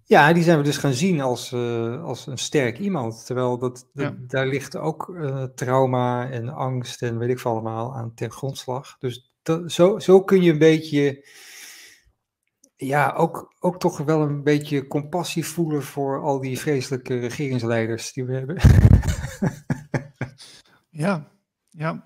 [0.03, 3.25] Ja, die zijn we dus gaan zien als, uh, als een sterk iemand.
[3.25, 8.13] Terwijl dat, daar ligt ook uh, trauma en angst en weet ik veel allemaal aan
[8.13, 8.97] ten grondslag.
[8.99, 11.27] Dus dat, zo, zo kun je een beetje
[12.77, 18.25] ja, ook, ook toch wel een beetje compassie voelen voor al die vreselijke regeringsleiders die
[18.25, 18.57] we hebben.
[21.05, 21.27] ja,
[21.69, 22.03] ja.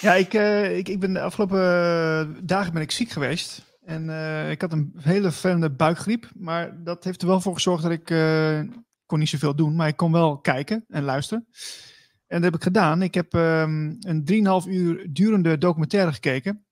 [0.00, 3.78] Ja, ik, uh, ik, ik ben de afgelopen dagen ben ik ziek geweest.
[3.84, 6.30] En uh, ik had een hele vervelende buikgriep.
[6.34, 8.04] Maar dat heeft er wel voor gezorgd dat ik
[9.06, 9.76] kon niet zoveel doen.
[9.76, 11.46] Maar ik kon wel kijken en luisteren.
[12.26, 13.02] En dat heb ik gedaan.
[13.02, 16.64] Ik heb um, een 3,5 uur durende documentaire gekeken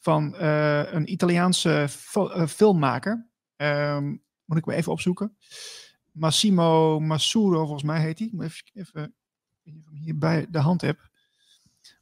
[0.00, 3.26] van uh, een Italiaanse uh, filmmaker.
[3.56, 5.36] Um, moet ik me even opzoeken.
[6.12, 8.26] Massimo Massuro, volgens mij heet hij.
[8.26, 9.14] Ik moet even,
[9.64, 11.08] even hier bij de hand heb.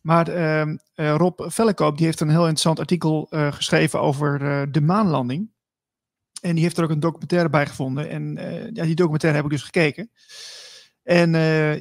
[0.00, 4.38] Maar uh, Rob Vellekoop die heeft een heel interessant artikel geschreven over
[4.72, 5.50] de maanlanding.
[6.40, 8.08] En die heeft er ook een documentaire bij gevonden.
[8.08, 8.32] En
[8.74, 10.10] ja, die documentaire heb ik dus gekeken.
[11.02, 11.32] En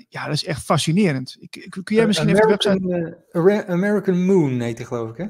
[0.09, 1.35] ja, dat is echt fascinerend.
[1.39, 3.67] Ik, kun jij misschien even de website...
[3.67, 5.27] American Moon heet hij geloof ik, hè?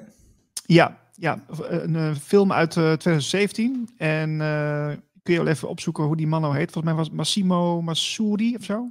[0.68, 3.90] Ja, ja een, een film uit uh, 2017.
[3.98, 4.88] En uh,
[5.24, 6.72] kun je wel even opzoeken hoe die man nou heet.
[6.72, 8.90] Volgens mij was Massimo Massuri of zo.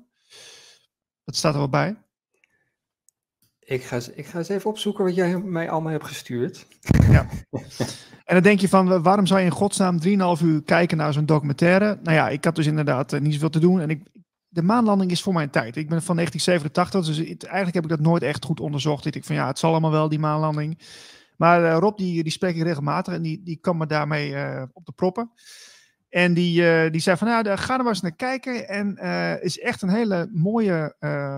[1.24, 1.96] Dat staat er wel bij.
[3.60, 6.66] Ik ga, ik ga eens even opzoeken wat jij mij allemaal hebt gestuurd.
[7.10, 7.28] Ja.
[8.24, 9.98] En dan denk je van, waarom zou je in godsnaam
[10.38, 11.98] 3,5 uur kijken naar zo'n documentaire?
[12.02, 13.80] Nou ja, ik had dus inderdaad niet zoveel te doen.
[13.80, 14.02] En ik,
[14.48, 15.76] de maanlanding is voor mijn tijd.
[15.76, 19.06] Ik ben van 1987, dus het, eigenlijk heb ik dat nooit echt goed onderzocht.
[19.06, 20.78] Ik denk van, ja, het zal allemaal wel, die maanlanding.
[21.36, 24.62] Maar uh, Rob, die, die spreek ik regelmatig en die, die kan me daarmee uh,
[24.72, 25.30] op de proppen.
[26.08, 28.68] En die, uh, die zei van, nou, ga er maar eens naar kijken.
[28.68, 28.96] En
[29.42, 30.96] is echt een hele mooie,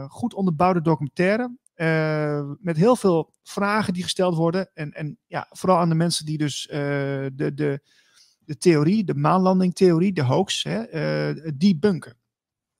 [0.08, 1.56] goed onderbouwde documentaire.
[2.60, 4.70] met heel veel vragen die gesteld worden.
[4.74, 7.80] En, en ja, vooral aan de mensen die dus de, de,
[8.38, 10.82] de theorie, de maanlandingtheorie, de hoax, hè,
[11.56, 12.17] die bunken.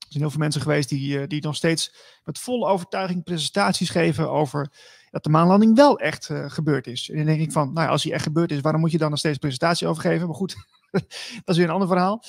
[0.09, 1.93] Er zijn heel veel mensen geweest die, die nog steeds
[2.23, 4.71] met volle overtuiging presentaties geven over
[5.11, 7.09] dat de maanlanding wel echt uh, gebeurd is.
[7.09, 9.09] En dan denk ik van, nou als die echt gebeurd is, waarom moet je dan
[9.09, 10.27] nog steeds presentatie over geven?
[10.27, 10.55] Maar goed,
[10.91, 11.01] dat
[11.45, 12.23] is weer een ander verhaal.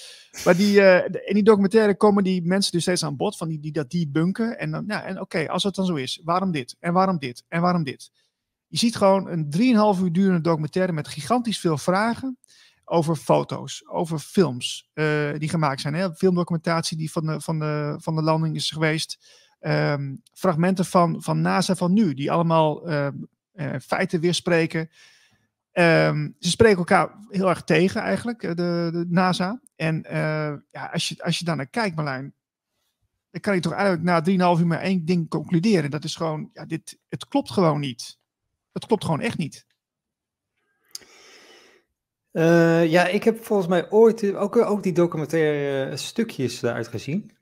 [0.44, 3.60] Maar die, uh, in die documentaire komen die mensen dus steeds aan bod, van die,
[3.60, 4.58] die dat debunken.
[4.58, 6.76] En dan, ja, en oké, als het dan zo is, waarom dit?
[6.78, 7.44] En waarom dit?
[7.48, 8.10] En waarom dit?
[8.66, 9.44] Je ziet gewoon een
[9.96, 12.38] 3,5 uur durende documentaire met gigantisch veel vragen
[12.90, 16.14] over foto's, over films uh, die gemaakt zijn.
[16.14, 19.18] Filmdocumentatie die van de, van, de, van de landing is geweest
[19.60, 23.08] um, fragmenten van, van NASA van nu, die allemaal uh,
[23.54, 24.90] uh, feiten weerspreken.
[25.72, 28.54] Um, ze spreken elkaar heel erg tegen eigenlijk, de,
[28.92, 29.60] de NASA.
[29.76, 30.04] En
[30.70, 32.34] ja, als, je, als je daar naar kijkt, Marlijn,
[33.30, 35.90] dan kan je toch eigenlijk na 3,5 uur maar één ding concluderen.
[35.90, 38.18] Dat is gewoon, ja, dit, het klopt gewoon niet.
[38.72, 39.66] Het klopt gewoon echt niet.
[42.32, 47.32] Uh, ja, ik heb volgens mij ooit ook, ook die documentaire stukjes daaruit gezien.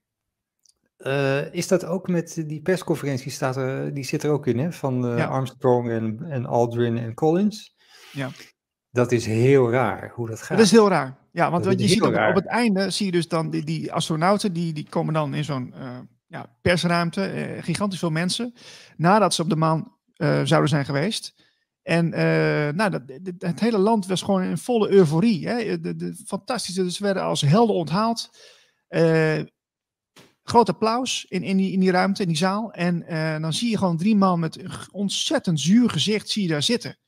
[0.99, 4.73] Uh, is dat ook met die persconferentie, staat er, die zit er ook in, hè?
[4.73, 5.25] Van ja.
[5.25, 7.77] Armstrong en, en Aldrin en Collins.
[8.13, 8.31] Ja.
[8.91, 10.57] Dat is heel raar hoe dat gaat.
[10.57, 11.19] Dat is heel raar.
[11.33, 13.93] Ja, want wat je ziet op, op, het einde, zie je dus dan die, die
[13.93, 18.55] astronauten, die, die komen dan in zo'n uh, ja, persruimte, gigantisch veel mensen,
[18.97, 19.97] nadat ze op de maan
[20.45, 21.35] zouden zijn geweest.
[21.89, 22.09] En
[22.77, 23.03] nou, dat,
[23.39, 25.49] het hele land was gewoon in volle euforie.
[25.49, 25.81] Hè?
[25.81, 28.31] De, fantastische, ze werden als helden onthaald.
[28.89, 29.41] Uh,
[30.43, 32.73] groot applaus in, in, die, in die ruimte, in die zaal.
[32.73, 36.49] En uh, dan zie je gewoon drie man met een ontzettend zuur gezicht zie je
[36.49, 36.99] daar zitten.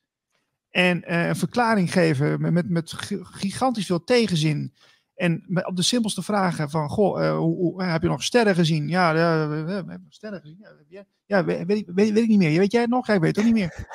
[0.70, 4.74] En een verklaring geven met, met, met, gigantisch veel tegenzin.
[5.20, 8.88] En op de simpelste vragen van, goh, uh, hoe, hoe, heb je nog sterren gezien?
[8.88, 9.12] Ja,
[9.48, 10.66] we hebben sterren gezien.
[10.88, 12.58] Ja, ja weet, weet, ik niet meer.
[12.58, 13.06] Weet jij het nog?
[13.06, 13.86] Ja, ik weet het ook niet meer.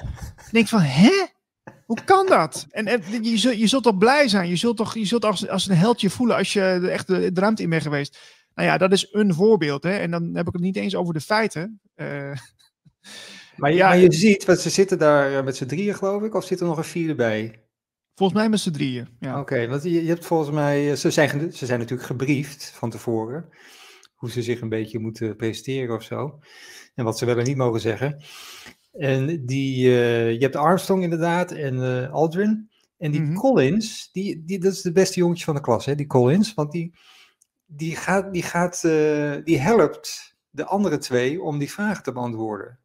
[0.45, 1.25] ik denk van, hè?
[1.85, 2.65] Hoe kan dat?
[2.69, 4.49] En, en je, zult, je zult toch blij zijn?
[4.49, 7.41] Je zult toch je zult als, als een heldje voelen als je echt de, de
[7.41, 8.19] ruimte in bent geweest.
[8.55, 9.83] Nou ja, dat is een voorbeeld.
[9.83, 9.97] Hè?
[9.97, 11.79] En dan heb ik het niet eens over de feiten.
[11.95, 12.07] Uh,
[13.57, 16.23] maar, je, ja, maar je ziet, want ze zitten daar eh, met z'n drieën, geloof
[16.23, 17.64] ik, of zit er nog een vierde bij?
[18.15, 19.07] Volgens mij met z'n drieën.
[19.19, 19.31] Ja.
[19.31, 22.69] Oké, okay, want je, je, hebt volgens mij, eh, ze zijn, ze zijn natuurlijk gebriefd
[22.69, 23.49] van tevoren,
[24.15, 26.39] hoe ze zich een beetje moeten presenteren of zo.
[26.95, 28.23] En wat ze wel en niet mogen zeggen.
[28.91, 32.69] En die, uh, je hebt Armstrong inderdaad en uh, Aldrin.
[32.97, 33.33] En die Mhm.
[33.33, 36.53] Collins, die, die, dat is de beste jongetje van de klas, hè, die Collins.
[36.53, 36.93] Want die,
[37.65, 42.79] die, gaat, die, gaat, eh, die helpt de andere twee om die vragen te beantwoorden.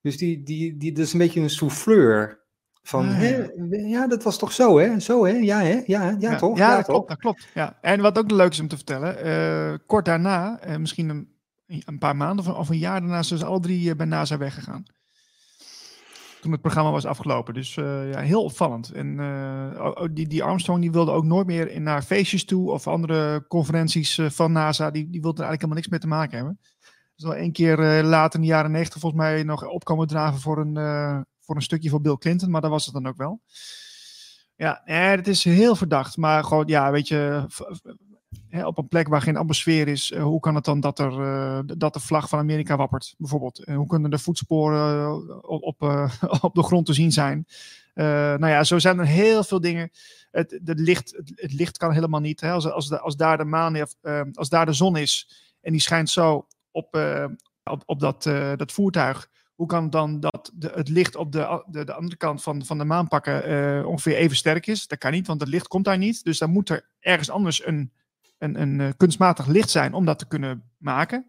[0.00, 2.44] Dus die, die, die, dat is een beetje een souffleur.
[2.86, 5.00] Van, Ah, hè, ja, dat was toch zo, hè?
[5.00, 5.32] Zo, hè?
[5.32, 5.82] Ja, hè?
[5.86, 6.58] Ja, ja, toch?
[6.58, 6.94] Ja, dat toch?
[6.94, 7.08] klopt.
[7.08, 7.78] Dat klopt ja.
[7.80, 11.28] En wat ook leuk is om te vertellen, eh, kort daarna, eh, misschien een,
[11.66, 14.84] een paar maanden of, een jaar daarna, zijn ze alle drie eh, bij NASA weggegaan.
[16.40, 17.54] Toen het programma was afgelopen.
[17.54, 18.90] Dus ja, heel opvallend.
[18.92, 19.16] En
[20.12, 24.20] die, die Armstrong die wilde ook nooit meer in, naar feestjes toe of andere conferenties
[24.22, 24.90] van NASA.
[24.90, 26.58] Die, die wilde er eigenlijk helemaal niks mee te maken hebben.
[27.14, 30.58] Dus wel één keer later in de jaren negentig volgens mij nog opkomen draven voor
[30.58, 30.74] een,
[31.46, 32.50] voor een stukje voor Bill Clinton.
[32.50, 33.40] Maar dat was het dan ook wel.
[34.56, 36.16] Ja, nee, het is heel verdacht.
[36.16, 37.46] Maar gewoon, ja, weet je,
[38.64, 41.60] op een plek waar geen atmosfeer is, eh, hoe kan het dan dat, er, eh,
[41.64, 43.64] dat de vlag van Amerika wappert, bijvoorbeeld?
[43.64, 45.12] En hoe kunnen de voetsporen eh,
[45.50, 47.46] op, op, eh, op de grond te zien zijn?
[47.96, 49.90] Eh, nou ja, zo zijn er heel veel dingen.
[50.30, 52.40] Het, het, licht, het, licht kan helemaal niet.
[52.40, 52.50] Hè?
[52.50, 55.30] Als, als, als daar de maan, eh, als daar de zon is
[55.60, 57.24] en die schijnt zo op, eh,
[57.64, 61.64] op, op dat, eh, dat voertuig, hoe kan dan dat de, het licht op de,
[61.66, 64.86] de, de andere kant van, van de maan pakken eh, ongeveer even sterk is?
[64.86, 66.24] Dat kan niet, want het licht komt daar niet.
[66.24, 67.92] Dus dan moet er ergens anders een,
[68.38, 71.26] een, een eh, kunstmatig licht zijn om dat te kunnen maken.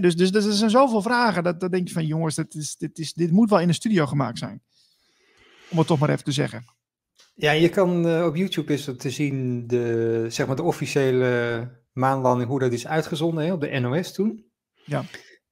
[0.00, 1.42] Dus, dus, dus er zijn zoveel vragen.
[1.42, 3.72] Dat, dat denk je van jongens, dit, is, dit, is, dit moet wel in de
[3.72, 4.62] studio gemaakt zijn.
[5.70, 6.64] Om het toch maar even te zeggen.
[7.34, 11.70] Ja, je kan eh, op YouTube is er te zien de, zeg maar de officiële
[11.92, 14.44] maanlanding, hoe dat is uitgezonden hè, op de NOS toen.
[14.84, 15.04] Ja.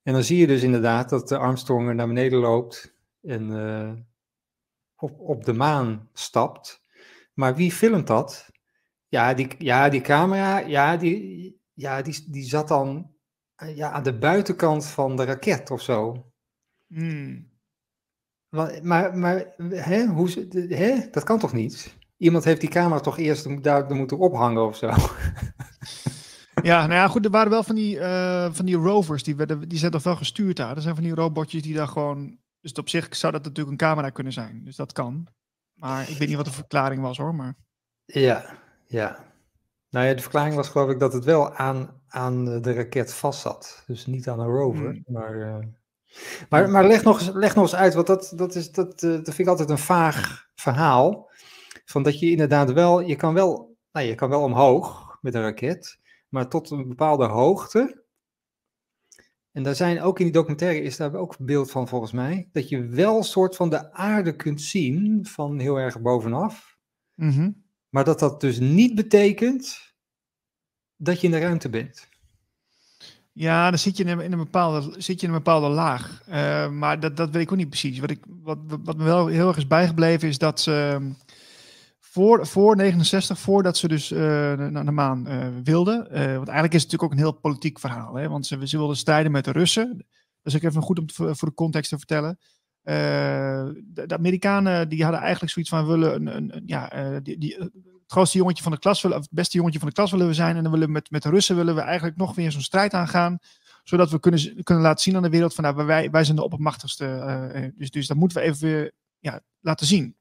[0.03, 3.92] En dan zie je dus inderdaad dat de Armstrong er naar beneden loopt en eh,
[4.96, 6.84] op, op de maan stapt.
[7.34, 8.50] Maar wie filmt dat?
[9.09, 13.11] Ja, die, ja, die camera, ja, die, ja, die, die zat dan
[13.55, 16.26] eh, ja, aan de buitenkant van de raket of zo.
[16.86, 17.50] Hmm.
[18.48, 21.96] Maar, maar, hè, hoe, hè, dat kan toch niet?
[22.16, 24.90] Iemand heeft die camera toch eerst daar moeten ophangen of zo?
[26.62, 29.68] Ja, nou ja, goed, er waren wel van die, eh, van die rovers, die, werden,
[29.68, 30.76] die zijn toch wel gestuurd daar.
[30.76, 32.38] Er zijn van die robotjes die daar gewoon...
[32.61, 34.64] Dus op zich zou dat natuurlijk een camera kunnen zijn.
[34.64, 35.26] Dus dat kan.
[35.74, 37.34] Maar ik weet niet wat de verklaring was hoor.
[37.34, 37.55] Maar
[38.05, 38.44] Ja,
[38.86, 39.24] ja.
[39.90, 43.40] Nou ja, de verklaring was geloof ik dat het wel aan, aan de raket vast
[43.40, 43.85] zat.
[43.86, 44.90] Dus niet aan een rover.
[44.90, 45.05] Hmm.
[45.06, 45.66] Maar, eh,
[46.48, 49.10] maar, maar leg, nog eens, leg nog eens uit, want dat, dat, is, dat, eh,
[49.10, 51.31] dat vind ik altijd een vaag verhaal.
[51.85, 55.43] Van dat je inderdaad wel, je kan wel, nou, je kan wel omhoog met een
[55.43, 55.98] raket,
[56.32, 58.04] maar tot een bepaalde hoogte.
[59.52, 62.68] En daar zijn ook in die documentaire is daar ook beeld van volgens mij, dat
[62.68, 66.78] je wel een soort van de aarde kunt zien van heel erg bovenaf.
[67.14, 67.50] Mhm.
[67.88, 69.94] Maar dat dat dus niet betekent
[70.96, 72.09] dat je in de ruimte bent.
[73.32, 76.22] Ja, dan zit je in een, bepaalde, zit je in een bepaalde laag.
[76.26, 77.98] Eh, maar dat, dat weet ik ook niet precies.
[77.98, 81.10] Wat, ik, wat, wat me wel heel erg is bijgebleven is dat ze
[82.12, 84.18] voor, voor 69, voordat ze dus eh,
[84.55, 86.10] naar de maan eh, wilden.
[86.10, 88.14] eh, want eigenlijk is het natuurlijk ook een heel politiek verhaal.
[88.14, 90.06] Hè, want ze, wilden strijden met de Russen.
[90.43, 92.39] Is ook even goed om voor, de context te vertellen.
[92.82, 97.72] De, de Amerikanen die hadden eigenlijk zoiets van willen een, een, ja, die, die, het
[98.06, 100.56] grootste jongetje van de klas willen, het beste jongetje van de klas willen we zijn.
[100.56, 102.94] En dan willen we met, met de Russen willen we eigenlijk nog weer zo'n strijd
[102.94, 103.39] aangaan.
[103.82, 106.44] Zodat we kunnen, kunnen laten zien aan de wereld van nou, wij, wij zijn de
[106.44, 107.72] oppermachtigste.
[107.76, 110.16] dus, dus dat moeten we even weer ja, laten zien.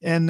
[0.00, 0.26] En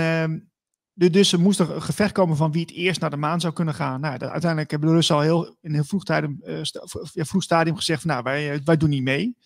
[0.93, 3.53] du- dus er moest een gevecht komen van wie het eerst naar de maan zou
[3.53, 4.01] kunnen gaan.
[4.01, 7.77] Nou, uiteindelijk hebben de Russen al heel, in een heel vroeg, v- ja, vroeg stadium
[7.77, 9.37] gezegd van nou, wij, eh, wij doen niet mee.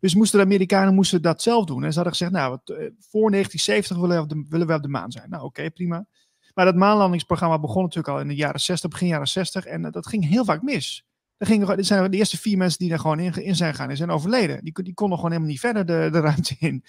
[0.00, 1.84] Dus moesten de Amerikanen moesten dat zelf doen.
[1.84, 4.74] En ze hadden gezegd, nou, wat, eh, voor 1970 willen we, op de, willen we
[4.74, 5.30] op de maan zijn.
[5.30, 6.06] Nou, oké, prima.
[6.54, 9.64] Maar dat maanlandingsprogramma begon natuurlijk al in de jaren 60, begin jaren 60.
[9.64, 11.04] En dat ging heel vaak mis.
[11.36, 13.88] Er gingen, dit zijn de eerste vier mensen die er gewoon in, zijn gegaan.
[13.88, 14.64] Die zijn overleden.
[14.64, 16.84] Die, die konden gewoon helemaal niet verder de, de ruimte in.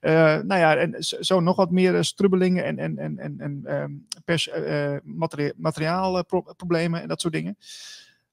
[0.00, 3.60] Eh, nou ja, en zo, nog wat meer eh, strubbelingen en, en, en, en, en
[3.64, 3.92] ehm,
[4.24, 7.56] pers, eh, materia- materiaalproblemen en dat soort dingen.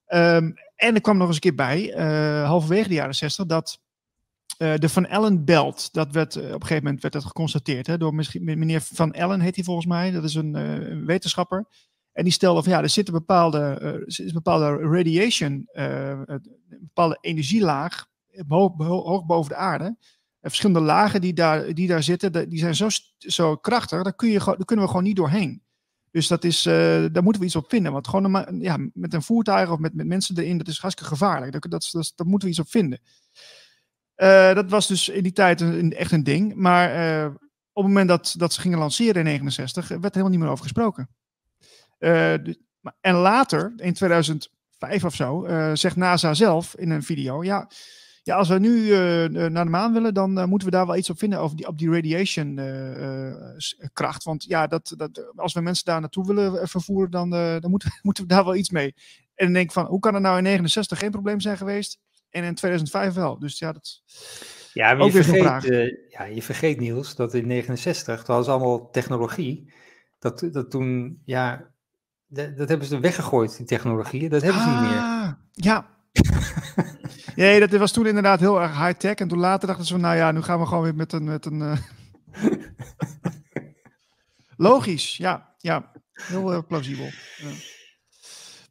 [0.05, 1.93] Ehm, en er kwam nog eens een keer bij,
[2.45, 3.79] halverwege de jaren 60, dat
[4.57, 5.93] de Van Allen belt.
[5.93, 9.39] Dat werd op een gegeven moment werd dat geconstateerd hè, door misschien, meneer Van Allen
[9.39, 10.11] heet hij volgens mij.
[10.11, 11.65] Dat is een, een wetenschapper.
[12.17, 13.59] En die stelde van ja, er zit een bepaalde,
[14.17, 18.05] eh, bepaalde radiation, eh, een bepaalde energielaag
[18.47, 19.85] hoog, hoog boven de aarde.
[20.39, 22.87] En verschillende lagen die daar, die daar zitten, die zijn zo,
[23.17, 25.63] zo krachtig, daar, kun je, kunnen we gewoon niet doorheen.
[26.11, 26.73] Dus dat is, eh,
[27.11, 27.91] daar moeten we iets op vinden.
[27.91, 31.51] Want gewoon ja, met een voertuig of met, met mensen erin, dat is hartstikke gevaarlijk.
[31.51, 32.99] Dat, dat, dat, daar moeten we iets op vinden.
[34.55, 36.55] Dat was dus in die tijd een, echt een ding.
[36.55, 36.89] Maar
[37.73, 40.49] op het moment dat, dat ze gingen lanceren in 69, werd er helemaal niet meer
[40.49, 41.09] over gesproken.
[41.97, 42.57] Eh, dus-
[43.01, 47.69] en later, in 2005 of zo, eh, zegt NASA zelf in een video: ja,
[48.23, 48.89] Ja, als we nu
[49.29, 51.77] naar de maan willen, dan moeten we daar wel iets op vinden over die, op
[51.77, 52.55] die radiation
[53.93, 54.23] kracht.
[54.23, 58.23] Want ja, dat, dat, als we mensen daar naartoe willen vervoeren, dan, dan moeten, moeten
[58.23, 58.93] we daar wel iets mee.
[59.35, 61.99] En dan denk ik van, hoe kan het nou in 69 geen probleem zijn geweest
[62.29, 63.39] en in 2005 wel?
[63.39, 64.01] Dus ja, dat
[64.77, 69.73] ja, maar je, vergeet, ja, je vergeet Niels dat in 69, dat was allemaal technologie,
[70.19, 71.71] dat, dat toen, ja,
[72.27, 74.29] dat, dat hebben ze weggegooid, die technologie.
[74.29, 74.99] Dat hebben ze niet meer.
[74.99, 75.87] Ah, ja.
[77.35, 79.15] nee, dat was toen inderdaad heel erg high-tech.
[79.15, 81.23] En toen later dachten ze van, nou ja, nu gaan we gewoon weer met een...
[81.23, 81.77] Met een uh...
[84.57, 85.53] Logisch, ja.
[85.57, 87.09] Ja, heel uh, plausibel.
[87.37, 87.49] Ja.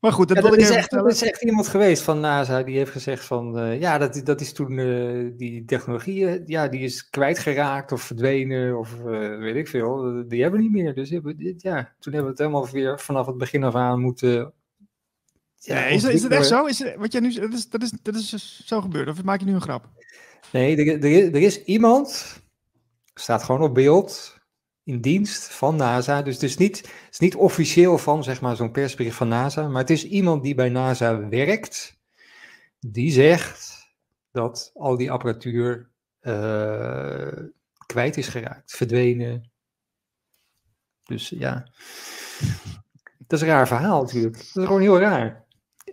[0.07, 2.63] Maar goed, dat ja, wil ik is echt, Er is echt iemand geweest van NASA
[2.63, 6.81] die heeft gezegd van, uh, ja, dat, dat is toen uh, die technologie, ja, die
[6.81, 10.25] is kwijtgeraakt of verdwenen of uh, weet ik veel.
[10.29, 10.95] Die hebben we niet meer.
[10.95, 11.09] Dus
[11.57, 14.53] ja, toen hebben we het helemaal weer vanaf het begin af aan moeten...
[15.59, 16.65] Ja, is, is het echt zo?
[16.65, 19.41] Is het, wat jij nu, dat, is, dat, is, dat is zo gebeurd of maak
[19.41, 19.89] je nu een grap?
[20.53, 22.41] Nee, er, er, er is iemand,
[23.15, 24.36] staat gewoon op beeld,
[24.87, 26.23] in dienst van NASA.
[26.23, 29.69] Dus het is niet, het is niet officieel van zeg maar, zo'n persbericht van NASA,
[29.69, 31.99] maar het is iemand die bij NASA werkt,
[32.81, 33.89] die zegt
[34.31, 35.91] dat al die apparatuur
[36.21, 37.33] uh,
[37.87, 39.51] kwijt is geraakt, verdwenen.
[41.05, 41.71] Dus ja,
[43.19, 44.37] dat is een raar verhaal natuurlijk.
[44.37, 45.45] Dat is gewoon heel raar.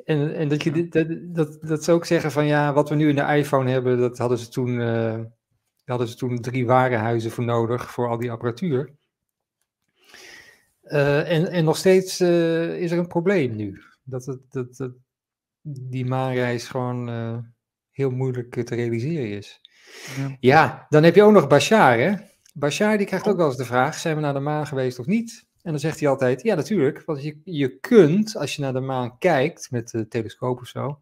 [0.06, 3.10] En, en dat, je, dat, dat, dat ze ook zeggen van ja, wat we nu
[3.10, 5.20] in de iPhone hebben, dat hadden ze toen uh,
[5.86, 8.94] daar hadden ze toen drie warenhuizen voor nodig voor al die apparatuur.
[10.84, 13.82] Uh, en, en nog steeds uh, is er een probleem nu.
[14.04, 14.92] Dat, het, dat, dat
[15.62, 17.38] die maanreis gewoon uh,
[17.92, 19.62] heel moeilijk te realiseren is.
[20.18, 20.38] Ja.
[20.40, 20.86] ja.
[20.90, 22.14] dan heb je ook nog Bashar, hè?
[22.54, 25.06] Bashar die krijgt ook wel eens de vraag, zijn we naar de maan geweest of
[25.06, 25.46] niet?
[25.62, 28.80] En dan zegt hij altijd, ja natuurlijk, want je, je kunt, als je naar de
[28.80, 31.00] maan kijkt met de telescoop of zo,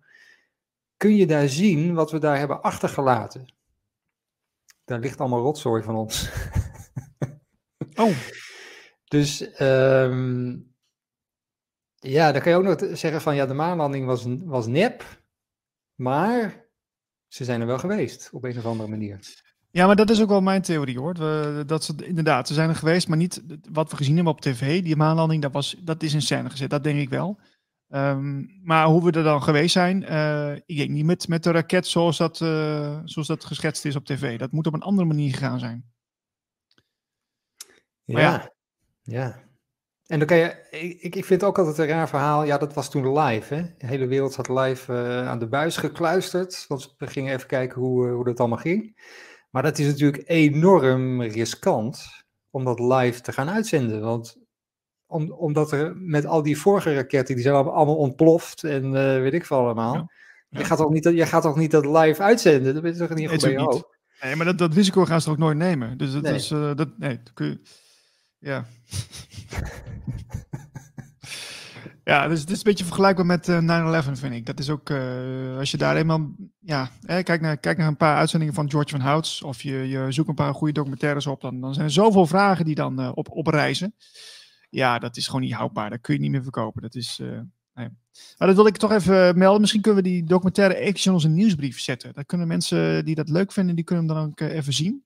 [0.98, 3.54] kun je daar zien wat we daar hebben achtergelaten
[4.92, 6.30] daar ligt allemaal rotzooi van ons.
[8.04, 8.16] oh.
[9.08, 10.58] Dus ehm,
[11.96, 15.24] ja, dan kan je ook nog zeggen van ja, de maanlanding was, was nep,
[15.96, 16.66] maar
[17.28, 19.20] ze zijn er wel geweest op een of andere manier.
[19.72, 21.14] Ja, maar dat is ook wel mijn theorie hoor.
[21.14, 23.42] We, dat ze inderdaad, ze zijn er geweest, maar niet
[23.72, 24.84] wat we gezien hebben op tv.
[24.84, 27.40] Die maanlanding, dat, was, dat is in scène gezet, dat denk ik wel.
[27.94, 31.52] Um, maar hoe we er dan geweest zijn, uh, ik denk niet met, met de
[31.52, 34.40] raket zoals dat, uh, zoals dat geschetst is op tv.
[34.40, 35.92] Dat moet op een andere manier gegaan zijn.
[38.04, 38.54] Ja, ja,
[39.02, 39.50] ja.
[40.06, 40.68] En dan kan je,
[41.00, 42.44] ik, ik vind ook altijd een raar verhaal.
[42.44, 43.54] Ja, dat was toen live.
[43.54, 43.62] Hè?
[43.78, 46.66] De hele wereld zat live uh, aan de buis gekluisterd.
[46.68, 49.00] Want we gingen even kijken hoe, hoe dat allemaal ging.
[49.50, 52.06] Maar dat is natuurlijk enorm riskant
[52.50, 54.02] om dat live te gaan uitzenden.
[54.02, 54.41] Want
[55.12, 59.34] om, omdat er met al die vorige raketten, die zijn allemaal ontploft en uh, weet
[59.34, 60.12] ik veel allemaal.
[60.50, 62.74] Je, gaat toch niet, je gaat toch niet dat live uitzenden?
[62.74, 63.82] Dat is toch niet goed bij jou?
[64.22, 65.98] Nee, maar dat, dat risico gaan ze toch ook nooit nemen?
[65.98, 67.62] Dus dat is, uh, dat, nee, dat kun je,
[68.38, 68.66] ja.
[72.12, 74.46] ja, dus het is een beetje vergelijkbaar met uh, 9-11, vind ik.
[74.46, 77.98] Dat is ook, uh, als je daar eenmaal, ja, hè, kijk, naar, kijk naar een
[77.98, 81.42] paar uitzendingen van George van Houts, of je, je zoekt een paar goede documentaires op,
[81.42, 83.96] dan, dan zijn er zoveel vragen die dan uh, op, oprijzen
[84.72, 85.90] ja, dat is gewoon niet houdbaar.
[85.90, 86.82] Dat kun je niet meer verkopen.
[86.82, 87.40] Dat is, uh.
[88.38, 89.62] Maar dat wil ik toch even melden.
[89.62, 92.14] Misschien kunnen we die documentaire eventjes in onze nieuwsbrief zetten.
[92.14, 95.04] Dan kunnen mensen die dat leuk vinden, die kunnen hem dan ook uh, even zien.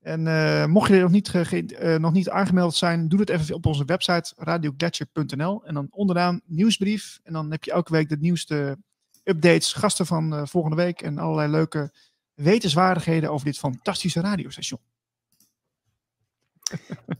[0.00, 4.32] En mocht je nog niet, nog niet aangemeld zijn, doe het even op onze website
[4.36, 7.20] radioglacier.nl en dan onderaan nieuwsbrief.
[7.22, 8.78] En dan heb je elke week de nieuwste
[9.24, 11.92] updates, gasten van volgende week en allerlei leuke
[12.34, 14.80] wetenswaardigheden over dit fantastische radiostation.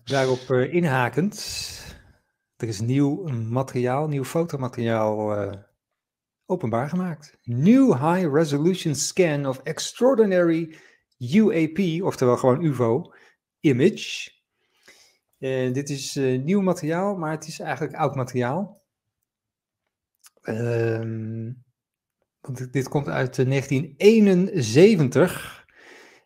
[0.05, 1.36] Daarop uh, inhakend,
[2.56, 5.52] er is nieuw materiaal, nieuw fotomateriaal uh,
[6.47, 7.39] openbaar gemaakt.
[7.43, 10.77] New High Resolution Scan of Extraordinary
[11.19, 13.12] UAP, oftewel gewoon UVO,
[13.60, 14.31] image.
[15.39, 18.81] Uh, dit is nieuw materiaal, maar het is eigenlijk oud materiaal.
[20.43, 21.52] Ehm,
[22.40, 25.66] want dit komt uit 1971.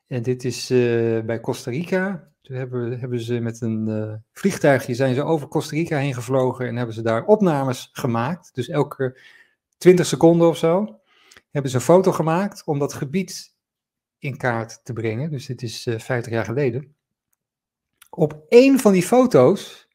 [0.06, 0.66] En dit is
[1.24, 2.34] bij Costa Rica.
[2.46, 6.66] Toen hebben, hebben ze met een uh, vliegtuigje zijn ze over Costa Rica heen gevlogen
[6.66, 8.54] en hebben ze daar opnames gemaakt.
[8.54, 9.20] Dus elke
[9.78, 11.00] 20 seconden of zo
[11.50, 13.54] hebben ze een foto gemaakt om dat gebied
[14.18, 15.30] in kaart te brengen.
[15.30, 16.94] Dus dit is uh, eh, 50 jaar geleden.
[18.10, 19.88] Op één van die foto's,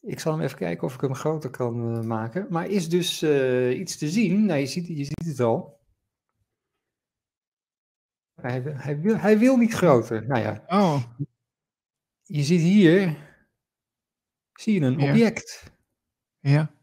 [0.00, 3.22] ik zal hem even kijken of ik hem groter kan uh, maken, maar is dus
[3.72, 4.46] iets te zien.
[4.46, 5.75] Nou, je ziet, je ziet het al.
[8.40, 10.26] Hij, hij, wil, hij wil niet groter.
[10.26, 10.64] Nou ja.
[10.66, 11.02] Oh.
[12.22, 13.16] Je ziet hier,
[14.52, 15.72] zie je een object.
[16.40, 16.74] Ja.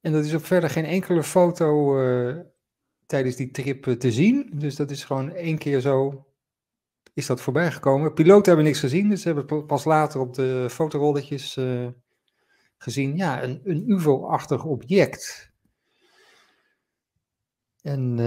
[0.00, 2.40] En dat is op verder geen enkele foto uh,
[3.06, 4.50] tijdens die trip te zien.
[4.54, 6.26] Dus dat is gewoon één keer zo,
[7.14, 8.14] is dat voorbij gekomen.
[8.14, 11.58] Piloten hebben niks gezien, dus ze hebben pas later op de fotorolletjes
[12.78, 13.16] gezien.
[13.16, 15.52] Ja, een, een UFO-achtig object.
[17.82, 18.18] En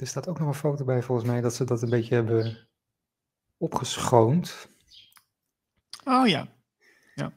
[0.00, 2.68] er staat ook nog een foto bij volgens mij dat ze dat een beetje hebben
[3.56, 4.68] opgeschoond.
[6.04, 6.48] Oh ja.
[7.14, 7.32] Ja.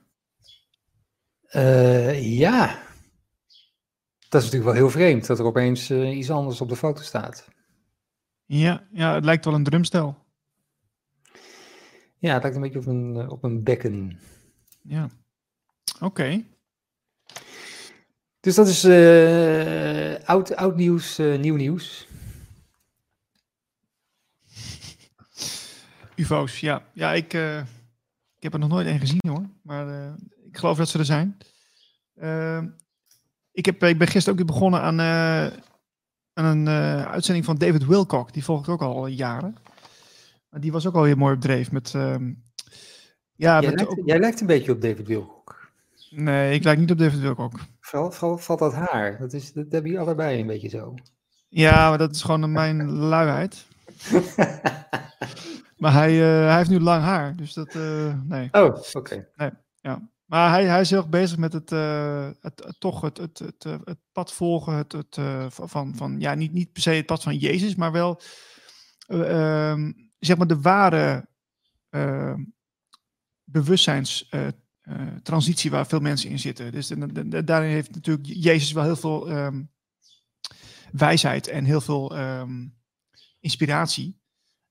[1.51, 2.81] Uh, ja.
[4.29, 7.01] Dat is natuurlijk wel heel vreemd dat er opeens uh, iets anders op de foto
[7.01, 7.47] staat.
[8.45, 10.17] Ja, ja, het lijkt wel een drumstel.
[12.17, 14.19] Ja, het lijkt een beetje op een, uh, op een bekken.
[14.81, 15.09] Ja.
[15.95, 16.05] Oké.
[16.05, 16.45] Okay.
[18.39, 18.85] Dus dat is
[20.25, 22.07] oud, oud nieuws, nieuw nieuws.
[26.15, 26.83] UFO's, ja.
[26.93, 27.57] Ja, ik, uh,
[28.37, 29.49] ik heb er nog nooit één gezien hoor.
[29.61, 30.13] Maar uh,
[30.45, 31.37] ik geloof dat ze er zijn.
[32.15, 32.61] Uh,
[33.51, 34.99] ik, heb, ik ben gisteren ook weer begonnen aan,
[36.33, 36.67] aan een
[37.07, 38.33] uitzending van David Wilcock.
[38.33, 39.55] Die volg ik ook al jaren.
[40.49, 41.93] Maar die was ook al heel mooi op dreef met...
[41.95, 42.33] ehm,
[43.35, 44.01] ja, jij, met lijkt, ook...
[44.05, 45.71] jij lijkt een beetje op David Wilcock.
[46.09, 47.59] Nee, ik lijk niet op David Wilcock.
[47.79, 49.17] Valt, valt dat haar?
[49.19, 50.95] Dat, is, dat hebben jullie allebei een beetje zo.
[51.49, 53.65] Ja, maar dat is gewoon mijn luiheid.
[55.83, 58.49] Maar hij, uh, hij heeft nu lang haar, dus dat, uh, nee.
[58.51, 59.27] Oh, oké.
[59.35, 59.49] Nee,
[59.81, 60.09] ja.
[60.25, 63.39] Maar hij, hij is heel erg bezig met het, uh, het, het, toch het, het,
[63.39, 65.17] het, het pad volgen, het, het,
[65.49, 68.21] van, van, ja, niet, niet per se het pad van Jezus, maar wel,
[69.07, 71.27] ehm, zeg maar, de ware
[71.89, 72.43] ehm,
[73.43, 76.71] bewustzijnstransitie waar veel mensen in zitten.
[76.71, 79.71] Dus de, de, daarin heeft natuurlijk Jezus wel heel veel um,
[80.91, 82.15] wijsheid en heel veel
[83.39, 84.21] inspiratie.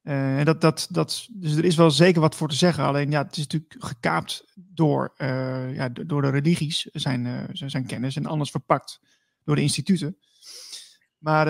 [0.02, 2.84] Uh, en dat, dat, dat, dus er is wel zeker wat voor te zeggen.
[2.84, 7.86] Alleen ja, het is natuurlijk gekaapt door, uh, ja, door de religies, zijn, uh, zijn
[7.86, 9.00] kennis, en anders verpakt
[9.44, 10.16] door de instituten.
[11.18, 11.48] Maar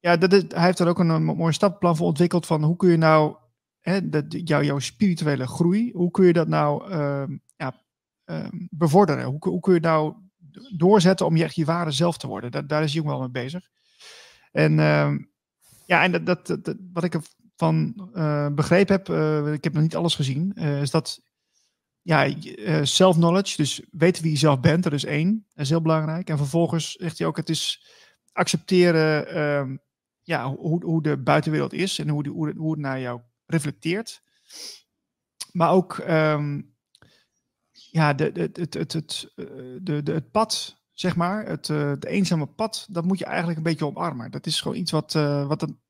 [0.00, 2.76] ja, dat is, hij heeft er ook een, een mooi stappenplan voor ontwikkeld van hoe
[2.76, 3.36] kun je nou
[3.80, 4.00] hè,
[4.44, 7.82] jouw spirituele groei, hoe kun je dat nou ehm, ja,
[8.24, 9.24] ehm, bevorderen?
[9.24, 10.14] Hoe, hoe kun je nou
[10.76, 12.50] doorzetten om je echt je ware zelf te worden?
[12.50, 13.68] Daar, daar is ook wel mee bezig.
[14.52, 15.18] En ehm,
[15.86, 17.14] ja, en dat, dat, dat, wat ik
[17.56, 21.22] van uh, begrepen heb, uh, ik heb nog niet alles gezien, uh, is dat
[22.02, 22.34] ja,
[22.82, 26.28] self-knowledge, dus weten wie je zelf bent, dat is één, dat is heel belangrijk.
[26.28, 27.86] En vervolgens zegt hij ook, het is
[28.32, 29.76] accepteren ehm,
[30.22, 34.22] ja, hoe, hoe de buitenwereld is en hoe, de, hoe, hoe het naar jou reflecteert.
[35.52, 36.76] Maar ook um,
[37.72, 39.32] ja, de, de, het, het, het,
[39.80, 43.64] de, de, het pad, zeg maar, het de eenzame pad, dat moet je eigenlijk een
[43.64, 44.30] beetje omarmen.
[44.30, 45.12] Dat is gewoon iets wat,
[45.46, 45.82] wat een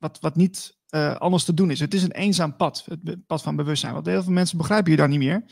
[0.00, 1.80] wat, wat niet uh, anders te doen is.
[1.80, 3.92] Het is een eenzaam pad, het pad van bewustzijn.
[3.92, 5.44] Want heel veel mensen begrijpen je daar niet meer.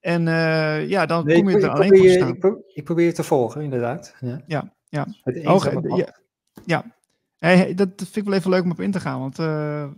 [0.00, 2.28] En uh, ja, dan nee, kom je er alleen voor te staan.
[2.28, 4.14] Ik, pro ik, probeer je te volgen, inderdaad.
[4.20, 4.74] Ja, ja.
[4.88, 5.06] ja.
[5.22, 5.98] Het eenzame oh, pad.
[5.98, 6.18] Ja,
[6.64, 6.96] ja.
[7.38, 9.20] Hey, dat vind ik wel even leuk om op in te gaan.
[9.20, 9.90] Want uh,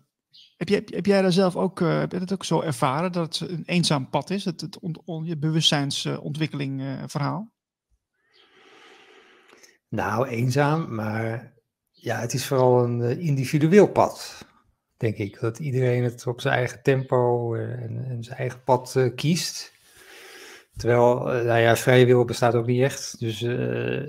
[0.57, 3.51] heb, je, heb, jij daar zelf ook, heb je dat ook zo ervaren, dat het
[3.51, 4.45] een eenzaam pad is?
[4.45, 7.53] Het, het on, on, je bewustzijnsontwikkeling verhaal?
[9.89, 11.54] Nou, eenzaam, maar
[12.05, 14.45] ja, het is vooral een eh, individueel pad,
[14.97, 15.41] denk ik.
[15.41, 19.73] Dat iedereen het op zijn eigen tempo eh, en, en zijn eigen pad uh, kiest.
[20.77, 23.19] Terwijl, nou ja, vrije wil bestaat ook niet echt.
[23.19, 23.41] Dus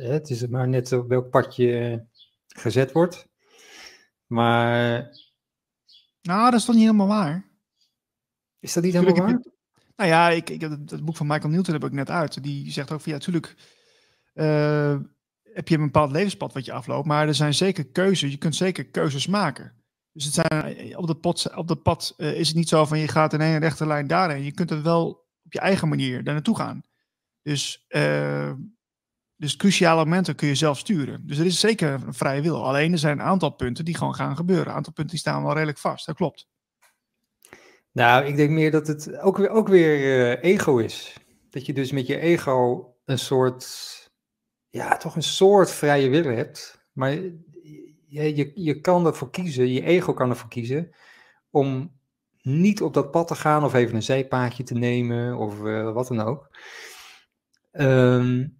[0.09, 2.03] het is maar net op welk pad je
[2.47, 3.27] gezet wordt.
[4.27, 5.09] Maar...
[6.21, 7.49] Nou, dat is toch niet helemaal waar?
[8.59, 9.41] Is dat niet helemaal waar?
[9.95, 12.43] nou ja, ik, ik, het, het, boek van Michael Newton heb ik net uit.
[12.43, 13.55] Die zegt ook van, ja, natuurlijk
[15.55, 18.31] heb je een bepaald levenspad wat je afloopt, maar er zijn zeker keuzes.
[18.31, 19.73] Je kunt zeker keuzes maken.
[20.11, 22.99] Dus het zijn, op, dat pad, op dat pad uh, is het niet zo van
[22.99, 24.43] je gaat in één rechte lijn daarheen.
[24.43, 25.07] Je kunt het wel
[25.43, 26.83] op je eigen manier daar naartoe gaan.
[27.41, 28.51] Dus, uh,
[29.35, 31.27] dus cruciale momenten kun je zelf sturen.
[31.27, 32.65] Dus er is zeker een vrije wil.
[32.65, 34.67] Alleen er zijn een aantal punten die gewoon gaan gebeuren.
[34.67, 36.05] Een aantal punten die staan wel redelijk vast.
[36.05, 36.47] Dat klopt.
[37.91, 41.13] Nou, ik denk meer dat het ook weer, ook weer ego is.
[41.49, 43.65] Dat je dus met je ego een soort
[44.75, 46.87] ja, toch een soort vrije wil hebt.
[46.91, 47.11] Maar
[48.07, 50.91] je, je, je kan ervoor kiezen, je ego kan ervoor kiezen
[51.49, 51.93] om
[52.41, 56.07] niet op dat pad te gaan of even een zijpaadje te nemen of uh, wat
[56.07, 56.49] dan ook.
[57.71, 58.59] Um,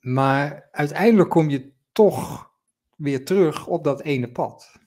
[0.00, 2.50] maar uiteindelijk kom je toch
[2.96, 4.80] weer terug op dat ene pad.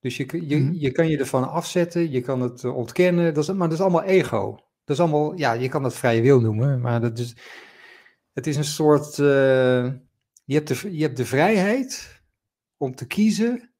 [0.00, 0.74] Dus je, je, -hmm.
[0.74, 4.02] je kan je ervan afzetten, je kan het ontkennen, dat is, maar dat is allemaal
[4.02, 4.50] ego.
[4.84, 7.34] Dat is allemaal, ja, je kan dat vrije wil noemen, maar dat is,
[8.38, 9.18] het is een soort.
[9.18, 9.26] Uh,
[10.44, 12.22] je, hebt de, je hebt de vrijheid
[12.76, 13.70] om te kiezen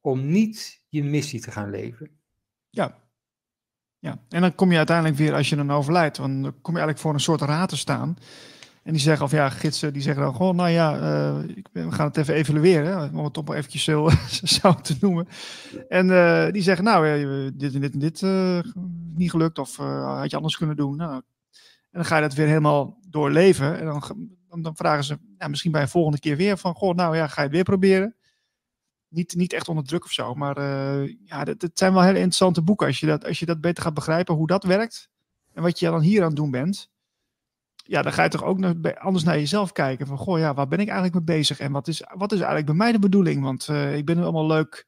[0.00, 2.10] om niet je missie te gaan leven.
[2.70, 3.06] Ja.
[3.98, 6.98] Ja, en dan kom je uiteindelijk weer, als je dan overlijdt, dan kom je eigenlijk
[6.98, 8.16] voor een soort raad te staan.
[8.82, 12.06] En die zeggen, of ja, gidsen, die zeggen dan gewoon, nou ja, uh, we gaan
[12.06, 14.08] het even evalueren, om het toch maar eventjes zo,
[14.60, 15.28] zo te noemen.
[15.88, 17.22] En uh, die zeggen, nou,
[17.56, 18.22] dit en dit en dit
[19.14, 20.96] niet gelukt, of had je anders kunnen doen.
[20.96, 21.22] Nou,
[21.90, 23.78] en dan ga je dat weer helemaal doorleven.
[23.78, 27.16] En dan, dan, vragen ze, ja, misschien bij een volgende keer weer van, goh, nou
[27.16, 28.16] ja, ga je het weer proberen.
[29.08, 30.60] Niet, niet echt onder druk of zo, maar
[31.24, 33.94] ja, het zijn wel hele interessante boeken als je, dat, als je dat beter gaat
[33.94, 35.10] begrijpen, hoe dat werkt.
[35.52, 36.90] En wat je dan hier aan het doen bent
[37.88, 40.06] ja, dan ga je toch ook nog anders naar jezelf kijken.
[40.06, 41.58] Van, goh, ja, waar ben ik eigenlijk mee bezig?
[41.58, 43.42] En wat is, wat is eigenlijk bij mij de bedoeling?
[43.42, 44.86] Want uh, ik ben nu allemaal leuk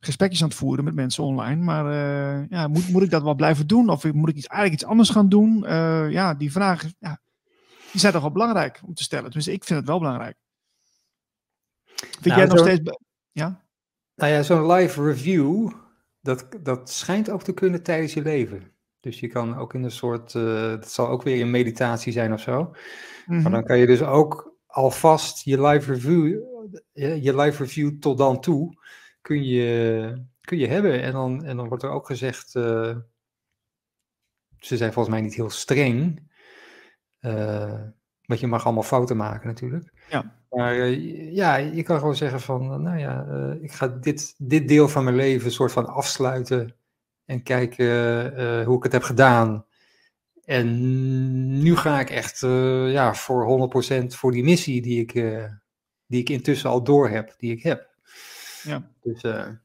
[0.00, 1.62] gesprekjes aan het voeren met mensen online.
[1.62, 3.88] Maar uh, ja, moet, moet ik dat wel blijven doen?
[3.88, 5.64] Of moet ik iets, eigenlijk iets anders gaan doen?
[6.10, 6.50] Ja, die
[6.98, 7.20] ja,
[7.90, 9.30] die zijn toch wel belangrijk om te stellen.
[9.30, 10.36] Dus ik vind het wel belangrijk.
[11.84, 12.98] Vind nou, jij nog steeds...
[13.32, 13.64] Ja?
[14.14, 15.72] Nou ja, zo'n live review,
[16.20, 18.72] dat, dat schijnt ook te kunnen tijdens je leven.
[19.00, 22.32] Dus je kan ook in een soort, uh, dat zal ook weer een meditatie zijn
[22.32, 22.74] of zo.
[23.26, 23.62] Maar dan mhm.
[23.64, 26.42] kan je dus ook alvast je live review,
[26.92, 28.76] eh, je live review tot dan toe,
[29.20, 31.02] kun je, kun je hebben.
[31.02, 32.96] En dan, en dan wordt er ook gezegd, uh,
[34.58, 36.25] ze zijn volgens mij niet heel streng,
[38.26, 39.92] want je mag allemaal fouten maken natuurlijk.
[40.10, 40.34] Ja.
[40.50, 43.26] Maar ja, je kan gewoon zeggen van, nou ja,
[43.60, 46.74] ik ga dit, dit deel van mijn leven soort van afsluiten
[47.26, 47.86] en kijken
[48.40, 49.64] uh, hoe ik het heb gedaan.
[50.44, 53.70] En nu ga ik echt uh, ja, voor
[54.02, 55.44] 100% voor die missie die ik, uh,
[56.06, 57.90] die ik intussen al door heb, die ik heb.
[58.62, 58.90] Ja.
[59.02, 59.60] Dus ja.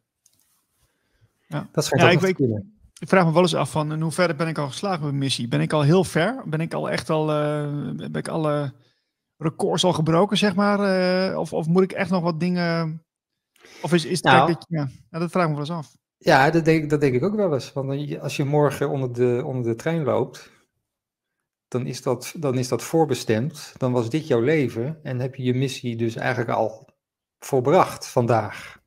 [1.71, 2.47] dat schijnt ja, ik, ik,
[3.01, 5.17] ik, vraag me wel eens af van in hoeverre ben ik al geslaagd met mijn
[5.17, 5.47] missie?
[5.47, 6.43] Ben ik al heel ver?
[6.45, 7.25] Ben ik al echt al,
[7.95, 8.73] ben ik alle
[9.37, 11.37] records al gebroken, zeg maar?
[11.37, 13.03] of, of moet ik echt nog wat dingen...
[13.81, 15.95] Of is, is het nou, dat, ja, dat vraag ik me wel eens af.
[16.17, 17.73] Ja, dat denk, dat denk ik ook wel eens.
[17.73, 20.51] Want als je morgen onder de, onder de trein loopt,
[21.67, 23.73] dan is, dat, dan is dat voorbestemd.
[23.77, 26.89] Dan was dit jouw leven en heb je je missie dus eigenlijk al
[27.39, 28.80] volbracht vandaag.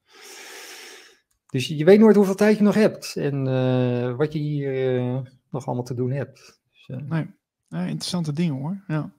[1.55, 5.19] Dus je, weet nooit hoeveel tijd je nog hebt en uh, wat je hier uh,
[5.51, 6.61] nog allemaal te doen hebt.
[6.71, 6.97] Dus, uh...
[6.97, 7.27] nee.
[7.69, 8.85] nee, interessante dingen hoor.
[8.87, 9.13] Ja.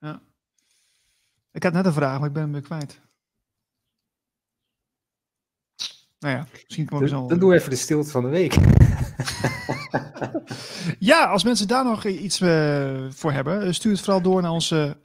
[0.00, 0.22] ja.
[1.52, 3.00] Ik had net een vraag, maar ik ben hem weer kwijt.
[6.18, 7.26] Nou ja, misschien komen we zo...
[7.26, 8.54] Dan doe even de stilte van de week.
[11.10, 12.38] ja, als mensen daar nog iets
[13.08, 14.96] voor hebben, eh, stuur het vooral door naar onze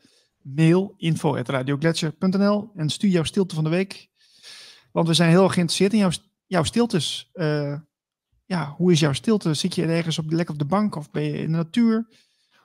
[0.42, 4.10] mail info.radioglacier.nl en stuur jouw stilte van de week.
[4.92, 6.12] Want we zijn heel geïnteresseerd in jouw,
[6.46, 7.30] jouw stiltes.
[7.34, 7.80] Uh,
[8.46, 9.54] ja, hoe is jouw stilte?
[9.54, 12.08] Zit je ergens op, lekker op de bank of ben je in de natuur?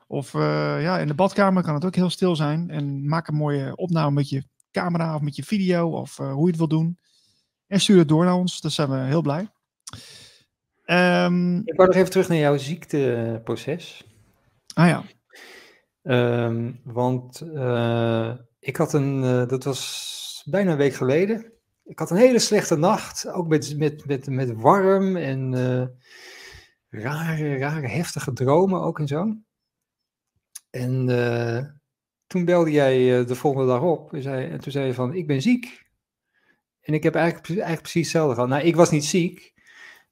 [0.06, 2.70] Of uh, ja, in de badkamer kan het ook heel stil zijn.
[2.70, 6.46] En maak een mooie opname met je camera of met je video of hoe je
[6.46, 6.98] het wil doen.
[7.66, 8.60] En stuur het door naar ons.
[8.60, 9.48] Daar zijn we heel blij.
[10.86, 14.04] Um, ik wou nog even terug naar jouw ziekteproces.
[14.74, 15.02] Ah ja.
[16.46, 21.52] Um, want uh, ik had een, uh, dat was bijna een week geleden.
[21.84, 25.86] Ik had een hele slechte nacht, ook met, met, met, met warm en uh,
[26.88, 29.36] rare, rare, heftige dromen ook en zo.
[30.70, 31.06] En
[32.26, 35.26] toen belde jij de volgende dag op en, zei, en toen zei je van, ik
[35.26, 35.86] ben ziek.
[36.80, 38.48] En ik heb eigenlijk, eigenlijk precies hetzelfde gehad.
[38.48, 39.52] Nou, ik was niet ziek,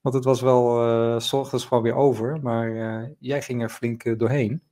[0.00, 2.40] want het was wel uh, s ochtends gewoon weer over.
[2.42, 2.70] Maar
[3.18, 4.62] jij ging er flink doorheen.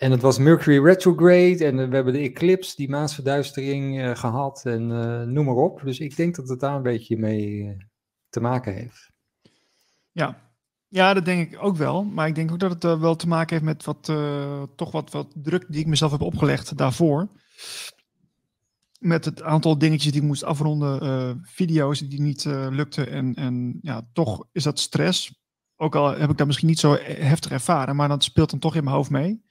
[0.00, 4.86] En het was Mercury retrograde en we hebben de eclipse, die maansverduistering gehad en
[5.32, 5.80] noem maar op.
[5.84, 7.76] Dus ik denk dat het daar een beetje mee
[8.28, 9.10] te maken heeft.
[10.12, 10.50] Ja.
[10.88, 12.04] ja, dat denk ik ook wel.
[12.04, 14.04] Maar ik denk ook dat het wel te maken heeft met wat,
[14.76, 17.28] toch wat, wat druk die ik mezelf heb opgelegd daarvoor
[18.98, 23.10] met het aantal dingetjes die ik moest afronden, video's die niet lukten.
[23.10, 25.42] En, en ja, toch is dat stress.
[25.76, 28.74] Ook al heb ik dat misschien niet zo heftig ervaren, maar dat speelt dan toch
[28.74, 29.48] in mijn hoofd mee.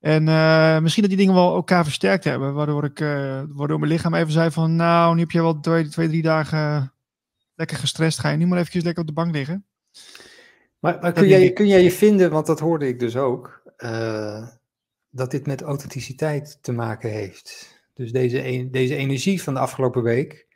[0.00, 2.98] En uh, misschien dat die dingen wel elkaar versterkt hebben, waardoor, ik,
[3.48, 6.92] waardoor mijn lichaam even zei van, nou, nu heb je wel twee, twee drie dagen
[7.54, 9.64] lekker gestrest, ga je nu maar eventjes lekker op de bank liggen.
[10.78, 13.62] Maar, maar kun, jij, kun jij je vinden, want dat hoorde ik dus ook,
[15.10, 17.78] dat dit met authenticiteit te maken heeft?
[17.94, 20.46] Dus deze, deze energie van de afgelopen week.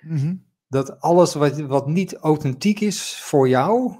[0.00, 0.34] Mhm.
[0.68, 3.96] Dat alles wat, wat niet authentiek is voor jou,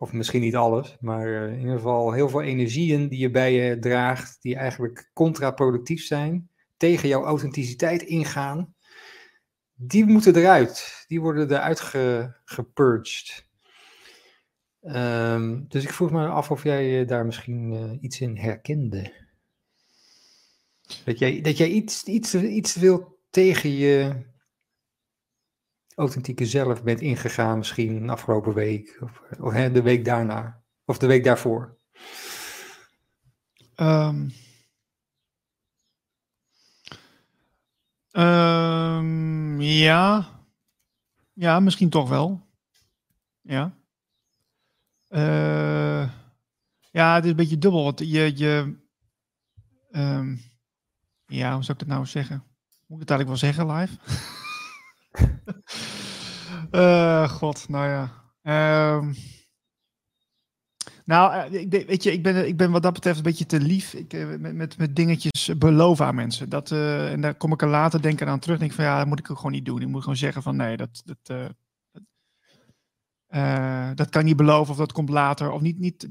[0.00, 3.52] of misschien niet alles, maar eh, in ieder geval heel veel energieën die je bij
[3.52, 8.74] je draagt, die eigenlijk contraproductief zijn, tegen jouw authenticiteit ingaan,
[9.74, 11.04] die moeten eruit.
[11.08, 13.46] Die worden eruit ge, gepurged.
[14.82, 19.12] Um, dus ik vroeg me af of jij daar misschien uh, iets in herkende.
[21.04, 24.12] Dat jij, dat jij iets, iets, iets wil tegen je
[25.94, 30.98] authentieke zelf bent ingegaan, misschien de afgelopen week, of, of hè, de week daarna, of
[30.98, 31.78] de week daarvoor.
[38.10, 40.28] Ehm, ja.
[41.32, 42.46] Ja, misschien toch wel.
[43.40, 43.78] Ja.
[45.08, 46.10] Eh,
[46.90, 47.84] ja, het is een beetje dubbel.
[47.84, 48.36] Want je.
[48.36, 48.76] je
[49.90, 50.36] ehm,
[51.26, 52.44] ja, hoe zou ik dat nou zeggen?
[52.86, 53.98] Moet ik het eigenlijk wel zeggen live?
[56.70, 58.12] Eh, God, nou ja.
[58.42, 59.12] Ehm,
[61.04, 63.60] nou, eh, ik, weet je, ik ben, ik ben wat dat betreft een beetje te
[63.60, 66.48] lief ik, eh, met, met, met dingetjes beloven aan mensen.
[66.48, 68.58] Dat, uh, en daar kom ik er later denken aan terug.
[68.58, 69.80] Denk van ja, dat moet ik ook gewoon niet doen.
[69.80, 71.48] Ik moet gewoon zeggen van nee, dat, dat, uh,
[73.28, 75.50] uh, dat kan niet beloven of dat komt later.
[75.50, 76.08] Of niet, niet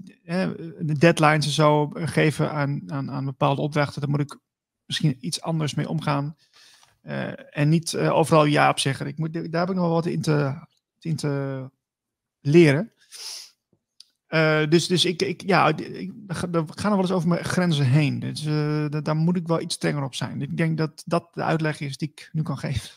[0.79, 4.01] de deadlines en zo geven aan, aan, aan bepaalde opdrachten.
[4.01, 4.39] Daar moet ik
[4.85, 6.35] misschien iets anders mee omgaan.
[7.49, 9.07] En niet overal ja op zeggen.
[9.07, 10.53] Ik moet, daar heb ik nog wel wat in te,
[10.99, 11.63] in te
[12.39, 12.91] leren.
[14.29, 18.19] Uh, dus, dus ik, ik, ja, ik, ga er wel eens over mijn grenzen heen.
[18.19, 18.43] Dus
[19.03, 20.41] daar moet ik wel iets strenger op zijn.
[20.41, 22.89] Ik denk dat dat de uitleg is die ik nu kan geven.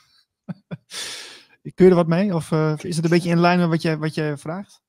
[1.75, 2.35] Kun je er wat mee?
[2.35, 2.53] Of
[2.83, 4.83] is het een beetje in lijn met wat je, wat je vraagt?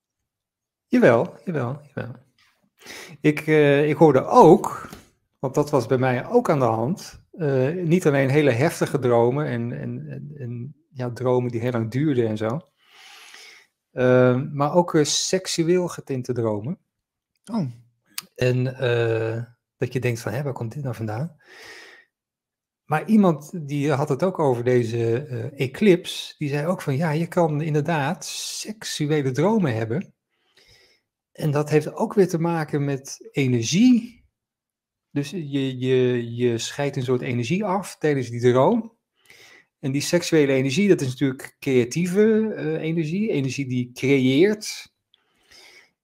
[0.87, 2.15] Jawel, jawel, jawel.
[3.21, 3.39] Ik,
[3.87, 4.89] ik hoorde ook,
[5.39, 7.22] want dat was bij mij ook aan de hand,
[7.83, 12.27] niet alleen hele heftige dromen en, en, en, en ja, dromen die heel lang duurden
[12.27, 12.59] en zo.
[13.91, 16.79] Uh, maar ook uh, seksueel getinte dromen.
[17.51, 17.71] Oh.
[18.35, 18.63] En
[19.77, 21.35] dat je denkt van, hé, waar komt dit nou vandaan?
[22.83, 25.17] Maar iemand die had het ook over deze
[25.55, 30.13] eclipse, die zei ook van, ja, je kan inderdaad seksuele dromen hebben.
[31.31, 34.22] En dat heeft ook weer te maken met energie.
[35.13, 38.93] Dus je, je, je scheidt een soort energie af tijdens die droom.
[39.79, 44.91] En die seksuele energie, dat is natuurlijk creatieve uh, energie, energie die creëert.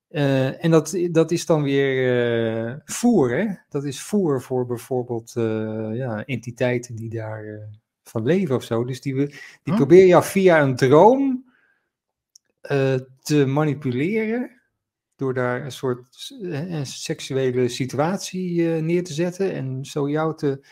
[0.09, 3.47] Uh, en dat, dat is dan weer uh, voer, hè?
[3.69, 5.31] Dat is voer voor bijvoorbeeld
[5.93, 7.69] ja, entiteiten die daar
[8.03, 8.85] van leven of zo.
[8.85, 9.25] Dus die, we,
[9.63, 9.75] die oh.
[9.75, 11.45] probeer je via een droom
[13.21, 14.58] te manipuleren.
[15.19, 19.53] Door daar een soort een seksuele situatie neer te zetten.
[19.53, 20.65] En zo jou te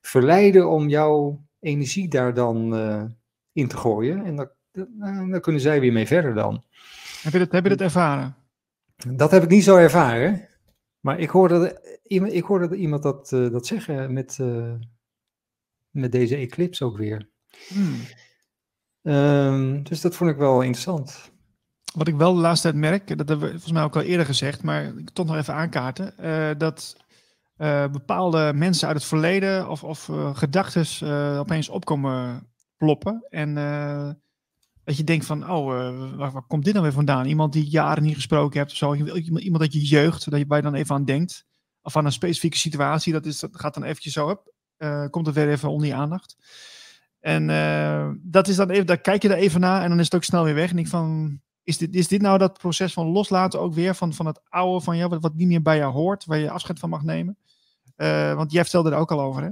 [0.00, 3.04] verleiden om jou energie daar dan uh,
[3.52, 4.24] in te gooien.
[4.24, 4.50] En dan,
[5.30, 6.64] dan kunnen zij weer mee verder dan.
[7.22, 8.36] Heb je dat, heb je dat ervaren?
[9.08, 10.48] Dat heb ik niet zo ervaren.
[11.00, 14.74] Maar ik hoorde, ik hoorde iemand dat, uh, dat zeggen met, uh,
[15.90, 17.28] met deze eclipse ook weer.
[17.68, 18.00] Hmm.
[19.02, 21.32] Um, dus dat vond ik wel interessant.
[21.94, 24.26] Wat ik wel de laatste tijd merk, dat hebben we volgens mij ook al eerder
[24.26, 26.96] gezegd, maar ik toch nog even aankaarten, uh, dat
[27.58, 32.46] uh, bepaalde mensen uit het verleden of, of uh, gedachten opeens opkomen
[32.76, 33.26] ploppen.
[33.30, 33.54] En
[34.84, 35.66] dat je denkt van, oh,
[36.16, 37.26] waar, waar, komt dit nou weer vandaan?
[37.26, 38.94] Iemand die jaren niet gesproken hebt of zo.
[38.94, 41.44] Iemand dat je jeugd, dat je, je dan even aan denkt.
[41.82, 43.12] Of aan een specifieke situatie.
[43.12, 44.52] Dat, is, dat gaat dan eventjes zo op.
[45.10, 46.36] komt het weer even onder je aandacht.
[47.20, 47.46] En
[48.22, 50.24] dat is dan even, daar kijk je er even naar en dan is het ook
[50.24, 50.70] snel weer weg.
[50.70, 54.12] En ik van, is dit, is dit nou dat proces van loslaten ook weer van,
[54.12, 56.78] van het oude, van ja, wat, wat niet meer bij jou hoort, waar je afscheid
[56.78, 57.36] van mag nemen?
[57.96, 59.48] Uh, want jij vertelde er ook al over, hè?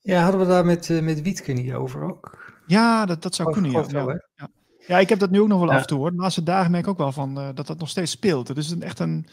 [0.00, 2.52] Ja, hadden we daar met, uh, met Wietke niet over ook?
[2.66, 3.86] Ja, dat, dat zou of, kunnen, ja.
[3.86, 4.50] Wel, ja.
[4.86, 4.98] ja.
[4.98, 5.74] ik heb dat nu ook nog wel ja.
[5.74, 6.10] af en toe, hoor.
[6.10, 8.54] De laatste dagen merk ik ook wel van uh, dat dat nog steeds speelt.
[8.54, 9.26] Dus het is echt een,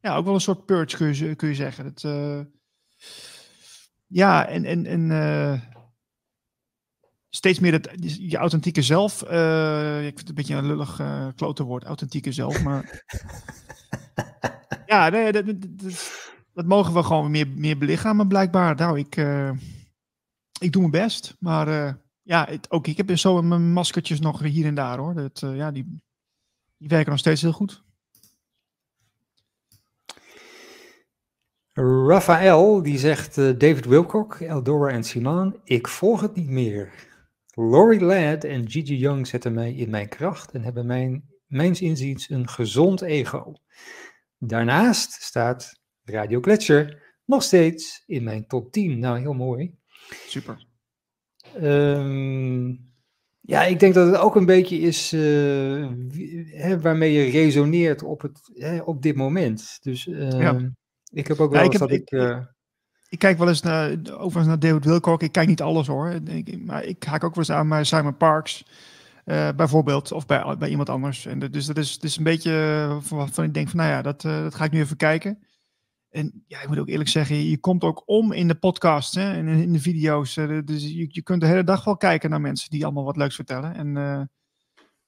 [0.00, 1.84] ja, ook wel een soort purge, kun je, kun je zeggen.
[1.84, 2.02] Het,
[4.06, 5.10] ja, en, en, en
[7.34, 9.24] steeds meer het, je authentieke zelf.
[9.30, 12.62] Uh, ik vind het een beetje een lullig uh, klote woord, authentieke zelf.
[12.62, 13.04] Maar
[14.86, 15.56] ja, nee, dat, dat,
[16.52, 18.76] dat, mogen we gewoon meer, meer belichamen blijkbaar.
[18.76, 19.50] Nou, ik, uh,
[20.60, 21.36] ik doe mijn best.
[21.38, 25.14] Maar ja, het, ook ik heb zo mijn maskertjes nog hier en daar hoor.
[25.14, 26.00] Dat, ja, die,
[26.76, 27.82] die werken nog steeds heel goed.
[32.06, 37.10] Raphaël, die zegt David Wilcock, Eldora en Simon, ik volg het niet meer.
[37.54, 42.30] Laurie Ladd en Gigi Young zetten mij in mijn kracht en hebben mijn, mijns inziens
[42.30, 43.54] een gezond ego.
[44.38, 48.98] Daarnaast staat Radio Gletscher nog steeds in mijn top 10.
[48.98, 49.74] Nou, heel mooi.
[50.26, 50.66] Super.
[51.62, 52.92] Um,
[53.40, 55.90] ja, ik denk dat het ook een beetje is uh,
[56.46, 59.78] hè, waarmee je resoneert op, het, hè, op dit moment.
[59.82, 60.72] Dus uh, ja.
[61.12, 62.00] ik heb ook wel ja, eens dat ik...
[62.00, 62.38] ik uh,
[63.12, 65.22] ik kijk wel eens naar, overigens naar David Wilcock.
[65.22, 66.10] Ik kijk niet alles hoor.
[66.10, 68.64] Ik, maar ik haak ook wel eens aan bij Simon Parks.
[69.24, 71.26] Uh, bijvoorbeeld, of bij, bij iemand anders.
[71.26, 74.54] En dus dat is, een beetje van ik denk van, nou ja, dat, uh, dat
[74.54, 75.38] ga ik nu even kijken.
[76.10, 79.32] En ja, ik moet ook eerlijk zeggen, je komt ook om in de podcast hè,
[79.32, 80.34] en in de video's.
[80.64, 83.34] Dus je, je kunt de hele dag wel kijken naar mensen die allemaal wat leuks
[83.34, 83.74] vertellen.
[83.74, 83.96] En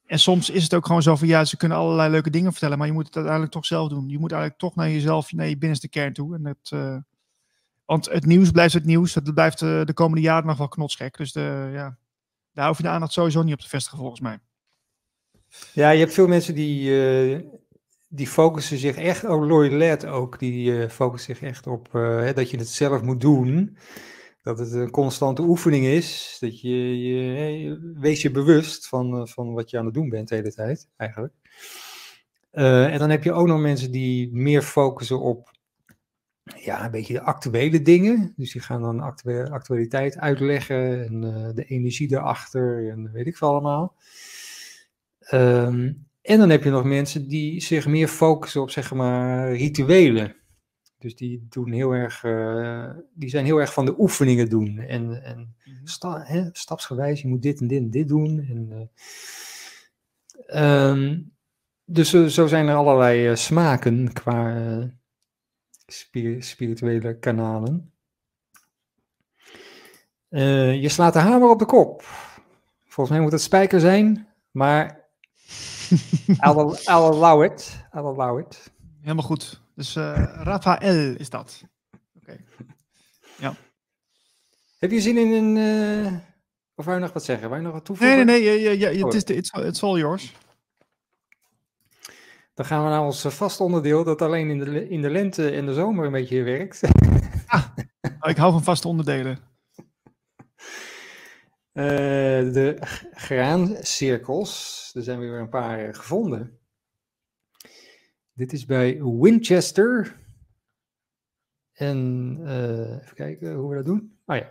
[0.07, 2.79] En soms is het ook gewoon zo van ja, ze kunnen allerlei leuke dingen vertellen,
[2.79, 4.09] maar je moet het uiteindelijk toch zelf doen.
[4.09, 6.35] Je moet eigenlijk toch naar jezelf, naar je binnenste kern toe.
[6.35, 7.03] En dat,
[7.85, 9.15] want het nieuws blijft het nieuws.
[9.15, 11.17] Het blijft uh, de komende jaren nog wel knotsgek.
[11.17, 11.99] Dus de, ja,
[12.53, 14.39] daar hoef je de aandacht sowieso niet op te vestigen, volgens mij.
[15.73, 17.41] Ja, je hebt veel mensen die, uh,
[18.09, 21.89] die focussen zich echt, oh, Lord ook, die uh, focussen zich echt op
[22.35, 23.77] dat je het zelf moet doen
[24.45, 26.37] dat het een constante oefening is.
[26.41, 30.29] Dat je, je wees je bewust van, eh, van wat je aan het doen bent
[30.29, 31.35] de hele tijd, eigenlijk.
[32.51, 35.54] En dan heb je ook nog mensen die meer focussen op
[36.45, 38.33] ja, een beetje de actuele dingen.
[38.37, 43.37] Dus die gaan dan actuele, actualiteit uitleggen en uh, de energie erachter en weet ik
[43.37, 43.95] veel allemaal.
[45.33, 50.37] Um, en dan heb je nog mensen die zich meer focussen op zeg maar rituelen.
[50.99, 54.79] Dus die, doen heel erg, uh, die zijn heel erg van de oefeningen doen.
[54.79, 55.55] En, en
[55.85, 58.47] sta, hè, stapsgewijs, je moet dit en dit en dit doen.
[58.49, 58.91] En,
[60.55, 61.33] uh, um,
[61.85, 64.57] dus zo, zijn er allerlei smaken qua
[66.39, 67.93] spirituele kanalen.
[70.81, 72.05] je slaat de hamer op de kop.
[72.85, 75.09] Volgens mij moet het spijker zijn, maar
[76.47, 77.87] I'll, I'll allow it.
[77.93, 78.73] I'll allow it.
[79.01, 79.63] Helemaal goed.
[79.75, 81.63] Dus uh, Rafael is dat.
[82.17, 82.37] Oké.
[83.39, 83.55] Ja.
[84.79, 85.57] Heb je zin in een.
[85.57, 86.13] Uh,
[86.75, 87.49] of wou je nog wat zeggen?
[87.49, 88.17] Wou je nog wat toevoegen?
[88.17, 88.61] Nee, nee, nee.
[88.61, 90.35] Ja, ja, ja, het is it's, all yours.
[92.55, 95.67] Dan gaan we naar ons vaste onderdeel dat alleen in de, in de lente en
[95.67, 96.81] de zomer een beetje werkt.
[97.47, 99.39] Ah, ik hou van vaste onderdelen.
[101.73, 101.85] Uh,
[102.57, 102.77] de
[103.13, 104.91] graancirkels.
[104.95, 106.59] Er zijn weer een paar gevonden.
[108.33, 110.23] Dit is bij Winchester.
[111.73, 114.19] En uh, even kijken hoe we dat doen.
[114.27, 114.51] Oh ja,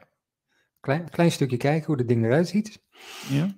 [0.79, 2.83] klein, klein stukje kijken hoe het ding eruit ziet.
[3.29, 3.55] Ja.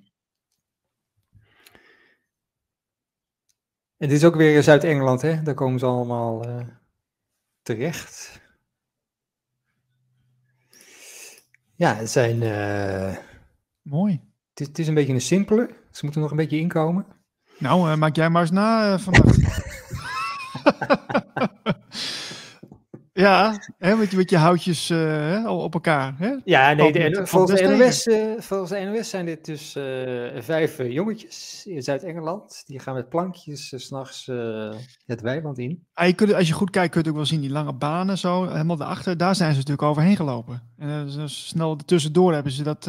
[3.97, 5.41] En dit is ook weer Zuid-Engeland, hè?
[5.41, 6.67] Daar komen ze allemaal uh,
[7.61, 8.41] terecht.
[11.75, 12.41] Ja, het zijn.
[12.41, 13.17] Uh,
[13.81, 14.13] Mooi.
[14.49, 15.69] Het is, het is, een beetje een simpele.
[15.91, 17.05] Ze moeten nog een beetje inkomen.
[17.59, 19.63] Nou, maak jij maar eens na vandaag.
[23.19, 26.15] ja, hè, met, je, met je houtjes uh, op elkaar.
[26.17, 26.35] Hè?
[26.43, 30.77] Ja, nee, de, volgens, de NOS, uh, volgens de NOS zijn dit dus uh, vijf
[30.77, 32.63] jongetjes in Zuid-Engeland.
[32.65, 34.25] Die gaan met plankjes s s'nachts
[35.05, 35.85] het weiland in.
[35.93, 38.17] Ah, je kunt, als je goed kijkt, kun je ook wel zien die lange banen
[38.17, 39.17] zo, helemaal daarachter.
[39.17, 40.61] Daar zijn ze natuurlijk overheen gelopen.
[40.77, 42.83] En dus snel tussendoor hebben ze dat,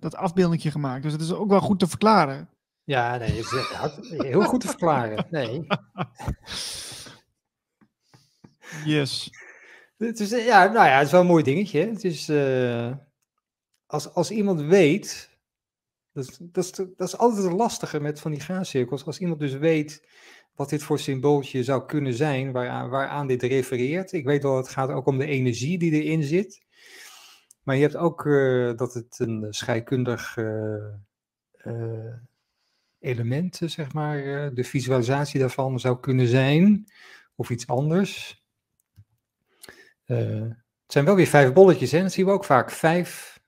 [0.00, 1.02] dat afbeeldingje gemaakt.
[1.02, 2.48] Dus dat is ook wel goed te verklaren.
[2.84, 3.42] Ja, nee,
[4.08, 5.26] heel goed te verklaren.
[5.30, 5.66] Nee.
[8.84, 9.30] Yes.
[9.96, 11.86] Het is, ja, nou ja, het is wel een mooi dingetje.
[11.86, 12.92] Het is, uh,
[13.86, 15.38] als, als iemand weet,
[16.12, 19.04] dat dat, dat is altijd het lastige met van die graancirkels.
[19.04, 20.08] Als iemand dus weet
[20.54, 24.12] wat dit voor symbooltje zou kunnen zijn, waaraan, waaraan dit refereert.
[24.12, 26.62] Ik weet wel, het gaat ook om de energie die erin zit.
[27.62, 30.36] Maar je hebt ook uh, dat het een scheikundig
[32.98, 34.16] element, zeg maar,
[34.54, 36.84] de visualisatie daarvan zou kunnen zijn.
[37.34, 38.43] Of iets anders.
[40.06, 40.40] Uh,
[40.82, 42.02] het zijn wel weer vijf bolletjes, hè?
[42.02, 42.70] Dat zien we ook vaak.
[42.70, 43.40] Vijf,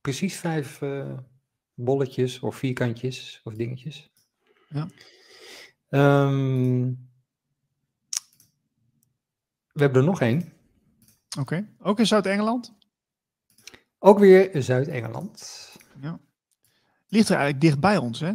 [0.00, 1.18] precies vijf uh,
[1.74, 4.10] bolletjes of vierkantjes of dingetjes.
[4.68, 4.88] Ja.
[6.26, 7.10] Um,
[9.72, 10.52] we hebben er nog één.
[11.38, 11.68] Oké, okay.
[11.78, 12.74] ook in Zuid-Engeland?
[13.98, 15.70] Ook weer Zuid-Engeland.
[16.00, 16.20] Ja.
[17.08, 18.32] Ligt er eigenlijk dicht bij ons, hè?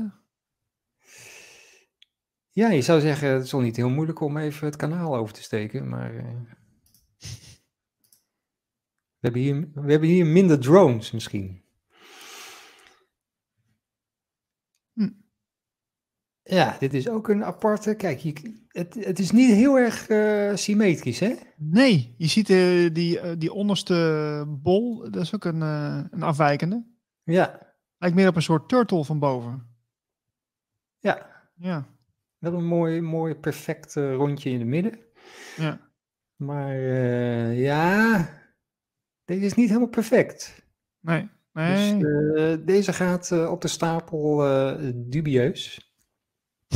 [2.49, 5.33] Ja, je zou zeggen, het is wel niet heel moeilijk om even het kanaal over
[5.33, 6.13] te steken, maar...
[9.19, 11.63] We hebben hier, we hebben hier minder drones misschien.
[14.93, 15.09] Hm.
[16.43, 17.95] Ja, dit is ook een aparte.
[17.95, 21.35] Kijk, je, het, het is niet heel erg uh, symmetrisch, hè?
[21.55, 26.85] Nee, je ziet uh, die, uh, die onderste bol, dat is ook een, een afwijkende.
[27.23, 27.75] Ja.
[27.97, 29.75] Lijkt meer op een soort turtle van boven.
[30.99, 31.45] Ja.
[31.55, 31.87] Ja.
[32.37, 34.99] Wel een mooi, mooi perfect rondje in het midden.
[35.55, 35.86] Ja.
[36.37, 36.75] Maar
[37.53, 38.29] ja,
[39.25, 40.65] deze is niet helemaal perfect.
[40.99, 41.29] Nee.
[41.53, 41.97] nee.
[41.97, 44.37] Dus, uh, deze gaat uh, op de stapel
[44.95, 45.91] dubieus.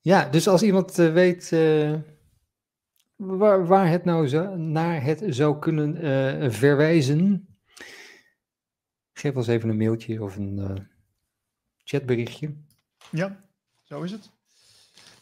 [0.00, 1.50] ja, dus als iemand weet
[3.16, 7.48] waar, waar, het nou zo, naar het zou kunnen verwijzen,
[9.12, 10.92] geef ons even een mailtje of een
[11.84, 12.52] chatberichtje.
[13.10, 13.40] Ja.
[13.82, 14.30] Zo is het.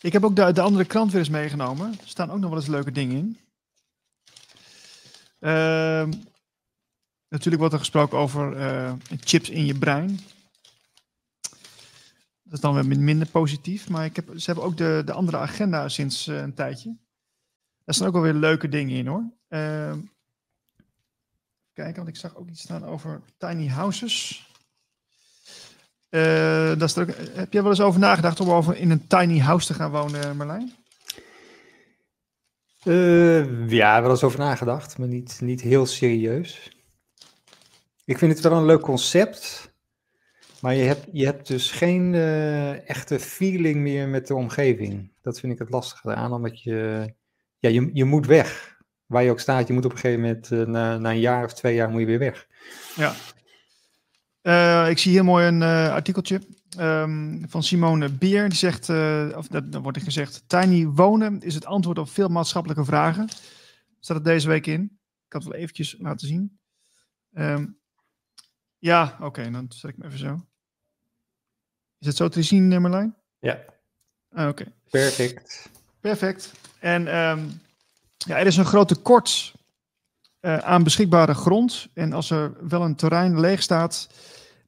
[0.01, 1.90] Ik heb ook de, de andere krant weer eens meegenomen.
[1.90, 3.39] Er staan ook nog wel eens leuke dingen in.
[5.39, 6.12] Ehm,
[7.28, 10.20] natuurlijk wordt er gesproken over eh, chips in je brein.
[12.43, 13.89] Dat is dan weer minder positief.
[13.89, 16.97] Maar ik heb, ze hebben ook de, de andere agenda sinds eh, een tijdje.
[17.84, 19.30] Daar staan ook wel weer leuke dingen in hoor.
[19.48, 19.98] Ehm,
[21.72, 24.47] kijken, want ik zag ook iets staan over tiny houses.
[26.12, 29.66] Daar staat ook, heb jij wel eens over nagedacht om over in een tiny house
[29.66, 30.72] te gaan wonen, Marlijn?
[32.82, 36.70] Eh, ja, wel eens over nagedacht, maar niet, niet heel serieus.
[38.05, 39.72] Ik vind het wel een leuk concept,
[40.60, 45.12] maar je hebt, je hebt dus geen eh, echte feeling meer met de omgeving.
[45.20, 47.12] Dat vind ik het lastige eraan, omdat je,
[47.59, 48.76] ja, je, je moet weg.
[49.06, 51.44] Waar je ook staat, je moet op een gegeven moment, uh, na, na een jaar
[51.44, 52.47] of twee jaar, moet je weer weg.
[52.97, 53.12] Ja.
[54.43, 55.62] Uh, ik zie hier mooi een
[55.93, 56.40] artikeltje
[56.78, 58.48] um, van Simone Bier.
[58.48, 62.10] Die zegt, uh, of dat, dan wordt er gezegd, tiny wonen is het antwoord op
[62.10, 63.28] veel maatschappelijke vragen.
[64.01, 64.82] Staat het deze week in.
[65.27, 66.59] Ik had het wel eventjes laten zien.
[67.35, 67.78] Um,
[68.78, 70.47] ja, oké, okay, dan zet ik hem even zo.
[71.98, 73.14] Is het zo te zien, Marlijn?
[73.39, 73.59] Ja.
[74.31, 74.62] Ah, oké.
[74.62, 74.74] Okay.
[74.90, 75.70] Perfect.
[76.01, 76.52] Perfect.
[76.78, 77.60] En um,
[78.16, 79.55] ja, er is een groot tekort
[80.40, 81.89] aan beschikbare grond.
[81.94, 84.09] En als er wel een terrein leeg staat,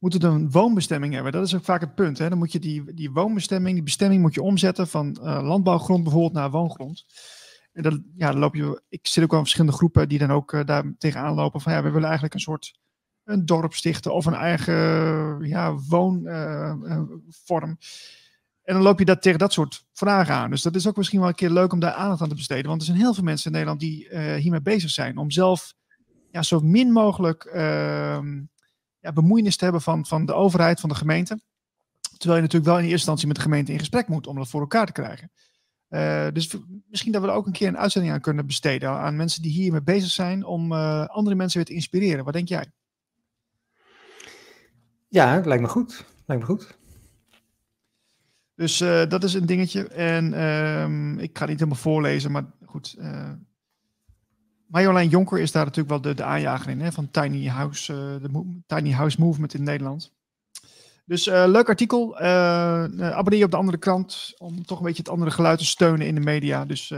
[0.05, 1.33] moet het een woonbestemming hebben.
[1.33, 2.19] Dat is ook vaak het punt.
[2.19, 2.29] Hè?
[2.29, 6.33] Dan moet je die, die woonbestemming, die bestemming moet je omzetten van uh, landbouwgrond bijvoorbeeld
[6.33, 7.05] naar woongrond.
[7.73, 10.31] En dan, ja, dan loop je, ik zit ook al in verschillende groepen die dan
[10.31, 12.79] ook uh, daar tegenaan lopen van ja, we willen eigenlijk een soort
[13.25, 14.75] een dorp stichten of een eigen
[15.47, 17.69] ja, woonvorm.
[17.71, 17.77] Uh,
[18.63, 20.51] en dan loop je dat tegen dat soort vragen aan.
[20.51, 22.67] Dus dat is ook misschien wel een keer leuk om daar aandacht aan te besteden.
[22.67, 25.17] Want er zijn heel veel mensen in Nederland die hiermee bezig zijn.
[25.19, 25.75] Om zelf
[26.31, 28.19] ja, zo min mogelijk uh,
[29.05, 31.41] ja, bemoeienis te hebben van, van de overheid, van de gemeente.
[32.17, 34.49] Terwijl je natuurlijk wel in eerste instantie met de gemeente in gesprek moet om dat
[34.49, 35.31] voor elkaar te krijgen.
[35.89, 36.57] Uh, dus
[36.89, 38.89] misschien dat we er ook een keer een uitzending aan kunnen besteden.
[38.89, 42.25] Aan mensen die hiermee bezig zijn om uh, andere mensen weer te inspireren.
[42.25, 42.71] Wat denk jij?
[45.09, 46.05] Ja, lijkt me goed.
[46.27, 46.79] Lijkt me goed.
[48.55, 49.89] Dus uh, dat is een dingetje.
[49.89, 52.97] En um, ik ga niet helemaal voorlezen, maar goed.
[54.75, 57.99] Marjolein Jonker is daar natuurlijk wel de, de aanjager in, hè, van Tiny House, uh,
[57.99, 60.13] de Tiny House Movement in Nederland.
[61.05, 62.19] Dus leuk artikel.
[62.19, 66.07] abonneer je op de andere krant om toch een beetje het andere geluid te steunen
[66.07, 66.65] in de media.
[66.65, 66.89] Dus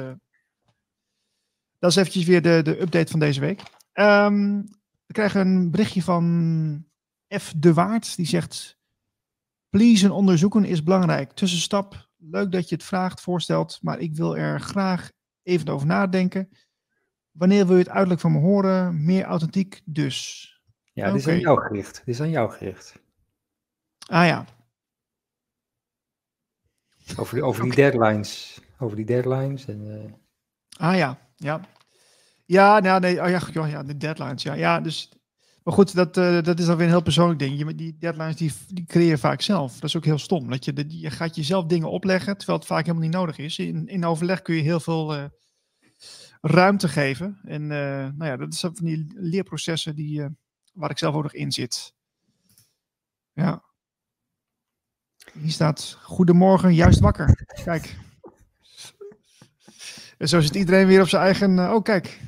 [1.78, 3.62] dat is eventjes weer de, de update van deze week.
[3.92, 4.62] Um,
[5.06, 6.84] we krijgen een berichtje van
[7.38, 7.52] F.
[7.56, 8.16] De Waard.
[8.16, 8.78] Die zegt,
[9.68, 11.32] pleasen onderzoeken is belangrijk.
[11.32, 15.10] Tussenstap, leuk dat je het vraagt, voorstelt, maar ik wil er graag
[15.42, 16.48] even over nadenken.
[17.38, 19.04] Wanneer wil je het uiterlijk van me horen?
[19.04, 20.50] Meer authentiek dus.
[20.92, 21.34] Ja, dit okay.
[21.34, 21.94] is aan jou gericht.
[22.04, 22.94] Dit is aan jou gericht.
[24.06, 24.44] Ah ja.
[27.16, 28.60] Over, die, over die deadlines.
[28.78, 29.66] Over die deadlines.
[29.66, 30.12] En, uh...
[30.88, 31.60] Ah ja, ja.
[32.44, 34.42] Ja, nou, nee, oh, ja, ja, de deadlines.
[34.42, 35.10] Ja, ja dus
[35.66, 37.58] maar goed, dat, uh, dat is dan weer een heel persoonlijk ding.
[37.58, 39.74] Je, die deadlines die, die creëer je vaak zelf.
[39.74, 40.50] Dat is ook heel stom.
[40.50, 43.58] Dat je, je gaat jezelf dingen opleggen, terwijl het vaak helemaal niet nodig is.
[43.58, 45.24] In, in overleg kun je heel veel uh,
[46.46, 47.38] ruimte geven.
[47.44, 47.68] En uh,
[48.16, 50.24] nou ja, dat is van die leerprocessen die,
[50.72, 51.94] waar ik zelf ook nog in zit.
[53.32, 53.62] Ja.
[55.32, 57.46] Hier staat, goedemorgen, juist wakker.
[57.64, 57.96] Kijk.
[60.18, 62.20] En zo zit iedereen weer op zijn eigen, oh kijk,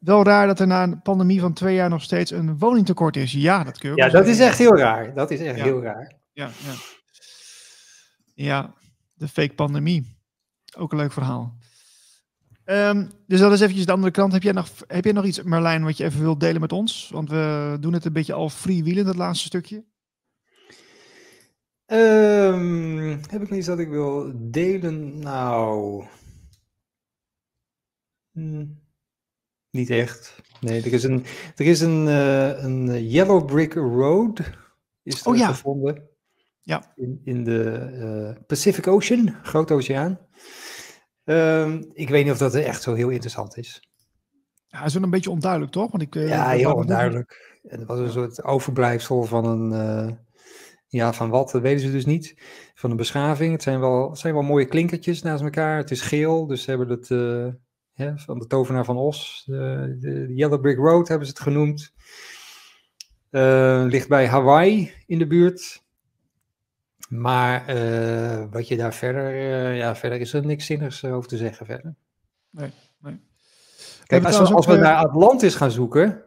[0.00, 3.32] wel raar dat er na een pandemie van twee jaar nog steeds een woningtekort is.
[3.32, 5.14] Ja, dat kun je Ja, dat is echt heel raar.
[5.14, 5.64] Dat is echt ja.
[5.64, 6.12] heel raar.
[6.32, 6.74] Ja, ja.
[8.34, 8.74] ja,
[9.14, 10.16] de fake pandemie.
[10.76, 11.58] Ook een leuk verhaal.
[12.70, 14.32] Um, dus dat is eventjes de andere kant.
[14.32, 17.10] Heb jij, nog, heb jij nog iets, Marlijn, wat je even wilt delen met ons?
[17.12, 19.84] Want we doen het een beetje al freewheelend, het laatste stukje.
[21.86, 25.18] Um, heb ik nog iets dat ik wil delen?
[25.18, 26.04] Nou...
[28.32, 28.80] Hmm.
[29.70, 30.42] Niet echt.
[30.60, 31.24] Nee, er is een,
[31.56, 34.40] er is een, uh, een Yellow Brick Road
[35.02, 35.46] is oh, ja.
[35.46, 36.08] gevonden.
[36.60, 36.92] Ja.
[36.96, 37.90] In, in de
[38.36, 40.18] uh, Pacific Ocean, Grote Oceaan.
[41.24, 43.88] Um, ik weet niet of dat echt zo heel interessant is.
[44.66, 45.90] Ja, het is wel een beetje onduidelijk, toch?
[45.90, 47.58] Want ik, uh, ja, heel onduidelijk.
[47.62, 50.18] Het was een soort overblijfsel van een...
[50.88, 52.34] ja, van wat, dat weten ze dus niet.
[52.74, 53.52] Van een beschaving.
[53.52, 55.76] Het zijn wel, het zijn wel mooie klinkertjes naast elkaar.
[55.76, 57.08] Het is geel, dus ze hebben het
[57.92, 59.42] hè, van de tovenaar van Os.
[59.46, 61.92] De, de, Yellow Brick Road hebben ze het genoemd.
[63.90, 65.79] Ligt bij Hawaii in de buurt.
[67.10, 71.36] Maar uh, wat je daar verder, uh, ja, verder is er niks zinnigs over te
[71.36, 71.94] zeggen verder.
[72.50, 73.20] Nee, nee.
[74.06, 76.22] Kijk, als, we, als we naar Atlantis gaan zoeken,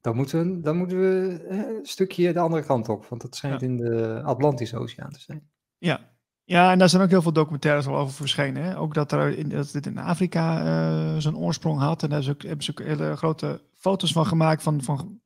[0.00, 3.60] dan moeten we, dan moeten we een stukje de andere kant op, want dat schijnt
[3.60, 3.66] ja.
[3.66, 5.48] in de Atlantische Oceaan te zijn.
[5.78, 6.00] Ja,
[6.44, 8.62] Ja, en daar zijn ook heel veel documentaires al over verschenen.
[8.62, 8.78] Hè?
[8.78, 12.02] Ook dat, er in, dat dit in Afrika uh, zijn oorsprong had.
[12.02, 14.62] En daar is ook, hebben ze ook hele grote foto's van gemaakt.
[14.62, 15.20] Van, van,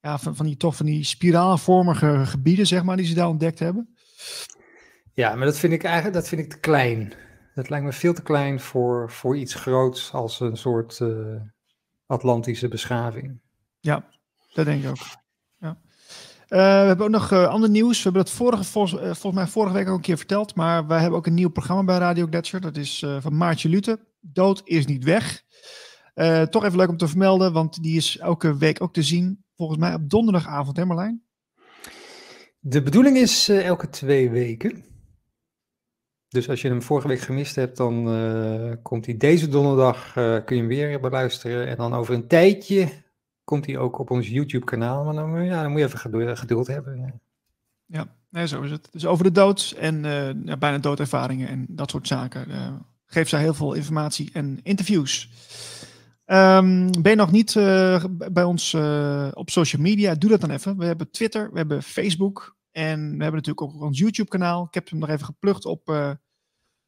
[0.00, 3.58] ja, van, van die toch van die spiraalvormige gebieden, zeg maar, die ze daar ontdekt
[3.58, 3.91] hebben.
[5.14, 7.12] Ja, maar dat vind ik eigenlijk dat vind ik te klein.
[7.54, 11.40] Dat lijkt me veel te klein voor, voor iets groots als een soort uh,
[12.06, 13.40] Atlantische beschaving.
[13.80, 14.08] Ja,
[14.52, 15.20] dat denk ik ook.
[15.58, 15.68] Ja.
[15.68, 17.96] Uh, we hebben ook nog uh, ander nieuws.
[17.96, 20.54] We hebben dat vorige, vol, volgens mij vorige week ook een keer verteld.
[20.54, 22.60] Maar wij hebben ook een nieuw programma bij Radio Gletscher.
[22.60, 23.98] Dat is van Maartje Lute.
[24.20, 25.42] Dood is niet weg.
[26.50, 29.44] toch even leuk om te vermelden, want die is elke week ook te zien.
[29.56, 30.84] Volgens mij op donderdagavond, hè?
[32.64, 34.84] De bedoeling is elke twee weken.
[36.28, 40.44] Dus als je hem vorige week gemist hebt, dan uh, komt hij deze donderdag, uh,
[40.44, 41.66] kun je hem weer beluisteren.
[41.66, 42.88] En dan over een tijdje
[43.44, 45.04] komt hij ook op ons YouTube-kanaal.
[45.04, 47.20] Maar dan, ja, dan moet je even geduld, hebben.
[47.86, 48.14] Ja.
[48.28, 48.88] nee, zo is het.
[48.92, 50.02] Dus over de dood en
[50.44, 52.46] ja, bijna doodervaringen en dat soort zaken.
[53.06, 55.30] geeft zij heel veel informatie en interviews.
[56.26, 57.52] Um, ben je nog niet
[58.32, 58.74] bij ons
[59.32, 60.14] op social media?
[60.14, 60.78] Doe dat dan even.
[60.78, 62.56] We hebben Twitter, we hebben Facebook.
[62.70, 64.64] En we hebben natuurlijk ook ons YouTube-kanaal.
[64.64, 66.10] Ik heb hem nog even geplukt op, uh,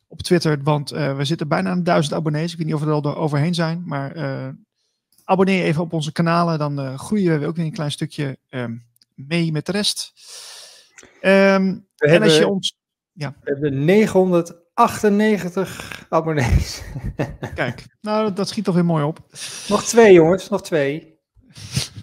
[0.08, 2.52] op Twitter, want we zitten bijna aan duizend abonnees.
[2.52, 4.16] Ik weet niet of we er al overheen zijn, maar
[5.24, 6.58] abonneer even op onze kanalen.
[6.58, 8.84] Dan groeien we ook weer een klein stukje um,
[9.14, 10.12] mee met de rest.
[11.02, 12.76] Um, we en hebben, als je ons.
[13.12, 13.34] Ja.
[13.42, 13.84] We hebben
[14.74, 16.82] 998 abonnees.
[17.54, 19.18] Kijk, nou dat schiet toch weer mooi op.
[19.68, 21.12] Nog twee jongens, nog twee.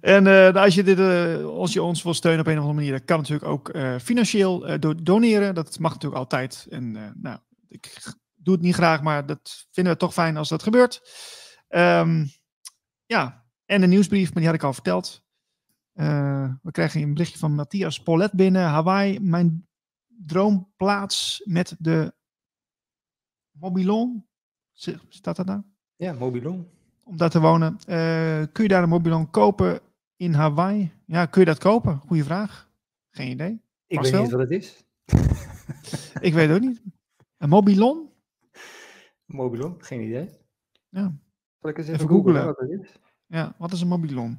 [0.00, 2.78] En uh, als, je dit, uh, als je ons wil steunen op een of andere
[2.78, 5.54] manier, dat kan natuurlijk ook uh, financieel doneren.
[5.54, 6.66] Dat mag natuurlijk altijd.
[6.70, 7.38] En nou,
[7.68, 11.02] ik doe het niet graag, maar dat vinden we toch fijn als dat gebeurt.
[11.68, 12.30] Um,
[13.06, 15.22] ja, en de nieuwsbrief, maar die had ik al verteld.
[16.62, 18.62] we krijgen een berichtje van Matthias Polet binnen.
[18.62, 19.66] Hawaii, mijn
[20.26, 22.14] droomplaats met de
[23.50, 24.26] Mobilon.
[25.08, 25.62] Staat dat nou?
[25.96, 26.68] Ja, Mobilon
[27.04, 27.72] om daar te wonen.
[27.72, 29.80] Uh, kun je daar een mobilon kopen
[30.16, 30.92] in Hawaii?
[31.06, 31.98] Ja, kun je dat kopen?
[31.98, 32.70] Goeie vraag.
[33.10, 33.62] Geen idee.
[33.86, 34.22] Ik weet wel?
[34.22, 34.84] niet wat het is.
[36.28, 36.82] ik weet het ook niet.
[37.38, 38.10] Een mobilon?
[39.24, 39.74] Mobilon?
[39.78, 40.28] Geen idee.
[40.88, 41.12] Ja.
[41.60, 42.98] Zal ik eens even, even googlen wat is?
[43.26, 44.38] Ja, wat is een mobilon?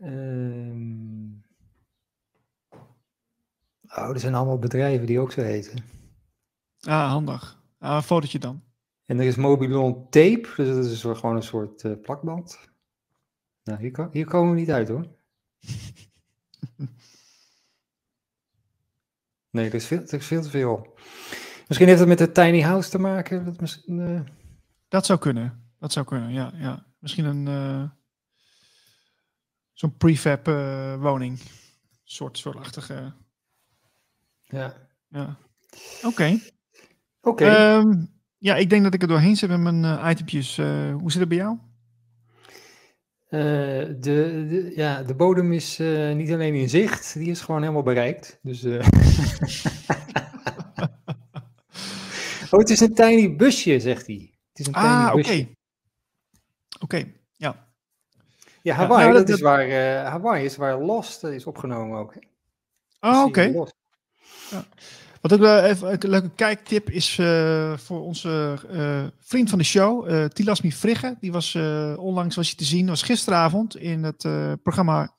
[0.00, 1.44] Um...
[3.96, 5.84] Oh, er zijn allemaal bedrijven die ook zo heten.
[6.80, 7.62] Ah, handig.
[7.78, 8.62] Ah, een fotootje dan.
[9.04, 12.58] En er is Mobilon tape, dus dat is gewoon een soort uh, plakband.
[13.64, 15.06] Nou, hier, hier, komen we niet uit hoor.
[19.50, 20.94] Nee, er is, veel, er is veel te veel.
[21.68, 23.44] Misschien heeft het met de tiny house te maken.
[23.44, 24.20] Dat, misschien, uh...
[24.88, 25.72] dat zou kunnen.
[25.78, 26.52] Dat zou kunnen, ja.
[26.54, 26.86] ja.
[26.98, 27.90] Misschien een uh,
[29.72, 30.46] zo'n prefab
[31.00, 31.40] woning.
[32.04, 33.14] Soort, soortachtige.
[34.48, 34.74] Ja.
[35.08, 35.36] Ja.
[36.02, 36.38] Oké.
[37.20, 37.44] Oké.
[37.44, 37.76] Okay.
[37.76, 38.04] Um, ehm,
[38.38, 40.58] ja, ik denk dat ik er doorheen zit met mijn uh, itempjes.
[40.58, 41.58] Uh, hoe zit het bij jou?
[43.28, 43.40] Uh,
[44.00, 45.78] de, de, ja, de bodem is
[46.14, 48.38] niet alleen in zicht, die is gewoon helemaal bereikt.
[48.42, 48.64] Dus,
[52.50, 54.30] oh, het is een tiny busje, zegt hij.
[54.48, 55.46] Het is een tiny ah, oké.
[56.80, 57.68] Oké, ja.
[58.62, 59.70] Ja, Hawaii, ja, nou, dat, dat, is waar,
[60.04, 62.14] Hawaii is waar Lost is opgenomen ook.
[63.00, 63.50] Oh, oké.
[63.50, 63.74] Okay.
[64.50, 64.64] Ja.
[65.28, 70.10] Wat ook even een leuke kijktip is uh, voor onze uh, vriend van de show,
[70.10, 71.16] uh, Tilasmi Frigge.
[71.20, 71.54] Die was
[71.96, 74.28] onlangs was hij te zien, was gisteravond in het
[74.62, 75.14] programma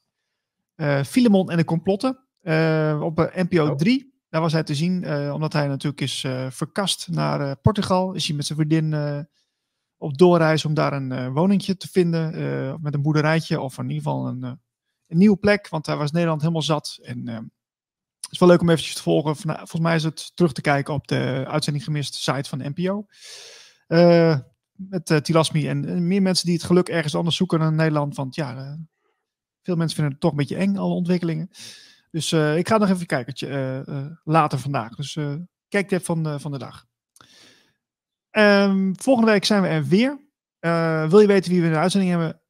[1.05, 2.09] Filemon en de complotten
[3.01, 4.15] op NPO 3.
[4.29, 8.13] Daar was hij te zien, omdat hij natuurlijk is verkast naar Portugal.
[8.13, 9.27] Is hij met zijn vriendin
[9.97, 12.81] op doorreis om daar een woningje te vinden.
[12.81, 14.43] met een boerderijtje of in ieder geval een,
[15.07, 15.69] een nieuwe plek.
[15.69, 16.99] Want hij was Nederland helemaal zat.
[17.01, 17.51] En
[18.27, 19.35] het is wel leuk om eventjes te volgen.
[19.35, 23.05] Volgens mij is het terug te kijken op de uitzending gemist site van de NPO.
[23.87, 24.39] Uh, eh,
[24.71, 28.15] met uh, Tilasmi en, meer mensen die het geluk ergens anders zoeken dan Nederland.
[28.15, 28.77] Want ja,
[29.61, 31.49] veel mensen vinden het toch een beetje eng, alle ontwikkelingen.
[32.11, 34.95] Dus ik ga nog even kijken later vandaag.
[34.95, 35.17] Dus
[35.67, 36.85] kijk dit van, van de dag.
[38.31, 40.19] Um, volgende week zijn we er weer.
[41.09, 42.41] wil je weten wie we in de uitzending hebben?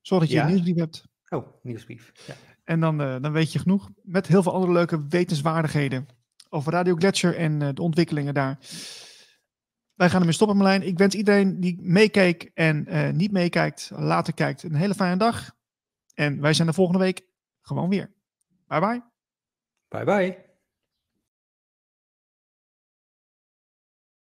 [0.00, 0.42] Zorg dat je ja.
[0.42, 1.04] een nieuwsbrief hebt.
[1.28, 2.12] Oh, nieuwsbrief.
[2.26, 2.34] Ja.
[2.66, 3.90] En dan, uh, dan weet je genoeg.
[4.02, 6.06] Met heel veel andere leuke wetenswaardigheden
[6.48, 8.58] over Radio Gletscher en uh, de ontwikkelingen daar.
[9.94, 10.86] Wij gaan ermee stoppen, Marlijn.
[10.86, 15.56] Ik wens iedereen die meekeek en uh, niet meekijkt, later kijkt, een hele fijne dag.
[16.14, 17.22] En wij zijn de volgende week
[17.60, 18.12] gewoon weer.
[18.66, 19.02] Bye bye.
[19.88, 20.45] Bye bye.